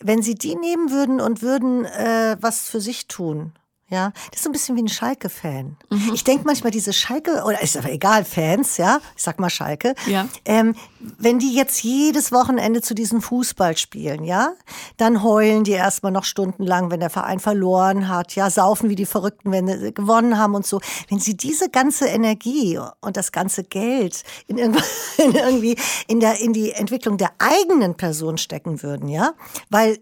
wenn 0.00 0.22
sie 0.22 0.34
die 0.34 0.56
nehmen 0.56 0.90
würden 0.90 1.20
und 1.20 1.42
würden 1.42 1.84
äh, 1.84 2.36
was 2.40 2.68
für 2.68 2.80
sich 2.80 3.06
tun, 3.06 3.52
ja, 3.90 4.12
das 4.30 4.36
ist 4.36 4.44
so 4.44 4.48
ein 4.48 4.52
bisschen 4.52 4.76
wie 4.76 4.82
ein 4.82 4.88
Schalke-Fan. 4.88 5.76
Mhm. 5.90 6.10
Ich 6.14 6.24
denke 6.24 6.44
manchmal, 6.46 6.70
diese 6.70 6.94
Schalke, 6.94 7.44
oder 7.44 7.60
ist 7.62 7.76
aber 7.76 7.90
egal, 7.92 8.24
Fans, 8.24 8.78
ja, 8.78 9.00
ich 9.14 9.22
sag 9.22 9.38
mal 9.38 9.50
Schalke, 9.50 9.94
ja. 10.06 10.26
ähm, 10.46 10.74
wenn 11.18 11.38
die 11.38 11.54
jetzt 11.54 11.82
jedes 11.82 12.32
Wochenende 12.32 12.80
zu 12.80 12.94
diesem 12.94 13.20
Fußball 13.20 13.76
spielen, 13.76 14.24
ja, 14.24 14.54
dann 14.96 15.22
heulen 15.22 15.64
die 15.64 15.72
erstmal 15.72 16.12
noch 16.12 16.24
stundenlang, 16.24 16.90
wenn 16.90 17.00
der 17.00 17.10
Verein 17.10 17.40
verloren 17.40 18.08
hat, 18.08 18.34
ja, 18.34 18.48
saufen 18.48 18.88
wie 18.88 18.96
die 18.96 19.06
Verrückten, 19.06 19.52
wenn 19.52 19.68
sie 19.68 19.92
gewonnen 19.92 20.38
haben 20.38 20.54
und 20.54 20.66
so. 20.66 20.80
Wenn 21.10 21.20
sie 21.20 21.36
diese 21.36 21.68
ganze 21.68 22.06
Energie 22.06 22.80
und 23.02 23.18
das 23.18 23.32
ganze 23.32 23.64
Geld 23.64 24.22
in, 24.46 24.58
in 24.58 24.74
irgendwie 25.18 25.76
in, 26.08 26.20
der, 26.20 26.40
in 26.40 26.54
die 26.54 26.72
Entwicklung 26.72 27.18
der 27.18 27.32
eigenen 27.38 27.96
Person 27.96 28.38
stecken 28.38 28.82
würden, 28.82 29.08
ja, 29.08 29.34
weil 29.68 29.98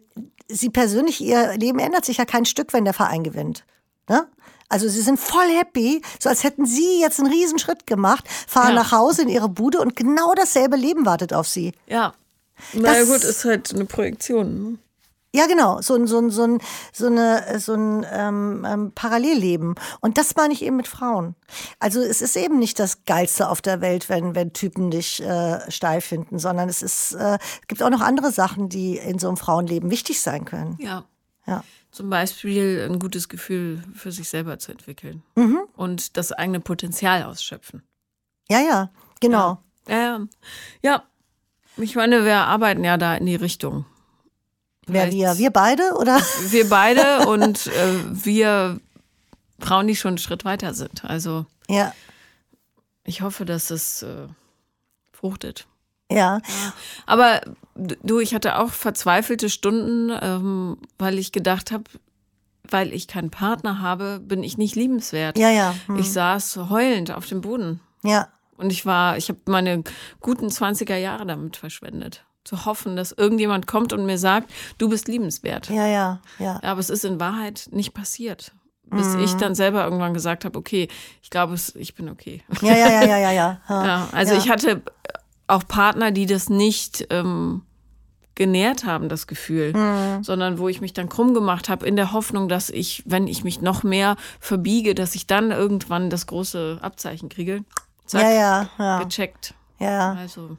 sie 0.49 0.70
persönlich, 0.70 1.20
ihr 1.20 1.57
Leben 1.57 1.78
ändert 1.78 2.05
sich 2.05 2.18
ja 2.18 2.24
kein 2.24 2.45
Stück, 2.45 2.72
wenn 2.72 2.85
der 2.85 2.95
Verein 2.95 3.24
gewinnt. 3.24 3.64
Ne? 4.09 4.26
Also 4.68 4.88
sie 4.88 5.03
sind 5.03 5.20
voll 5.20 5.48
happy, 5.50 6.00
so 6.18 6.30
als 6.30 6.44
hätten 6.44 6.64
sie 6.64 7.00
jetzt 7.00 7.20
einen 7.20 7.30
Riesenschritt 7.30 7.86
gemacht, 7.86 8.24
fahren 8.46 8.74
ja. 8.74 8.82
nach 8.82 8.92
Hause 8.92 9.22
in 9.22 9.28
ihre 9.28 9.48
Bude 9.48 9.80
und 9.80 9.96
genau 9.96 10.32
dasselbe 10.34 10.76
Leben 10.76 11.05
wartet 11.05 11.34
auf 11.34 11.46
sie. 11.46 11.72
Ja. 11.86 12.14
naja 12.72 13.05
gut, 13.05 13.22
ist 13.22 13.44
halt 13.44 13.74
eine 13.74 13.84
Projektion. 13.84 14.62
Ne? 14.62 14.78
Ja, 15.34 15.46
genau, 15.46 15.80
so 15.80 15.94
ein, 15.94 16.07
so 16.07 16.18
ein, 16.18 16.30
so 16.30 16.44
ein, 16.44 16.59
so 16.92 17.07
eine, 17.07 17.59
so 17.59 17.72
ein 17.72 18.07
ähm, 18.12 18.66
ähm, 18.68 18.92
Parallelleben. 18.94 19.74
Und 20.00 20.18
das 20.18 20.36
meine 20.36 20.53
ich 20.53 20.62
eben 20.62 20.76
mit 20.76 20.88
Frauen. 20.88 21.34
Also 21.78 22.00
es 22.00 22.20
ist 22.20 22.36
eben 22.36 22.59
nicht 22.59 22.78
das 22.78 23.05
Geilste 23.07 23.48
auf 23.48 23.62
der 23.62 23.80
Welt, 23.80 24.11
wenn, 24.11 24.34
wenn 24.34 24.53
Typen 24.53 24.90
dich 24.90 25.22
äh, 25.22 25.70
steil 25.70 26.03
finden, 26.03 26.38
sondern 26.38 26.68
es 26.68 26.82
ist, 26.82 27.12
äh, 27.12 27.38
gibt 27.66 27.82
auch 27.82 27.88
noch 27.88 28.03
andere 28.03 28.30
Sachen, 28.30 28.68
die 28.68 28.98
in 28.98 29.18
so 29.18 29.28
einem 29.28 29.38
Frauenleben 29.38 29.90
wichtig 29.90 30.20
sein 30.20 30.44
können. 30.44 30.76
Ja. 30.80 31.05
Ja. 31.46 31.64
Zum 31.93 32.09
Beispiel 32.09 32.88
ein 32.90 32.99
gutes 32.99 33.28
Gefühl 33.28 33.82
für 33.95 34.12
sich 34.12 34.28
selber 34.28 34.59
zu 34.59 34.72
entwickeln 34.72 35.22
mhm. 35.36 35.61
und 35.76 36.16
das 36.16 36.32
eigene 36.32 36.59
Potenzial 36.59 37.22
ausschöpfen. 37.24 37.82
Ja, 38.49 38.61
ja, 38.61 38.90
genau. 39.20 39.59
Ja, 39.86 39.97
ja. 39.97 40.26
ja. 40.82 41.03
Ich 41.76 41.95
meine, 41.95 42.24
wir 42.24 42.36
arbeiten 42.36 42.82
ja 42.82 42.97
da 42.97 43.14
in 43.14 43.26
die 43.26 43.36
Richtung. 43.36 43.84
Wer 44.86 45.11
wir? 45.12 45.38
Wir 45.38 45.51
beide, 45.51 45.95
oder? 45.99 46.18
Wir 46.49 46.68
beide 46.68 47.26
und 47.28 47.66
äh, 47.66 48.24
wir 48.24 48.80
Frauen, 49.61 49.86
die 49.86 49.97
schon 49.97 50.11
einen 50.11 50.18
Schritt 50.18 50.45
weiter 50.45 50.74
sind. 50.74 51.05
Also 51.05 51.47
ja. 51.68 51.95
ich 53.05 53.22
hoffe, 53.22 53.45
dass 53.45 53.70
es 53.70 54.03
äh, 54.03 54.28
fruchtet. 55.12 55.66
Ja. 56.11 56.40
Aber 57.07 57.40
du, 57.75 58.20
ich 58.20 58.35
hatte 58.35 58.59
auch 58.59 58.70
verzweifelte 58.70 59.49
Stunden, 59.51 60.11
ähm, 60.20 60.79
weil 60.99 61.18
ich 61.18 61.33
gedacht 61.33 61.70
habe, 61.70 61.85
weil 62.68 62.93
ich 62.93 63.09
keinen 63.09 63.31
Partner 63.31 63.81
habe, 63.81 64.20
bin 64.20 64.43
ich 64.43 64.59
nicht 64.59 64.77
liebenswert. 64.77 65.39
Ja, 65.39 65.51
ja. 65.51 65.75
Hm. 65.87 65.99
Ich 65.99 66.12
saß 66.12 66.57
heulend 66.70 67.12
auf 67.12 67.27
dem 67.27 67.41
Boden. 67.41 67.81
Ja. 68.03 68.29
Und 68.57 68.70
ich 68.70 68.87
war, 68.87 69.16
ich 69.16 69.29
habe 69.29 69.41
meine 69.47 69.83
guten 70.20 70.47
20er 70.47 70.97
Jahre 70.97 71.27
damit 71.27 71.57
verschwendet. 71.57 72.25
Zu 72.45 72.64
hoffen, 72.64 72.97
dass 72.97 73.12
irgendjemand 73.12 73.66
kommt 73.66 73.93
und 73.93 74.05
mir 74.05 74.18
sagt, 74.18 74.51
du 74.79 74.89
bist 74.89 75.09
liebenswert. 75.09 75.68
Ja, 75.68 75.87
ja, 75.87 76.20
ja. 76.39 76.61
Aber 76.62 76.81
es 76.81 76.91
ist 76.91 77.05
in 77.05 77.20
Wahrheit 77.20 77.68
nicht 77.70 77.95
passiert. 77.95 78.53
Bis 78.85 79.14
mhm. 79.14 79.25
ich 79.25 79.35
dann 79.35 79.55
selber 79.55 79.85
irgendwann 79.85 80.12
gesagt 80.12 80.45
habe, 80.45 80.59
okay, 80.59 80.89
ich 81.23 81.31
glaube, 81.31 81.57
ich 81.75 81.95
bin 81.95 82.09
okay. 82.09 82.43
Ja, 82.61 82.77
ja, 82.77 82.91
ja, 82.91 83.05
ja, 83.05 83.18
ja, 83.18 83.31
ja. 83.33 83.61
ja 83.68 84.09
also 84.12 84.35
ja. 84.35 84.39
ich 84.39 84.51
hatte 84.51 84.83
auch 85.53 85.66
Partner, 85.66 86.11
die 86.11 86.26
das 86.26 86.48
nicht 86.48 87.07
ähm, 87.11 87.62
genährt 88.34 88.84
haben, 88.84 89.09
das 89.09 89.26
Gefühl, 89.26 89.74
mhm. 89.74 90.24
sondern 90.24 90.59
wo 90.59 90.68
ich 90.68 90.80
mich 90.80 90.94
dann 90.94 91.09
krumm 91.09 91.34
gemacht 91.34 91.68
habe, 91.68 91.86
in 91.86 91.96
der 91.96 92.12
Hoffnung, 92.12 92.48
dass 92.48 92.70
ich, 92.70 93.03
wenn 93.07 93.26
ich 93.26 93.44
mich 93.44 93.61
noch 93.61 93.82
mehr 93.82 94.16
verbiege, 94.40 94.94
dass 94.94 95.14
ich 95.14 95.26
dann 95.26 95.50
irgendwann 95.50 96.09
das 96.09 96.26
große 96.26 96.78
Abzeichen 96.80 97.28
kriege. 97.28 97.64
Zack, 98.07 98.22
ja, 98.22 98.30
ja, 98.30 98.68
ja. 98.78 99.03
gecheckt. 99.03 99.55
Ja. 99.78 100.14
Also. 100.14 100.57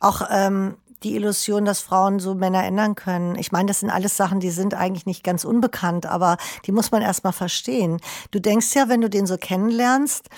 Auch 0.00 0.22
ähm, 0.30 0.76
die 1.04 1.14
Illusion, 1.14 1.64
dass 1.64 1.80
Frauen 1.80 2.18
so 2.18 2.34
Männer 2.34 2.64
ändern 2.64 2.96
können. 2.96 3.36
Ich 3.36 3.52
meine, 3.52 3.68
das 3.68 3.80
sind 3.80 3.90
alles 3.90 4.16
Sachen, 4.16 4.40
die 4.40 4.50
sind 4.50 4.74
eigentlich 4.74 5.06
nicht 5.06 5.22
ganz 5.22 5.44
unbekannt, 5.44 6.06
aber 6.06 6.36
die 6.66 6.72
muss 6.72 6.90
man 6.90 7.02
erstmal 7.02 7.32
verstehen. 7.32 8.00
Du 8.32 8.40
denkst 8.40 8.74
ja, 8.74 8.88
wenn 8.88 9.00
du 9.00 9.08
den 9.08 9.26
so 9.26 9.36
kennenlernst, 9.36 10.28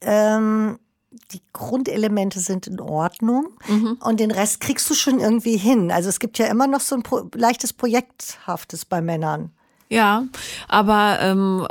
ähm, 0.00 0.78
die 1.32 1.40
Grundelemente 1.52 2.40
sind 2.40 2.66
in 2.66 2.80
Ordnung 2.80 3.48
mhm. 3.66 3.98
und 4.00 4.20
den 4.20 4.30
Rest 4.30 4.60
kriegst 4.60 4.88
du 4.90 4.94
schon 4.94 5.20
irgendwie 5.20 5.56
hin. 5.56 5.90
Also 5.90 6.08
es 6.08 6.18
gibt 6.18 6.38
ja 6.38 6.46
immer 6.46 6.66
noch 6.66 6.80
so 6.80 6.94
ein 6.94 7.02
pro 7.02 7.28
leichtes 7.34 7.72
Projekthaftes 7.72 8.84
bei 8.84 9.00
Männern. 9.00 9.50
Ja, 9.88 10.24
aber 10.68 11.18
ähm, 11.20 11.66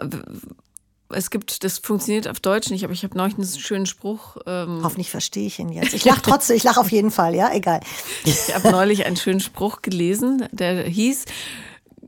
es 1.09 1.29
gibt, 1.29 1.63
das 1.63 1.77
funktioniert 1.77 2.27
auf 2.27 2.39
Deutsch 2.39 2.69
nicht, 2.69 2.83
aber 2.83 2.93
ich 2.93 3.03
habe 3.03 3.15
neulich 3.15 3.37
einen 3.37 3.47
schönen 3.47 3.85
Spruch. 3.85 4.37
Ähm 4.47 4.81
Hoffentlich 4.83 5.11
verstehe 5.11 5.45
ich 5.45 5.59
ihn 5.59 5.69
jetzt. 5.69 5.93
Ich 5.93 6.03
lache 6.05 6.21
trotzdem, 6.21 6.55
ich 6.55 6.63
lache 6.63 6.79
auf 6.79 6.91
jeden 6.91 7.11
Fall, 7.11 7.35
ja, 7.35 7.53
egal. 7.53 7.81
Ich 8.25 8.53
habe 8.53 8.71
neulich 8.71 9.05
einen 9.05 9.17
schönen 9.17 9.39
Spruch 9.39 9.83
gelesen, 9.83 10.47
der 10.51 10.83
hieß, 10.83 11.25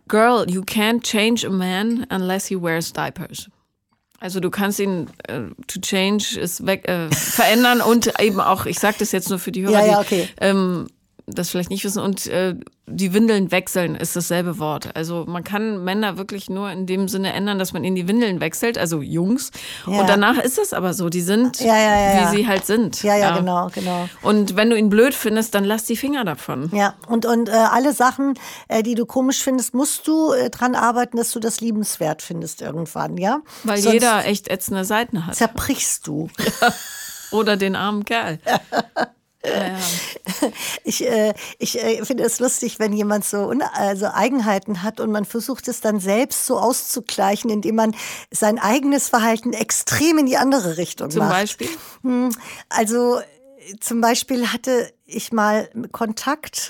Girl, 0.07 0.49
you 0.49 0.61
can't 0.61 1.03
change 1.03 1.45
a 1.45 1.51
man 1.51 2.07
unless 2.09 2.47
he 2.47 2.55
wears 2.55 2.91
diapers. 2.91 3.49
Also 4.19 4.39
du 4.39 4.49
kannst 4.49 4.79
ihn 4.79 5.07
äh, 5.27 5.41
to 5.67 5.79
change 5.81 6.37
ist 6.39 6.65
weg 6.65 6.87
äh, 6.87 7.09
verändern 7.11 7.81
und 7.81 8.19
eben 8.19 8.41
auch, 8.41 8.65
ich 8.65 8.79
sage 8.79 8.97
das 8.99 9.11
jetzt 9.11 9.29
nur 9.29 9.39
für 9.39 9.51
die 9.51 9.63
Hörer, 9.63 9.85
ja, 9.85 9.91
ja, 9.93 9.99
okay. 10.01 10.27
die 10.27 10.45
ähm, 10.45 10.87
das 11.31 11.49
vielleicht 11.49 11.69
nicht 11.69 11.83
wissen 11.83 12.01
und 12.01 12.27
äh, 12.27 12.55
die 12.91 13.13
Windeln 13.13 13.51
wechseln 13.51 13.95
ist 13.95 14.15
dasselbe 14.15 14.59
Wort. 14.59 14.95
Also 14.95 15.25
man 15.27 15.43
kann 15.43 15.83
Männer 15.83 16.17
wirklich 16.17 16.49
nur 16.49 16.71
in 16.71 16.85
dem 16.85 17.07
Sinne 17.07 17.33
ändern, 17.33 17.59
dass 17.59 17.73
man 17.73 17.83
ihnen 17.83 17.95
die 17.95 18.07
Windeln 18.07 18.41
wechselt, 18.41 18.77
also 18.77 19.01
Jungs. 19.01 19.51
Ja. 19.85 20.01
Und 20.01 20.09
danach 20.09 20.37
ist 20.37 20.57
es 20.57 20.73
aber 20.73 20.93
so, 20.93 21.09
die 21.09 21.21
sind, 21.21 21.59
ja, 21.59 21.77
ja, 21.77 22.31
wie 22.31 22.37
sie 22.37 22.47
halt 22.47 22.65
sind. 22.65 23.03
Ja, 23.03 23.15
ja, 23.15 23.37
genau, 23.37 23.69
genau. 23.73 24.09
Und 24.21 24.55
wenn 24.55 24.69
du 24.69 24.77
ihn 24.77 24.89
blöd 24.89 25.13
findest, 25.13 25.55
dann 25.55 25.63
lass 25.63 25.85
die 25.85 25.95
Finger 25.95 26.25
davon. 26.25 26.71
Ja, 26.73 26.95
und, 27.07 27.25
und 27.25 27.49
äh, 27.49 27.51
alle 27.51 27.93
Sachen, 27.93 28.33
äh, 28.67 28.83
die 28.83 28.95
du 28.95 29.05
komisch 29.05 29.43
findest, 29.43 29.73
musst 29.73 30.07
du 30.07 30.33
äh, 30.33 30.49
dran 30.49 30.75
arbeiten, 30.75 31.17
dass 31.17 31.31
du 31.31 31.39
das 31.39 31.61
liebenswert 31.61 32.21
findest 32.21 32.61
irgendwann, 32.61 33.17
ja? 33.17 33.41
Weil 33.63 33.77
Sonst 33.77 33.93
jeder 33.93 34.25
echt 34.25 34.47
ätzende 34.47 34.85
Seiten 34.85 35.25
hat. 35.25 35.35
Zerbrichst 35.35 36.07
du. 36.07 36.29
Oder 37.31 37.57
den 37.57 37.75
armen 37.75 38.05
Kerl. 38.05 38.39
Ja. 39.45 39.77
Ich, 40.83 41.05
äh, 41.05 41.33
ich 41.59 41.81
äh, 41.81 42.03
finde 42.05 42.23
es 42.23 42.39
lustig, 42.39 42.79
wenn 42.79 42.93
jemand 42.93 43.25
so 43.25 43.53
also 43.73 44.07
Eigenheiten 44.07 44.81
hat 44.83 44.99
und 44.99 45.11
man 45.11 45.25
versucht 45.25 45.67
es 45.67 45.81
dann 45.81 45.99
selbst 45.99 46.45
so 46.45 46.57
auszugleichen, 46.57 47.49
indem 47.49 47.75
man 47.75 47.95
sein 48.31 48.57
eigenes 48.57 49.09
Verhalten 49.09 49.53
extrem 49.53 50.17
in 50.17 50.25
die 50.25 50.37
andere 50.37 50.77
Richtung 50.77 51.11
Zum 51.11 51.19
macht. 51.19 51.31
Beispiel? 51.31 51.69
Hm, 52.03 52.29
Also 52.69 53.19
zum 53.79 54.01
Beispiel 54.01 54.47
hatte 54.51 54.91
ich 55.05 55.31
mal 55.31 55.69
Kontakt 55.91 56.69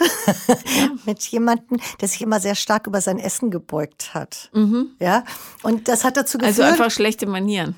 mit 1.06 1.22
jemandem, 1.28 1.80
der 2.02 2.08
sich 2.08 2.22
immer 2.22 2.40
sehr 2.40 2.56
stark 2.56 2.88
über 2.88 3.02
sein 3.02 3.20
Essen 3.20 3.52
gebeugt 3.52 4.14
hat. 4.14 4.50
Ja, 5.00 5.24
und 5.64 5.88
das 5.88 6.04
hat 6.04 6.18
dazu 6.18 6.38
geführt. 6.38 6.60
Also 6.60 6.64
einfach 6.64 6.92
schlechte 6.92 7.26
Manieren. 7.26 7.76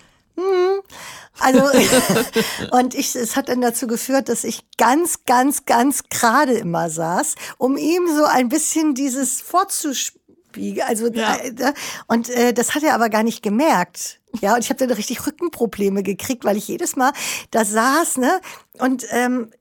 Also, 1.40 1.62
und 2.72 2.94
ich, 2.94 3.16
es 3.16 3.36
hat 3.36 3.50
dann 3.50 3.62
dazu 3.62 3.88
geführt, 3.88 4.30
dass 4.30 4.44
ich 4.44 4.64
ganz, 4.78 5.26
ganz, 5.26 5.66
ganz 5.66 6.04
gerade 6.10 6.54
immer 6.54 6.90
saß, 6.90 7.36
um 7.58 7.78
ihm 7.78 8.08
so 8.16 8.26
ein 8.26 8.50
bisschen 8.50 8.94
dieses 8.94 9.42
vorzuspiegeln. 9.42 10.88
Also, 10.88 11.08
Ja. 11.12 11.36
äh, 11.38 11.74
und 12.08 12.30
äh, 12.30 12.54
das 12.54 12.76
hat 12.76 12.84
er 12.84 12.94
aber 12.94 13.10
gar 13.10 13.24
nicht 13.24 13.42
gemerkt. 13.42 14.20
Ja, 14.42 14.54
und 14.56 14.60
ich 14.64 14.70
habe 14.70 14.80
dann 14.80 14.92
richtig 14.96 15.26
Rückenprobleme 15.26 16.04
gekriegt, 16.04 16.46
weil 16.46 16.58
ich 16.58 16.68
jedes 16.68 16.96
Mal 16.96 17.12
da 17.52 17.66
saß, 17.66 18.18
ne? 18.18 18.40
Und, 18.80 19.06
ähm, 19.10 19.52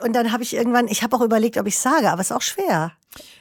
und 0.00 0.14
dann 0.14 0.32
habe 0.32 0.42
ich 0.42 0.54
irgendwann, 0.54 0.88
ich 0.88 1.02
habe 1.02 1.14
auch 1.16 1.20
überlegt, 1.20 1.56
ob 1.58 1.66
ich 1.66 1.78
sage, 1.78 2.10
aber 2.10 2.20
es 2.20 2.30
ist 2.30 2.36
auch 2.36 2.42
schwer. 2.42 2.92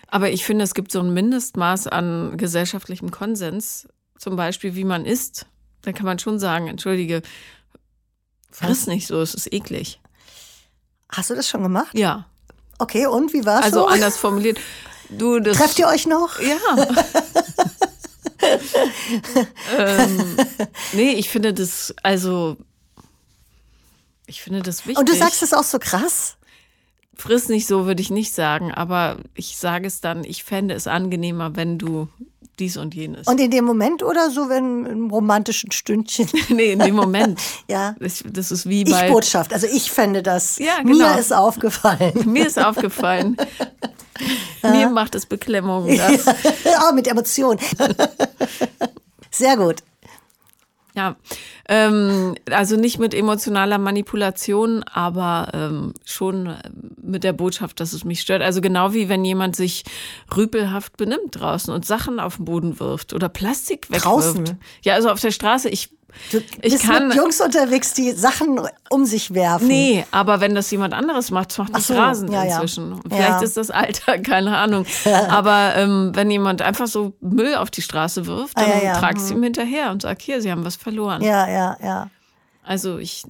Aber 0.10 0.30
ich 0.30 0.46
finde, 0.46 0.64
es 0.64 0.74
gibt 0.74 0.92
so 0.92 1.00
ein 1.00 1.14
Mindestmaß 1.14 1.88
an 1.88 2.38
gesellschaftlichem 2.38 3.12
Konsens, 3.12 3.88
zum 4.18 4.36
Beispiel 4.36 4.76
wie 4.76 4.84
man 4.86 5.06
isst. 5.06 5.46
Da 5.88 5.94
kann 5.94 6.06
man 6.06 6.20
schon 6.20 6.38
sagen, 6.38 6.68
entschuldige, 6.68 7.22
friss 8.52 8.88
nicht 8.88 9.08
so, 9.08 9.22
es 9.22 9.34
ist 9.34 9.54
eklig. 9.54 10.02
Hast 11.10 11.30
du 11.30 11.36
das 11.36 11.48
schon 11.48 11.64
gemacht? 11.64 11.98
Ja, 11.98 12.26
Okay, 12.80 13.08
und 13.08 13.34
wie 13.34 13.46
war's 13.46 13.66
also 13.66 13.82
so? 13.82 13.88
anders 13.88 14.18
formuliert. 14.18 14.60
Du, 15.10 15.40
das, 15.40 15.58
Trefft 15.58 15.80
ihr 15.80 15.88
euch 15.88 16.06
noch? 16.06 16.40
Ja. 16.40 16.58
ähm, 19.78 20.38
nee, 20.94 21.14
ich 21.14 21.30
finde 21.30 21.54
das, 21.54 21.96
also, 22.04 22.58
ich 24.28 24.42
finde 24.42 24.62
das 24.62 24.86
wichtig. 24.86 25.00
Und 25.00 25.10
du 25.10 25.16
sagst 25.16 25.42
es 25.42 25.54
auch 25.54 25.64
so 25.64 25.80
krass? 25.80 26.36
Friss 27.16 27.50
nicht 27.50 27.66
so, 27.66 27.88
würde 27.88 28.02
ich 28.02 28.12
nicht 28.12 28.34
sagen, 28.36 28.72
aber 28.72 29.18
ich 29.34 29.58
sage 29.58 29.88
es 29.88 30.02
dann, 30.02 30.24
ich 30.24 30.44
fände 30.44 30.76
es 30.76 30.86
angenehmer, 30.86 31.56
wenn 31.56 31.80
du 31.80 32.10
dies 32.60 32.78
und 32.78 32.96
jenes. 32.96 33.28
Und 33.28 33.40
in 33.40 33.52
dem 33.52 33.66
Moment 33.66 34.04
oder 34.04 34.30
so, 34.30 34.50
wenn 34.50 34.86
im 34.86 35.10
romantischen 35.10 35.72
Stündchen? 35.72 36.28
nee, 36.50 36.74
in 36.74 36.80
dem 36.80 36.96
Moment. 36.96 37.40
Ja. 37.70 37.96
Das, 38.00 38.24
das 38.26 38.52
ist 38.52 38.68
wie 38.70 38.86
bei. 38.86 39.08
Ich-Botschaft. 39.08 39.54
Also 39.54 39.68
ich 39.68 39.92
fände 39.92 40.24
das. 40.24 40.58
Ja, 40.58 40.82
genau. 40.82 40.98
Mir 41.14 41.20
ist 41.20 41.34
aufgefallen. 41.34 42.14
Mir 42.26 42.48
ist 42.48 42.58
aufgefallen. 42.58 43.36
Mir 44.62 44.90
macht 44.90 45.16
es 45.16 45.26
Beklemmung. 45.26 45.88
Das. 45.98 46.28
ah, 46.28 46.92
mit 46.94 47.08
Emotionen. 47.08 47.60
Sehr 49.32 49.58
gut. 49.58 49.84
Ja, 50.98 51.16
ähm, 51.70 52.34
also 52.50 52.76
nicht 52.76 52.98
mit 52.98 53.14
emotionaler 53.14 53.78
Manipulation, 53.78 54.82
aber 54.82 55.52
ähm, 55.54 55.94
schon 56.06 56.48
äh, 56.48 56.58
mit 57.00 57.24
der 57.24 57.34
Botschaft, 57.34 57.80
dass 57.80 57.94
es 57.94 58.04
mich 58.04 58.22
stört. 58.22 58.42
Also 58.42 58.62
genau 58.62 58.96
wie 58.96 59.08
wenn 59.08 59.24
jemand 59.24 59.56
sich 59.56 59.84
rüpelhaft 60.36 60.98
benimmt 60.98 61.40
draußen 61.40 61.72
und 61.72 61.86
Sachen 61.86 62.20
auf 62.20 62.38
den 62.38 62.46
Boden 62.46 62.80
wirft 62.80 63.14
oder 63.14 63.30
Plastik 63.30 63.92
wegwirft. 63.92 64.06
Draußen? 64.06 64.60
Ja, 64.82 64.96
also 64.96 65.12
auf 65.12 65.20
der 65.20 65.30
Straße. 65.30 65.70
Ich, 65.70 65.92
Du 66.32 66.42
ich 66.62 66.80
kann. 66.80 67.10
mit 67.10 67.18
Jungs 67.18 67.40
unterwegs, 67.42 67.94
die 67.94 68.12
Sachen 68.14 68.60
um 68.90 69.06
sich 69.06 69.34
werfen. 69.34 69.68
Nee, 69.68 70.06
aber 70.12 70.40
wenn 70.40 70.56
das 70.56 70.72
jemand 70.72 70.94
anderes 70.94 71.32
macht, 71.32 71.50
das 71.52 71.58
macht 71.60 71.70
Ach 71.74 71.78
mich 71.78 71.86
so, 71.86 71.94
rasend 71.96 72.32
ja, 72.32 72.44
ja. 72.44 72.54
inzwischen. 72.56 72.92
Ja. 72.92 73.00
Vielleicht 73.16 73.42
ist 73.44 73.58
das 73.58 73.70
Alter, 73.72 74.18
keine 74.24 74.58
Ahnung. 74.58 74.86
Aber 75.30 75.76
ähm, 75.76 76.12
wenn 76.16 76.32
jemand 76.32 76.62
einfach 76.62 76.88
so 76.88 77.14
Müll 77.20 77.56
auf 77.56 77.70
die 77.70 77.82
Straße 77.82 78.26
wirft, 78.26 78.58
Ah, 78.58 78.62
dann 78.62 78.70
ja, 78.80 78.84
ja. 78.86 79.00
trag 79.00 79.18
ich 79.18 79.30
ihm 79.32 79.44
hinterher 79.44 79.92
und 79.92 80.02
sag, 80.02 80.22
hier, 80.22 80.42
Sie 80.42 80.52
haben 80.52 80.66
was 80.66 80.76
verloren. 80.76 81.22
Ja, 81.22 81.48
ja, 81.50 81.78
ja. 81.84 82.10
Also 82.64 82.98
ich 82.98 83.24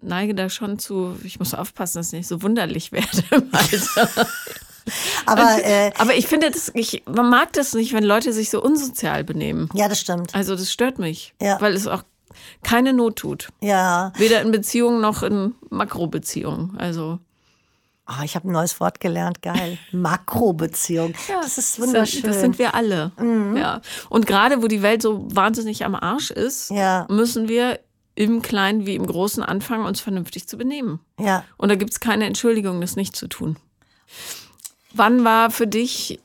neige 0.00 0.34
da 0.34 0.48
schon 0.48 0.78
zu, 0.78 1.16
ich 1.24 1.38
muss 1.38 1.54
aufpassen, 1.54 1.98
dass 1.98 2.08
ich 2.08 2.18
nicht 2.20 2.28
so 2.28 2.42
wunderlich 2.42 2.92
werde 2.92 3.22
im 3.30 3.48
Alter. 3.52 4.26
Aber 5.26 5.58
äh, 5.64 5.90
Aber 5.98 6.14
ich 6.14 6.26
finde, 6.26 6.50
das, 6.50 6.70
ich, 6.74 7.02
man 7.06 7.28
mag 7.30 7.52
das 7.52 7.74
nicht, 7.74 7.92
wenn 7.92 8.04
Leute 8.04 8.32
sich 8.32 8.50
so 8.50 8.62
unsozial 8.62 9.24
benehmen. 9.24 9.68
ja, 9.74 9.88
das 9.88 10.00
stimmt. 10.00 10.34
Also 10.34 10.54
das 10.56 10.72
stört 10.72 10.98
mich, 10.98 11.34
Ja. 11.40 11.60
weil 11.60 11.74
es 11.74 11.86
auch 11.86 12.02
keine 12.62 12.92
Not 12.92 13.16
tut. 13.16 13.48
Ja. 13.60 14.12
Weder 14.16 14.40
in 14.42 14.50
Beziehungen 14.52 15.00
noch 15.00 15.22
in 15.22 15.54
Makrobeziehungen. 15.70 16.76
Also 16.78 17.18
Ah, 18.12 18.24
ich 18.24 18.34
habe 18.34 18.48
ein 18.48 18.52
neues 18.52 18.80
Wort 18.80 18.98
gelernt. 18.98 19.40
Geil. 19.40 19.78
Makrobeziehung. 19.92 21.14
das 21.42 21.58
ist 21.58 21.80
wunderschön. 21.80 22.22
Mhm. 22.22 22.26
das 22.26 22.40
sind 22.40 22.58
wir 22.58 22.74
alle. 22.74 23.12
Ja. 23.56 23.80
Und 24.08 24.26
gerade 24.26 24.62
wo 24.62 24.66
die 24.66 24.82
Welt 24.82 25.00
so 25.00 25.24
wahnsinnig 25.32 25.84
am 25.84 25.94
Arsch 25.94 26.32
ist, 26.32 26.70
Ja. 26.70 27.06
müssen 27.08 27.48
wir 27.48 27.78
im 28.16 28.42
Kleinen 28.42 28.84
wie 28.84 28.96
im 28.96 29.06
Großen 29.06 29.44
anfangen, 29.44 29.86
uns 29.86 30.00
vernünftig 30.00 30.48
zu 30.48 30.58
benehmen. 30.58 30.98
ja. 31.20 31.44
Und 31.56 31.68
da 31.68 31.76
gibt 31.76 31.92
es 31.92 32.00
keine 32.00 32.24
Entschuldigung, 32.26 32.80
das 32.80 32.96
nicht 32.96 33.14
zu 33.14 33.28
tun. 33.28 33.56
Wann 34.92 35.24
war 35.24 35.50
für 35.50 35.66
dich, 35.66 36.18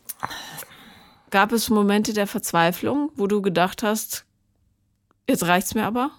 gab 1.30 1.52
es 1.52 1.70
Momente 1.70 2.14
der 2.14 2.28
Verzweiflung, 2.28 3.12
wo 3.16 3.28
du 3.28 3.42
gedacht 3.42 3.84
hast, 3.84 4.26
jetzt 5.30 5.46
reicht's 5.46 5.76
mir 5.76 5.86
aber? 5.86 6.12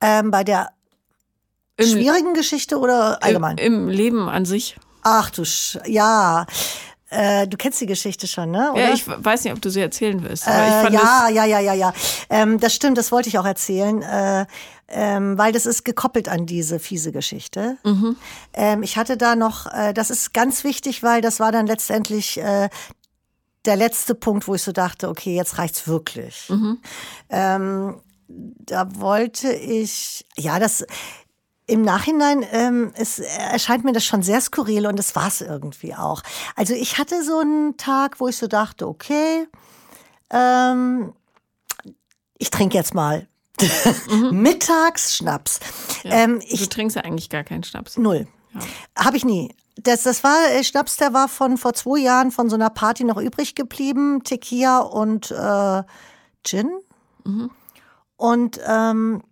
Ähm, 0.00 0.30
bei 0.30 0.44
der 0.44 0.70
Im, 1.76 1.86
schwierigen 1.86 2.34
Geschichte 2.34 2.78
oder 2.78 3.22
allgemein? 3.22 3.58
Im, 3.58 3.74
Im 3.74 3.88
Leben 3.88 4.28
an 4.28 4.44
sich. 4.44 4.76
Ach 5.02 5.30
du, 5.30 5.44
Sch 5.44 5.78
ja. 5.86 6.46
Äh, 7.08 7.46
du 7.46 7.56
kennst 7.56 7.80
die 7.80 7.86
Geschichte 7.86 8.26
schon, 8.26 8.50
ne? 8.50 8.72
Oder? 8.72 8.88
Ja, 8.88 8.92
ich 8.92 9.06
weiß 9.06 9.44
nicht, 9.44 9.52
ob 9.52 9.62
du 9.62 9.70
sie 9.70 9.80
erzählen 9.80 10.22
willst. 10.22 10.46
Aber 10.48 10.88
ich 10.88 10.90
Äh, 10.90 10.94
ja, 10.94 11.28
ja, 11.28 11.44
ja, 11.44 11.60
ja, 11.60 11.72
ja. 11.72 11.92
Ähm, 12.28 12.58
das 12.58 12.74
stimmt, 12.74 12.98
das 12.98 13.12
wollte 13.12 13.28
ich 13.28 13.38
auch 13.38 13.44
erzählen, 13.44 14.02
äh, 14.02 14.46
ähm, 14.88 15.36
weil 15.36 15.52
das 15.52 15.66
ist 15.66 15.84
gekoppelt 15.84 16.28
an 16.28 16.46
diese 16.46 16.78
fiese 16.78 17.12
Geschichte. 17.12 17.76
Mhm. 17.84 18.16
Ähm, 18.52 18.82
ich 18.82 18.96
hatte 18.96 19.16
da 19.16 19.34
noch, 19.36 19.66
äh, 19.72 19.92
das 19.92 20.10
ist 20.10 20.32
ganz 20.32 20.64
wichtig, 20.64 21.02
weil 21.02 21.20
das 21.20 21.40
war 21.40 21.52
dann 21.52 21.66
letztendlich 21.66 22.38
äh, 22.38 22.68
der 23.64 23.76
letzte 23.76 24.14
Punkt, 24.14 24.46
wo 24.46 24.54
ich 24.54 24.62
so 24.62 24.72
dachte, 24.72 25.08
okay, 25.08 25.34
jetzt 25.34 25.58
reicht's 25.58 25.88
wirklich. 25.88 26.48
Mhm. 26.48 26.78
Ähm, 27.30 28.00
da 28.28 28.88
wollte 28.96 29.52
ich, 29.52 30.24
ja, 30.36 30.58
das 30.58 30.84
im 31.68 31.82
Nachhinein 31.82 32.44
ähm, 32.52 32.92
es 32.94 33.18
erscheint 33.18 33.84
mir 33.84 33.92
das 33.92 34.04
schon 34.04 34.22
sehr 34.22 34.40
skurril 34.40 34.86
und 34.86 34.96
das 34.96 35.16
war's 35.16 35.40
irgendwie 35.40 35.96
auch. 35.96 36.22
Also 36.54 36.74
ich 36.74 36.98
hatte 36.98 37.24
so 37.24 37.40
einen 37.40 37.76
Tag, 37.76 38.20
wo 38.20 38.28
ich 38.28 38.36
so 38.36 38.46
dachte, 38.46 38.86
okay, 38.86 39.48
ähm, 40.30 41.12
ich 42.38 42.50
trinke 42.50 42.76
jetzt 42.76 42.94
mal 42.94 43.26
mittags 44.30 45.16
Schnaps. 45.16 45.60
Ähm, 46.04 46.40
ich, 46.46 46.60
du 46.60 46.68
trinkst 46.68 46.96
ja 46.96 47.02
eigentlich 47.02 47.30
gar 47.30 47.44
keinen 47.44 47.64
Schnaps. 47.64 47.96
null, 47.96 48.26
habe 48.96 49.16
ich 49.16 49.24
nie. 49.24 49.54
Das, 49.76 50.04
das 50.04 50.24
war 50.24 50.36
äh, 50.52 50.64
Schnaps, 50.64 50.96
der 50.96 51.12
war 51.12 51.28
von 51.28 51.58
vor 51.58 51.74
zwei 51.74 51.98
Jahren 51.98 52.30
von 52.30 52.48
so 52.48 52.56
einer 52.56 52.70
Party 52.70 53.04
noch 53.04 53.18
übrig 53.18 53.54
geblieben, 53.54 54.22
Tequila 54.24 54.78
und 54.80 55.30
äh, 55.30 55.82
Gin. 56.44 56.70
Und 58.16 58.60
ähm, 58.66 59.22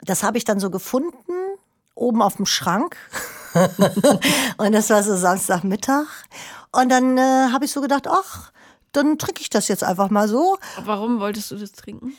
das 0.00 0.22
habe 0.22 0.38
ich 0.38 0.44
dann 0.44 0.58
so 0.58 0.70
gefunden, 0.70 1.32
oben 1.94 2.22
auf 2.22 2.36
dem 2.36 2.46
Schrank. 2.46 2.96
und 4.56 4.72
das 4.72 4.90
war 4.90 5.02
so 5.02 5.16
Samstagmittag. 5.16 6.06
Und 6.72 6.88
dann 6.88 7.18
äh, 7.18 7.50
habe 7.52 7.64
ich 7.64 7.72
so 7.72 7.80
gedacht, 7.80 8.08
ach, 8.08 8.50
dann 8.92 9.18
trinke 9.18 9.40
ich 9.40 9.50
das 9.50 9.68
jetzt 9.68 9.84
einfach 9.84 10.10
mal 10.10 10.26
so. 10.26 10.58
Warum 10.84 11.20
wolltest 11.20 11.50
du 11.50 11.56
das 11.56 11.72
trinken? 11.72 12.14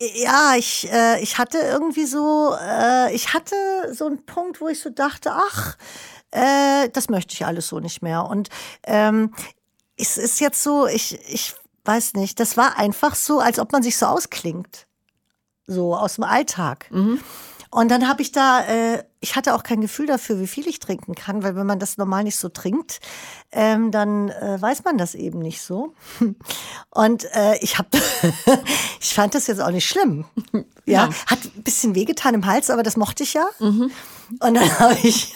Ja, 0.00 0.54
ich, 0.56 0.90
äh, 0.90 1.20
ich 1.20 1.36
hatte 1.36 1.58
irgendwie 1.58 2.06
so, 2.06 2.56
äh, 2.58 3.14
ich 3.14 3.34
hatte 3.34 3.54
so 3.92 4.06
einen 4.06 4.24
Punkt, 4.24 4.60
wo 4.60 4.68
ich 4.68 4.80
so 4.80 4.88
dachte, 4.88 5.32
ach, 5.32 5.76
äh, 6.30 6.88
das 6.90 7.10
möchte 7.10 7.34
ich 7.34 7.44
alles 7.44 7.68
so 7.68 7.80
nicht 7.80 8.00
mehr. 8.00 8.24
Und 8.24 8.48
ähm, 8.84 9.34
es 9.98 10.16
ist 10.16 10.40
jetzt 10.40 10.62
so, 10.62 10.86
ich, 10.86 11.18
ich 11.28 11.54
weiß 11.84 12.14
nicht, 12.14 12.40
das 12.40 12.56
war 12.56 12.78
einfach 12.78 13.14
so, 13.14 13.40
als 13.40 13.58
ob 13.58 13.72
man 13.72 13.82
sich 13.82 13.98
so 13.98 14.06
ausklingt. 14.06 14.86
So 15.66 15.94
aus 15.94 16.14
dem 16.14 16.24
Alltag. 16.24 16.88
Und 17.70 17.90
dann 17.90 18.08
habe 18.08 18.22
ich 18.22 18.32
da, 18.32 18.64
äh, 18.64 19.04
ich 19.22 19.36
hatte 19.36 19.54
auch 19.54 19.62
kein 19.62 19.80
Gefühl 19.82 20.06
dafür, 20.06 20.40
wie 20.40 20.46
viel 20.46 20.66
ich 20.66 20.78
trinken 20.80 21.14
kann, 21.14 21.42
weil 21.42 21.54
wenn 21.54 21.66
man 21.66 21.78
das 21.78 21.98
normal 21.98 22.24
nicht 22.24 22.38
so 22.38 22.48
trinkt, 22.48 23.00
ähm, 23.52 23.90
dann 23.90 24.30
äh, 24.30 24.56
weiß 24.60 24.84
man 24.84 24.96
das 24.96 25.14
eben 25.14 25.40
nicht 25.40 25.60
so. 25.60 25.94
Und 26.90 27.24
äh, 27.34 27.56
ich 27.60 27.76
habe, 27.78 27.88
ich 29.00 29.12
fand 29.14 29.34
das 29.34 29.46
jetzt 29.46 29.60
auch 29.60 29.70
nicht 29.70 29.86
schlimm. 29.86 30.24
Ja, 30.86 31.06
Ja. 31.08 31.10
hat 31.26 31.38
ein 31.44 31.62
bisschen 31.62 31.94
wehgetan 31.94 32.34
im 32.34 32.46
Hals, 32.46 32.70
aber 32.70 32.82
das 32.82 32.96
mochte 32.96 33.22
ich 33.22 33.34
ja. 33.34 33.46
Und 33.58 33.90
dann 34.40 34.56
habe 34.78 34.96
ich, 35.02 35.34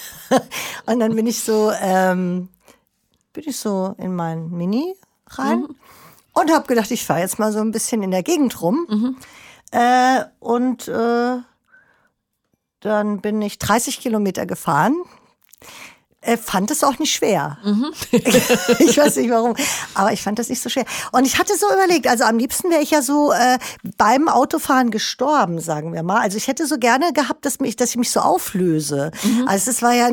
und 0.87 0.99
dann 1.01 1.14
bin 1.14 1.26
ich 1.26 1.41
so, 1.43 1.70
ähm, 1.80 2.49
bin 3.35 3.45
ich 3.47 3.57
so 3.59 3.95
in 3.99 4.14
mein 4.16 4.51
Mini 4.51 4.95
rein 5.28 5.66
und 6.32 6.51
habe 6.53 6.66
gedacht, 6.66 6.91
ich 6.91 7.05
fahre 7.05 7.20
jetzt 7.20 7.39
mal 7.39 7.53
so 7.53 7.61
ein 7.61 7.70
bisschen 7.72 8.03
in 8.03 8.11
der 8.12 8.22
Gegend 8.22 8.62
rum. 8.62 9.16
Äh, 9.72 10.24
und 10.41 10.89
äh, 10.89 11.37
dann 12.85 13.20
bin 13.20 13.41
ich 13.43 13.59
30 13.59 14.01
Kilometer 14.01 14.47
gefahren. 14.47 14.97
Äh, 16.20 16.37
fand 16.37 16.70
es 16.70 16.82
auch 16.85 16.99
nicht 16.99 17.14
schwer. 17.14 17.59
Mhm. 17.64 17.93
ich 18.78 18.97
weiß 18.97 19.16
nicht 19.16 19.30
warum, 19.30 19.55
aber 19.95 20.12
ich 20.12 20.22
fand 20.22 20.39
das 20.39 20.49
nicht 20.49 20.62
so 20.62 20.68
schwer. 20.68 20.85
Und 21.12 21.26
ich 21.26 21.39
hatte 21.39 21.57
so 21.57 21.66
überlegt, 21.72 22.07
also 22.07 22.24
am 22.24 22.39
liebsten 22.39 22.70
wäre 22.70 22.82
ich 22.82 22.91
ja 22.91 23.03
so 23.03 23.32
äh, 23.32 23.59
beim 23.99 24.28
Autofahren 24.28 24.91
gestorben, 24.91 25.61
sagen 25.61 25.93
wir 25.93 26.03
mal. 26.03 26.20
Also 26.20 26.37
ich 26.37 26.49
hätte 26.49 26.66
so 26.66 26.78
gerne 26.78 27.12
gehabt, 27.12 27.45
dass, 27.45 27.61
mich, 27.61 27.76
dass 27.76 27.91
ich 27.91 27.97
mich 27.97 28.11
so 28.11 28.20
auflöse. 28.20 29.11
Mhm. 29.22 29.49
Also 29.49 29.70
es 29.70 29.82
war 29.82 29.95
ja 29.95 30.11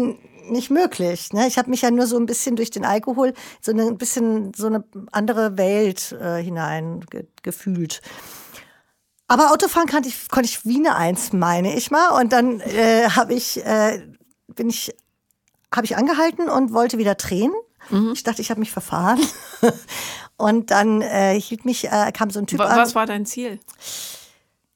nicht 0.49 0.69
möglich. 0.69 1.31
Ne? 1.33 1.47
Ich 1.47 1.57
habe 1.57 1.69
mich 1.69 1.81
ja 1.81 1.91
nur 1.91 2.07
so 2.07 2.17
ein 2.17 2.25
bisschen 2.25 2.55
durch 2.55 2.71
den 2.71 2.85
Alkohol 2.85 3.33
so 3.61 3.71
eine, 3.71 3.83
ein 3.83 3.97
bisschen 3.97 4.53
so 4.53 4.67
eine 4.67 4.83
andere 5.11 5.57
Welt 5.57 6.13
äh, 6.19 6.41
hinein 6.41 7.05
ge 7.09 7.25
gefühlt. 7.41 8.01
Aber 9.31 9.51
Autofahren 9.51 9.87
konnte 9.87 10.09
ich, 10.09 10.27
konnte 10.27 10.49
ich 10.49 10.65
wie 10.65 10.75
eine 10.75 10.97
Eins, 10.97 11.31
meine 11.31 11.73
ich 11.73 11.89
mal. 11.89 12.19
Und 12.19 12.33
dann 12.33 12.59
äh, 12.59 13.07
habe 13.11 13.33
ich, 13.33 13.65
äh, 13.65 14.05
bin 14.47 14.69
ich, 14.69 14.93
habe 15.73 15.85
ich 15.85 15.95
angehalten 15.95 16.49
und 16.49 16.73
wollte 16.73 16.97
wieder 16.97 17.15
drehen. 17.15 17.53
Mhm. 17.89 18.11
Ich 18.11 18.23
dachte, 18.23 18.41
ich 18.41 18.49
habe 18.49 18.59
mich 18.59 18.73
verfahren. 18.73 19.21
und 20.35 20.69
dann 20.69 21.01
äh, 21.01 21.39
hielt 21.39 21.63
mich, 21.63 21.85
äh, 21.85 22.11
kam 22.11 22.29
so 22.29 22.39
ein 22.39 22.47
Typ 22.47 22.59
was, 22.59 22.71
an. 22.71 22.77
Was 22.77 22.93
war 22.93 23.05
dein 23.05 23.25
Ziel? 23.25 23.61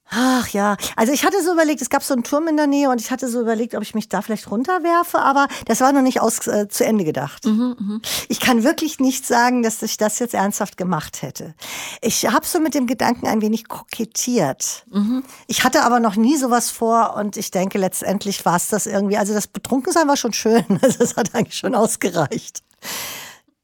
Ach 0.08 0.48
ja, 0.48 0.76
also 0.94 1.12
ich 1.12 1.24
hatte 1.24 1.42
so 1.42 1.52
überlegt, 1.52 1.82
es 1.82 1.90
gab 1.90 2.02
so 2.02 2.14
einen 2.14 2.22
Turm 2.22 2.46
in 2.46 2.56
der 2.56 2.68
Nähe 2.68 2.90
und 2.90 3.00
ich 3.00 3.10
hatte 3.10 3.28
so 3.28 3.40
überlegt, 3.40 3.74
ob 3.74 3.82
ich 3.82 3.94
mich 3.94 4.08
da 4.08 4.22
vielleicht 4.22 4.50
runterwerfe, 4.50 5.18
aber 5.18 5.48
das 5.64 5.80
war 5.80 5.92
noch 5.92 6.02
nicht 6.02 6.20
aus, 6.20 6.46
äh, 6.46 6.68
zu 6.68 6.84
Ende 6.84 7.04
gedacht. 7.04 7.44
Mhm, 7.44 7.76
mh. 7.78 8.00
Ich 8.28 8.38
kann 8.38 8.62
wirklich 8.62 9.00
nicht 9.00 9.26
sagen, 9.26 9.62
dass 9.62 9.82
ich 9.82 9.96
das 9.96 10.18
jetzt 10.20 10.34
ernsthaft 10.34 10.76
gemacht 10.76 11.22
hätte. 11.22 11.54
Ich 12.00 12.26
habe 12.26 12.46
so 12.46 12.60
mit 12.60 12.74
dem 12.74 12.86
Gedanken 12.86 13.26
ein 13.26 13.42
wenig 13.42 13.66
kokettiert. 13.66 14.84
Mhm. 14.90 15.24
Ich 15.48 15.64
hatte 15.64 15.82
aber 15.82 15.98
noch 15.98 16.14
nie 16.14 16.36
sowas 16.36 16.70
vor 16.70 17.16
und 17.16 17.36
ich 17.36 17.50
denke, 17.50 17.78
letztendlich 17.78 18.44
war 18.44 18.56
es 18.56 18.68
das 18.68 18.86
irgendwie. 18.86 19.16
Also 19.16 19.34
das 19.34 19.48
Betrunkensein 19.48 20.06
war 20.06 20.16
schon 20.16 20.32
schön, 20.32 20.64
also 20.82 20.98
das 20.98 21.16
hat 21.16 21.34
eigentlich 21.34 21.58
schon 21.58 21.74
ausgereicht. 21.74 22.62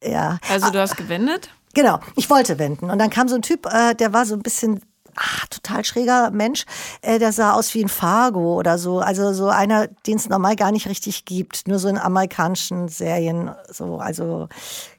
Ja. 0.03 0.39
Also 0.51 0.71
du 0.71 0.81
hast 0.81 0.97
gewendet? 0.97 1.51
Genau, 1.75 2.01
ich 2.17 2.29
wollte 2.29 2.59
wenden. 2.59 2.91
Und 2.91 2.99
dann 2.99 3.11
kam 3.11 3.29
so 3.29 3.37
ein 3.37 3.43
Typ, 3.43 3.67
äh, 3.67 3.95
der 3.95 4.13
war 4.13 4.27
so 4.27 4.35
ein 4.35 4.43
bisschen 4.43 4.83
ah, 5.17 5.47
total 5.51 5.85
schräger 5.85 6.31
Mensch, 6.31 6.65
äh, 7.03 7.19
der 7.19 7.33
sah 7.33 7.53
aus 7.53 7.75
wie 7.75 7.85
ein 7.85 7.89
Fargo 7.89 8.59
oder 8.59 8.79
so. 8.79 9.01
Also 9.01 9.33
so 9.33 9.49
einer, 9.49 9.89
den 10.07 10.17
es 10.17 10.29
normal 10.29 10.57
gar 10.57 10.73
nicht 10.73 10.89
richtig 10.89 11.25
gibt. 11.25 11.69
Nur 11.69 11.79
so 11.79 11.89
in 11.89 11.99
amerikanischen 11.99 12.89
Serien, 12.89 13.51
so, 13.69 13.99
also 13.99 14.49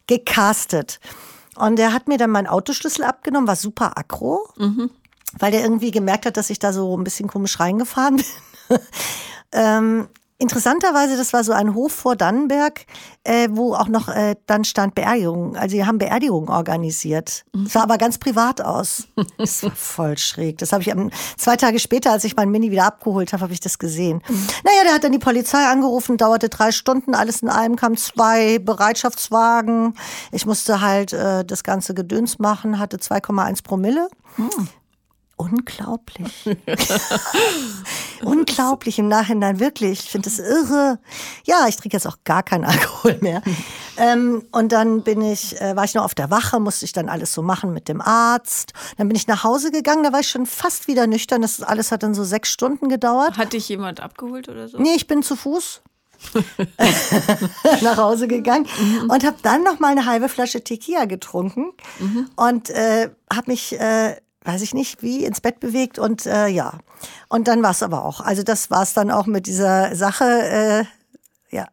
gecastet. 0.07 0.99
Und 1.55 1.77
der 1.77 1.93
hat 1.93 2.07
mir 2.07 2.17
dann 2.17 2.31
meinen 2.31 2.47
Autoschlüssel 2.47 3.03
abgenommen, 3.03 3.47
war 3.47 3.55
super 3.55 3.97
aggro, 3.97 4.47
mhm. 4.57 4.89
weil 5.37 5.51
der 5.51 5.61
irgendwie 5.61 5.91
gemerkt 5.91 6.25
hat, 6.25 6.37
dass 6.37 6.49
ich 6.49 6.59
da 6.59 6.73
so 6.73 6.97
ein 6.97 7.03
bisschen 7.03 7.29
komisch 7.29 7.59
reingefahren 7.59 8.17
bin. 8.69 8.79
ähm, 9.51 10.07
Interessanterweise, 10.39 11.15
das 11.15 11.31
war 11.31 11.43
so 11.43 11.53
ein 11.53 11.73
Hof 11.73 11.93
vor 11.93 12.15
Dannenberg, 12.15 12.85
äh, 13.23 13.47
wo 13.51 13.75
auch 13.75 13.87
noch 13.87 14.09
äh, 14.09 14.35
dann 14.45 14.65
stand 14.65 14.95
Beerdigung. 14.95 15.55
Also 15.55 15.75
die 15.75 15.85
haben 15.85 15.99
Beerdigungen 15.99 16.49
organisiert. 16.49 17.45
Es 17.65 17.73
sah 17.73 17.83
aber 17.83 17.97
ganz 17.97 18.17
privat 18.17 18.59
aus. 18.59 19.07
Das 19.37 19.63
war 19.63 19.71
voll 19.75 20.17
schräg. 20.17 20.57
Das 20.57 20.73
habe 20.73 20.81
ich 20.81 20.91
am, 20.91 21.11
zwei 21.37 21.55
Tage 21.55 21.79
später, 21.79 22.11
als 22.11 22.23
ich 22.23 22.35
mein 22.35 22.49
Mini 22.49 22.71
wieder 22.71 22.85
abgeholt 22.85 23.31
habe, 23.31 23.43
habe 23.43 23.53
ich 23.53 23.59
das 23.59 23.77
gesehen. 23.79 24.21
Naja, 24.63 24.83
der 24.83 24.93
hat 24.93 25.03
dann 25.03 25.11
die 25.11 25.19
Polizei 25.19 25.65
angerufen, 25.65 26.17
dauerte 26.17 26.49
drei 26.49 26.71
Stunden, 26.71 27.15
alles 27.15 27.41
in 27.41 27.49
allem, 27.49 27.75
kamen 27.75 27.95
zwei 27.95 28.59
Bereitschaftswagen. 28.59 29.95
Ich 30.31 30.45
musste 30.45 30.81
halt 30.81 31.13
äh, 31.13 31.45
das 31.45 31.63
ganze 31.63 31.93
Gedöns 31.93 32.39
machen, 32.39 32.79
hatte 32.79 32.97
2,1 32.97 33.63
Promille. 33.63 34.09
Hm. 34.35 34.49
Unglaublich. 35.35 36.45
Unglaublich 38.23 38.99
im 38.99 39.07
Nachhinein, 39.07 39.59
wirklich. 39.59 40.03
Ich 40.03 40.09
finde 40.09 40.29
das 40.29 40.39
irre. 40.39 40.99
Ja, 41.45 41.67
ich 41.67 41.75
trinke 41.75 41.97
jetzt 41.97 42.07
auch 42.07 42.17
gar 42.23 42.43
keinen 42.43 42.65
Alkohol 42.65 43.17
mehr. 43.21 43.41
ähm, 43.97 44.43
und 44.51 44.71
dann 44.71 45.01
bin 45.03 45.21
ich, 45.21 45.59
äh, 45.59 45.75
war 45.75 45.83
ich 45.85 45.95
noch 45.95 46.03
auf 46.03 46.15
der 46.15 46.29
Wache, 46.29 46.59
musste 46.59 46.85
ich 46.85 46.93
dann 46.93 47.09
alles 47.09 47.33
so 47.33 47.41
machen 47.41 47.73
mit 47.73 47.87
dem 47.87 47.99
Arzt. 47.99 48.73
Dann 48.97 49.07
bin 49.07 49.15
ich 49.15 49.27
nach 49.27 49.43
Hause 49.43 49.71
gegangen, 49.71 50.03
da 50.03 50.13
war 50.13 50.19
ich 50.19 50.29
schon 50.29 50.45
fast 50.45 50.87
wieder 50.87 51.07
nüchtern. 51.07 51.41
Das 51.41 51.61
alles 51.61 51.91
hat 51.91 52.03
dann 52.03 52.13
so 52.13 52.23
sechs 52.23 52.49
Stunden 52.49 52.89
gedauert. 52.89 53.37
Hat 53.37 53.53
dich 53.53 53.67
jemand 53.69 53.99
abgeholt 54.01 54.49
oder 54.49 54.67
so? 54.67 54.79
Nee, 54.79 54.93
ich 54.95 55.07
bin 55.07 55.23
zu 55.23 55.35
Fuß. 55.35 55.81
nach 57.81 57.97
Hause 57.97 58.29
gegangen 58.29 58.65
mhm. 58.79 59.09
und 59.09 59.25
habe 59.25 59.35
dann 59.41 59.61
noch 59.63 59.79
mal 59.79 59.89
eine 59.89 60.05
halbe 60.05 60.29
Flasche 60.29 60.63
Tequila 60.63 61.03
getrunken 61.03 61.73
mhm. 61.99 62.29
und 62.37 62.69
äh, 62.69 63.09
habe 63.29 63.51
mich 63.51 63.77
äh, 63.77 64.15
weiß 64.43 64.61
ich 64.61 64.73
nicht, 64.73 65.01
wie 65.01 65.25
ins 65.25 65.41
Bett 65.41 65.59
bewegt 65.59 65.99
und 65.99 66.25
äh, 66.25 66.47
ja. 66.47 66.79
Und 67.29 67.47
dann 67.47 67.63
war 67.63 67.71
es 67.71 67.83
aber 67.83 68.05
auch. 68.05 68.21
Also 68.21 68.43
das 68.43 68.69
war 68.71 68.83
es 68.83 68.93
dann 68.93 69.11
auch 69.11 69.25
mit 69.25 69.47
dieser 69.47 69.95
Sache, 69.95 70.25
äh, 70.25 71.55
ja. 71.55 71.67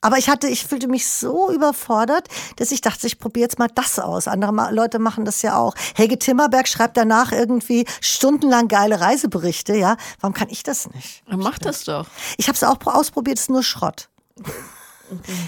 Aber 0.00 0.18
ich 0.18 0.28
hatte, 0.28 0.48
ich 0.48 0.66
fühlte 0.66 0.86
mich 0.86 1.08
so 1.08 1.50
überfordert, 1.50 2.28
dass 2.56 2.72
ich 2.72 2.82
dachte, 2.82 3.06
ich 3.06 3.18
probiere 3.18 3.44
jetzt 3.44 3.58
mal 3.58 3.68
das 3.74 3.98
aus. 3.98 4.28
Andere 4.28 4.70
Leute 4.72 4.98
machen 4.98 5.24
das 5.24 5.40
ja 5.40 5.56
auch. 5.56 5.74
Helge 5.94 6.18
Timmerberg 6.18 6.68
schreibt 6.68 6.98
danach 6.98 7.32
irgendwie 7.32 7.86
stundenlang 8.02 8.68
geile 8.68 9.00
Reiseberichte, 9.00 9.74
ja. 9.74 9.96
Warum 10.20 10.34
kann 10.34 10.48
ich 10.50 10.62
das 10.62 10.90
nicht? 10.90 11.22
Mach 11.26 11.58
das 11.58 11.84
doch. 11.84 12.06
Ich 12.36 12.48
habe 12.48 12.56
es 12.56 12.64
auch 12.64 12.76
ausprobiert, 12.84 13.38
es 13.38 13.44
ist 13.44 13.50
nur 13.50 13.62
Schrott. 13.62 14.10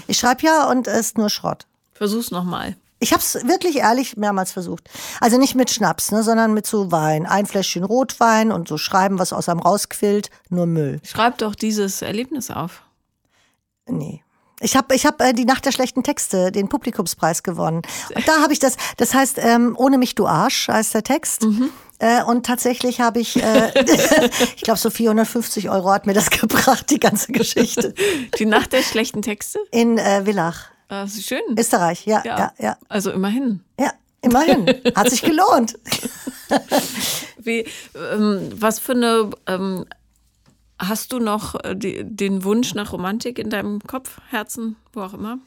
Ich 0.07 0.17
schreibe 0.17 0.43
ja 0.43 0.69
und 0.69 0.87
es 0.87 1.07
ist 1.07 1.17
nur 1.17 1.29
Schrott. 1.29 1.67
Versuch's 1.93 2.31
nochmal. 2.31 2.75
Ich 2.99 3.13
habe 3.13 3.21
es 3.21 3.35
wirklich 3.47 3.77
ehrlich 3.77 4.17
mehrmals 4.17 4.51
versucht. 4.51 4.89
Also 5.21 5.37
nicht 5.37 5.55
mit 5.55 5.69
Schnaps, 5.69 6.11
ne, 6.11 6.23
sondern 6.23 6.53
mit 6.53 6.65
so 6.65 6.91
Wein. 6.91 7.25
Ein 7.25 7.45
Fläschchen 7.45 7.83
Rotwein 7.83 8.51
und 8.51 8.67
so 8.67 8.77
schreiben, 8.77 9.19
was 9.19 9.33
aus 9.33 9.49
einem 9.49 9.59
rausquillt, 9.59 10.29
nur 10.49 10.65
Müll. 10.65 10.99
Schreib 11.03 11.37
doch 11.37 11.53
dieses 11.53 12.01
Erlebnis 12.01 12.49
auf. 12.49 12.81
Nee. 13.87 14.23
Ich 14.59 14.75
habe 14.75 14.95
ich 14.95 15.05
hab, 15.05 15.21
äh, 15.21 15.33
die 15.33 15.45
Nacht 15.45 15.65
der 15.65 15.71
schlechten 15.71 16.01
Texte, 16.01 16.51
den 16.51 16.67
Publikumspreis 16.67 17.43
gewonnen. 17.43 17.83
Und 18.15 18.27
da 18.27 18.41
habe 18.41 18.53
ich 18.53 18.59
das, 18.59 18.75
das 18.97 19.13
heißt, 19.13 19.37
ähm, 19.39 19.75
ohne 19.77 19.99
mich 19.99 20.15
du 20.15 20.25
Arsch 20.25 20.67
heißt 20.67 20.95
der 20.95 21.03
Text. 21.03 21.43
Mhm. 21.43 21.69
Äh, 21.99 22.23
und 22.23 22.45
tatsächlich 22.45 22.99
habe 22.99 23.19
ich, 23.19 23.41
äh, 23.41 23.71
ich 24.55 24.63
glaube, 24.63 24.79
so 24.79 24.89
450 24.89 25.69
Euro 25.69 25.91
hat 25.91 26.07
mir 26.07 26.13
das 26.13 26.29
gebracht, 26.31 26.89
die 26.89 26.99
ganze 26.99 27.31
Geschichte. 27.31 27.93
Die 28.39 28.45
Nacht 28.45 28.73
der 28.73 28.81
schlechten 28.81 29.21
Texte? 29.21 29.59
In 29.71 29.99
äh, 29.99 30.25
Villach. 30.25 30.71
Das 30.87 31.15
ist 31.15 31.27
schön. 31.27 31.41
Österreich, 31.57 32.05
ja, 32.05 32.21
ja, 32.25 32.37
ja, 32.39 32.53
ja. 32.59 32.77
Also 32.87 33.11
immerhin. 33.11 33.61
Ja, 33.79 33.91
immerhin. 34.21 34.67
Hat 34.95 35.09
sich 35.09 35.21
gelohnt. 35.21 35.77
Wie, 37.37 37.65
ähm, 37.95 38.49
was 38.53 38.79
für 38.79 38.93
eine, 38.93 39.29
ähm, 39.47 39.85
hast 40.79 41.11
du 41.11 41.19
noch 41.19 41.55
äh, 41.63 41.75
die, 41.75 42.03
den 42.03 42.43
Wunsch 42.43 42.73
nach 42.73 42.93
Romantik 42.93 43.37
in 43.39 43.49
deinem 43.49 43.81
Kopf, 43.81 44.19
Herzen, 44.29 44.77
wo 44.93 45.01
auch 45.01 45.13
immer? 45.13 45.39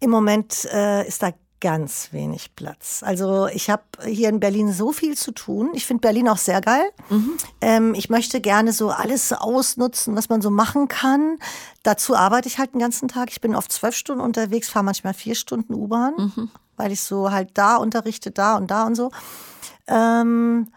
Im 0.00 0.10
Moment 0.10 0.66
äh, 0.72 1.06
ist 1.06 1.22
da 1.22 1.32
ganz 1.60 2.12
wenig 2.12 2.54
Platz. 2.54 3.02
Also 3.04 3.46
ich 3.48 3.70
habe 3.70 3.82
hier 4.04 4.28
in 4.28 4.40
Berlin 4.40 4.72
so 4.72 4.92
viel 4.92 5.16
zu 5.16 5.32
tun. 5.32 5.70
Ich 5.74 5.86
finde 5.86 6.02
Berlin 6.02 6.28
auch 6.28 6.36
sehr 6.38 6.60
geil. 6.60 6.88
Mhm. 7.10 7.32
Ähm, 7.60 7.94
ich 7.94 8.10
möchte 8.10 8.40
gerne 8.40 8.72
so 8.72 8.90
alles 8.90 9.32
ausnutzen, 9.32 10.16
was 10.16 10.28
man 10.28 10.40
so 10.40 10.50
machen 10.50 10.88
kann. 10.88 11.38
Dazu 11.82 12.14
arbeite 12.14 12.48
ich 12.48 12.58
halt 12.58 12.74
den 12.74 12.80
ganzen 12.80 13.08
Tag. 13.08 13.30
Ich 13.30 13.40
bin 13.40 13.54
oft 13.54 13.72
zwölf 13.72 13.96
Stunden 13.96 14.22
unterwegs, 14.22 14.68
fahre 14.68 14.84
manchmal 14.84 15.14
vier 15.14 15.34
Stunden 15.34 15.74
U-Bahn, 15.74 16.14
mhm. 16.16 16.50
weil 16.76 16.92
ich 16.92 17.00
so 17.00 17.30
halt 17.30 17.50
da 17.54 17.76
unterrichte, 17.76 18.30
da 18.30 18.56
und 18.56 18.70
da 18.70 18.86
und 18.86 18.94
so. 18.94 19.10
Ähm, 19.86 20.68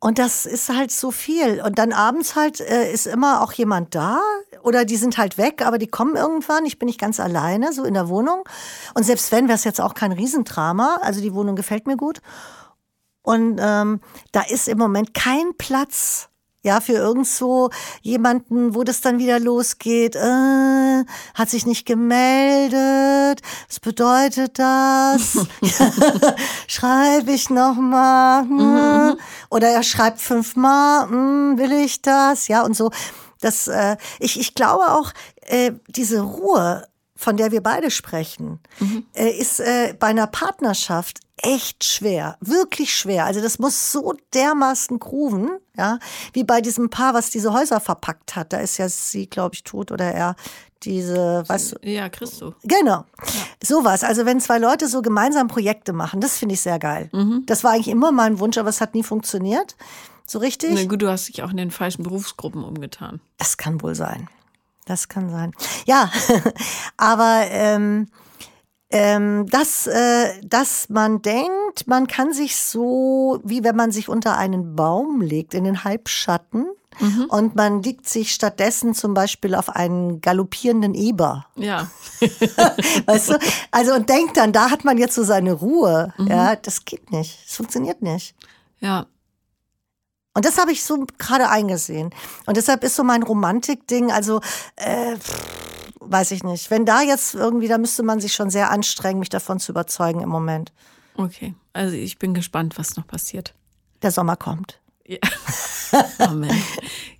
und 0.00 0.18
das 0.18 0.46
ist 0.46 0.70
halt 0.70 0.90
so 0.90 1.10
viel. 1.10 1.60
Und 1.60 1.78
dann 1.78 1.92
abends 1.92 2.34
halt 2.34 2.60
äh, 2.60 2.90
ist 2.90 3.06
immer 3.06 3.42
auch 3.42 3.52
jemand 3.52 3.94
da 3.94 4.18
oder 4.62 4.86
die 4.86 4.96
sind 4.96 5.18
halt 5.18 5.36
weg, 5.36 5.62
aber 5.64 5.76
die 5.76 5.88
kommen 5.88 6.16
irgendwann. 6.16 6.64
Ich 6.64 6.78
bin 6.78 6.86
nicht 6.86 6.98
ganz 6.98 7.20
alleine, 7.20 7.74
so 7.74 7.84
in 7.84 7.92
der 7.92 8.08
Wohnung. 8.08 8.42
Und 8.94 9.02
selbst 9.02 9.30
wenn, 9.30 9.46
wäre 9.46 9.56
es 9.56 9.64
jetzt 9.64 9.80
auch 9.80 9.92
kein 9.92 10.12
Riesendrama. 10.12 11.00
Also 11.02 11.20
die 11.20 11.34
Wohnung 11.34 11.54
gefällt 11.54 11.86
mir 11.86 11.98
gut. 11.98 12.22
Und 13.22 13.60
ähm, 13.62 14.00
da 14.32 14.40
ist 14.40 14.68
im 14.68 14.78
Moment 14.78 15.12
kein 15.12 15.54
Platz 15.58 16.29
ja, 16.62 16.80
für 16.80 16.92
irgend 16.92 17.26
so 17.26 17.70
jemanden, 18.02 18.74
wo 18.74 18.84
das 18.84 19.00
dann 19.00 19.18
wieder 19.18 19.40
losgeht, 19.40 20.14
äh, 20.14 21.04
hat 21.34 21.48
sich 21.48 21.66
nicht 21.66 21.86
gemeldet, 21.86 23.40
was 23.68 23.80
bedeutet 23.80 24.58
das? 24.58 25.46
Schreibe 26.66 27.32
ich 27.32 27.50
nochmal? 27.50 28.42
Hm? 28.42 28.56
Mhm. 28.56 29.16
Oder 29.50 29.68
er 29.68 29.82
schreibt 29.82 30.20
fünfmal, 30.20 31.08
hm, 31.08 31.58
will 31.58 31.72
ich 31.72 32.02
das? 32.02 32.48
Ja, 32.48 32.62
und 32.62 32.76
so. 32.76 32.90
Das, 33.40 33.68
äh, 33.68 33.96
ich, 34.18 34.38
ich 34.38 34.54
glaube 34.54 34.90
auch, 34.92 35.12
äh, 35.46 35.72
diese 35.88 36.20
Ruhe, 36.20 36.86
von 37.20 37.36
der 37.36 37.52
wir 37.52 37.62
beide 37.62 37.90
sprechen, 37.90 38.60
mhm. 38.78 39.04
äh, 39.12 39.30
ist 39.30 39.60
äh, 39.60 39.94
bei 39.98 40.06
einer 40.06 40.26
Partnerschaft 40.26 41.20
echt 41.36 41.84
schwer, 41.84 42.38
wirklich 42.40 42.94
schwer. 42.94 43.26
Also 43.26 43.42
das 43.42 43.58
muss 43.58 43.92
so 43.92 44.14
dermaßen 44.32 44.98
grooven, 44.98 45.50
ja, 45.76 45.98
wie 46.32 46.44
bei 46.44 46.62
diesem 46.62 46.88
Paar, 46.88 47.12
was 47.12 47.28
diese 47.28 47.52
Häuser 47.52 47.78
verpackt 47.78 48.36
hat. 48.36 48.54
Da 48.54 48.58
ist 48.58 48.78
ja 48.78 48.88
sie, 48.88 49.26
glaube 49.28 49.54
ich, 49.54 49.64
tot 49.64 49.92
oder 49.92 50.12
er. 50.12 50.34
Diese, 50.82 51.44
weißt 51.46 51.72
du? 51.72 51.76
Ja, 51.86 52.08
Christo. 52.08 52.54
Genau. 52.62 53.04
Ja. 53.18 53.24
Sowas. 53.62 54.02
Also 54.02 54.24
wenn 54.24 54.40
zwei 54.40 54.56
Leute 54.56 54.88
so 54.88 55.02
gemeinsam 55.02 55.46
Projekte 55.46 55.92
machen, 55.92 56.22
das 56.22 56.38
finde 56.38 56.54
ich 56.54 56.62
sehr 56.62 56.78
geil. 56.78 57.10
Mhm. 57.12 57.42
Das 57.44 57.64
war 57.64 57.72
eigentlich 57.72 57.88
immer 57.88 58.12
mein 58.12 58.38
Wunsch, 58.38 58.56
aber 58.56 58.70
es 58.70 58.80
hat 58.80 58.94
nie 58.94 59.02
funktioniert. 59.02 59.76
So 60.26 60.38
richtig? 60.38 60.70
Na 60.72 60.84
gut, 60.84 61.02
du 61.02 61.10
hast 61.10 61.28
dich 61.28 61.42
auch 61.42 61.50
in 61.50 61.58
den 61.58 61.70
falschen 61.70 62.02
Berufsgruppen 62.02 62.64
umgetan. 62.64 63.20
Das 63.36 63.58
kann 63.58 63.82
wohl 63.82 63.94
sein. 63.94 64.30
Das 64.86 65.08
kann 65.08 65.30
sein. 65.30 65.52
Ja, 65.86 66.10
aber 66.96 67.44
ähm, 67.50 68.08
ähm, 68.90 69.46
dass, 69.46 69.86
äh, 69.86 70.40
dass 70.42 70.88
man 70.88 71.22
denkt, 71.22 71.86
man 71.86 72.08
kann 72.08 72.32
sich 72.32 72.56
so, 72.56 73.40
wie 73.44 73.62
wenn 73.62 73.76
man 73.76 73.92
sich 73.92 74.08
unter 74.08 74.36
einen 74.36 74.74
Baum 74.74 75.20
legt, 75.20 75.54
in 75.54 75.64
den 75.64 75.84
Halbschatten, 75.84 76.66
mhm. 76.98 77.26
und 77.28 77.54
man 77.54 77.82
liegt 77.82 78.08
sich 78.08 78.32
stattdessen 78.32 78.94
zum 78.94 79.14
Beispiel 79.14 79.54
auf 79.54 79.68
einen 79.68 80.20
galoppierenden 80.20 80.94
Eber. 80.94 81.46
Ja. 81.56 81.90
weißt 83.06 83.30
du? 83.30 83.38
Also 83.70 83.94
und 83.94 84.08
denkt 84.08 84.36
dann, 84.36 84.52
da 84.52 84.70
hat 84.70 84.84
man 84.84 84.98
jetzt 84.98 85.14
so 85.14 85.22
seine 85.22 85.52
Ruhe. 85.52 86.12
Mhm. 86.18 86.26
Ja, 86.26 86.56
das 86.56 86.84
geht 86.84 87.12
nicht. 87.12 87.38
Das 87.46 87.56
funktioniert 87.56 88.02
nicht. 88.02 88.34
Ja. 88.80 89.06
Und 90.34 90.44
das 90.44 90.58
habe 90.58 90.72
ich 90.72 90.84
so 90.84 91.06
gerade 91.18 91.48
eingesehen. 91.48 92.10
Und 92.46 92.56
deshalb 92.56 92.84
ist 92.84 92.96
so 92.96 93.02
mein 93.02 93.22
Romantik-Ding, 93.22 94.12
also 94.12 94.40
äh, 94.76 95.16
weiß 96.00 96.30
ich 96.30 96.44
nicht. 96.44 96.70
Wenn 96.70 96.86
da 96.86 97.02
jetzt 97.02 97.34
irgendwie, 97.34 97.68
da 97.68 97.78
müsste 97.78 98.02
man 98.02 98.20
sich 98.20 98.32
schon 98.34 98.50
sehr 98.50 98.70
anstrengen, 98.70 99.20
mich 99.20 99.28
davon 99.28 99.58
zu 99.58 99.72
überzeugen 99.72 100.20
im 100.20 100.28
Moment. 100.28 100.72
Okay, 101.16 101.54
also 101.72 101.94
ich 101.94 102.18
bin 102.18 102.34
gespannt, 102.34 102.78
was 102.78 102.96
noch 102.96 103.06
passiert. 103.06 103.54
Der 104.02 104.12
Sommer 104.12 104.36
kommt. 104.36 104.80
Ja. 105.06 105.18
Amen. 106.18 106.50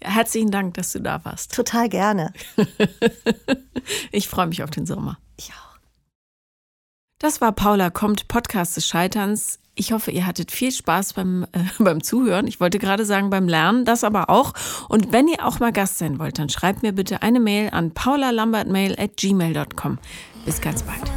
Ja, 0.03 0.11
herzlichen 0.11 0.51
Dank, 0.51 0.75
dass 0.75 0.93
du 0.93 1.01
da 1.01 1.25
warst. 1.25 1.55
Total 1.55 1.89
gerne. 1.89 2.33
ich 4.13 4.29
freue 4.29 4.47
mich 4.47 4.63
auf 4.63 4.71
den 4.71 4.87
Sommer. 4.87 5.19
Ich 5.37 5.51
auch. 5.51 5.79
Das 7.19 7.41
war 7.41 7.53
Paula 7.53 7.91
kommt, 7.91 8.29
Podcast 8.29 8.77
des 8.77 8.87
Scheiterns. 8.87 9.60
Ich 9.75 9.93
hoffe, 9.93 10.11
ihr 10.11 10.27
hattet 10.27 10.51
viel 10.51 10.73
Spaß 10.73 11.15
beim, 11.15 11.45
äh, 11.53 11.61
beim 11.79 12.03
Zuhören. 12.03 12.47
Ich 12.47 12.61
wollte 12.61 12.79
gerade 12.79 13.05
sagen, 13.05 13.31
beim 13.31 13.49
Lernen, 13.49 13.85
das 13.85 14.05
aber 14.05 14.31
auch. 14.31 14.53
Und 14.89 15.13
wenn 15.13 15.29
ihr 15.29 15.47
auch 15.47 15.61
mal 15.61 15.73
Gast 15.73 15.99
sein 15.99 16.19
wollt, 16.19 16.39
dann 16.39 16.49
schreibt 16.49 16.83
mir 16.83 16.93
bitte 16.93 17.23
eine 17.23 17.41
Mail 17.41 17.71
an 17.71 17.93
paulalambertmail 17.93 18.97
at 18.99 19.17
gmail.com. 19.17 19.99
Bis 20.45 20.61
ganz 20.61 20.83
bald. 20.83 21.11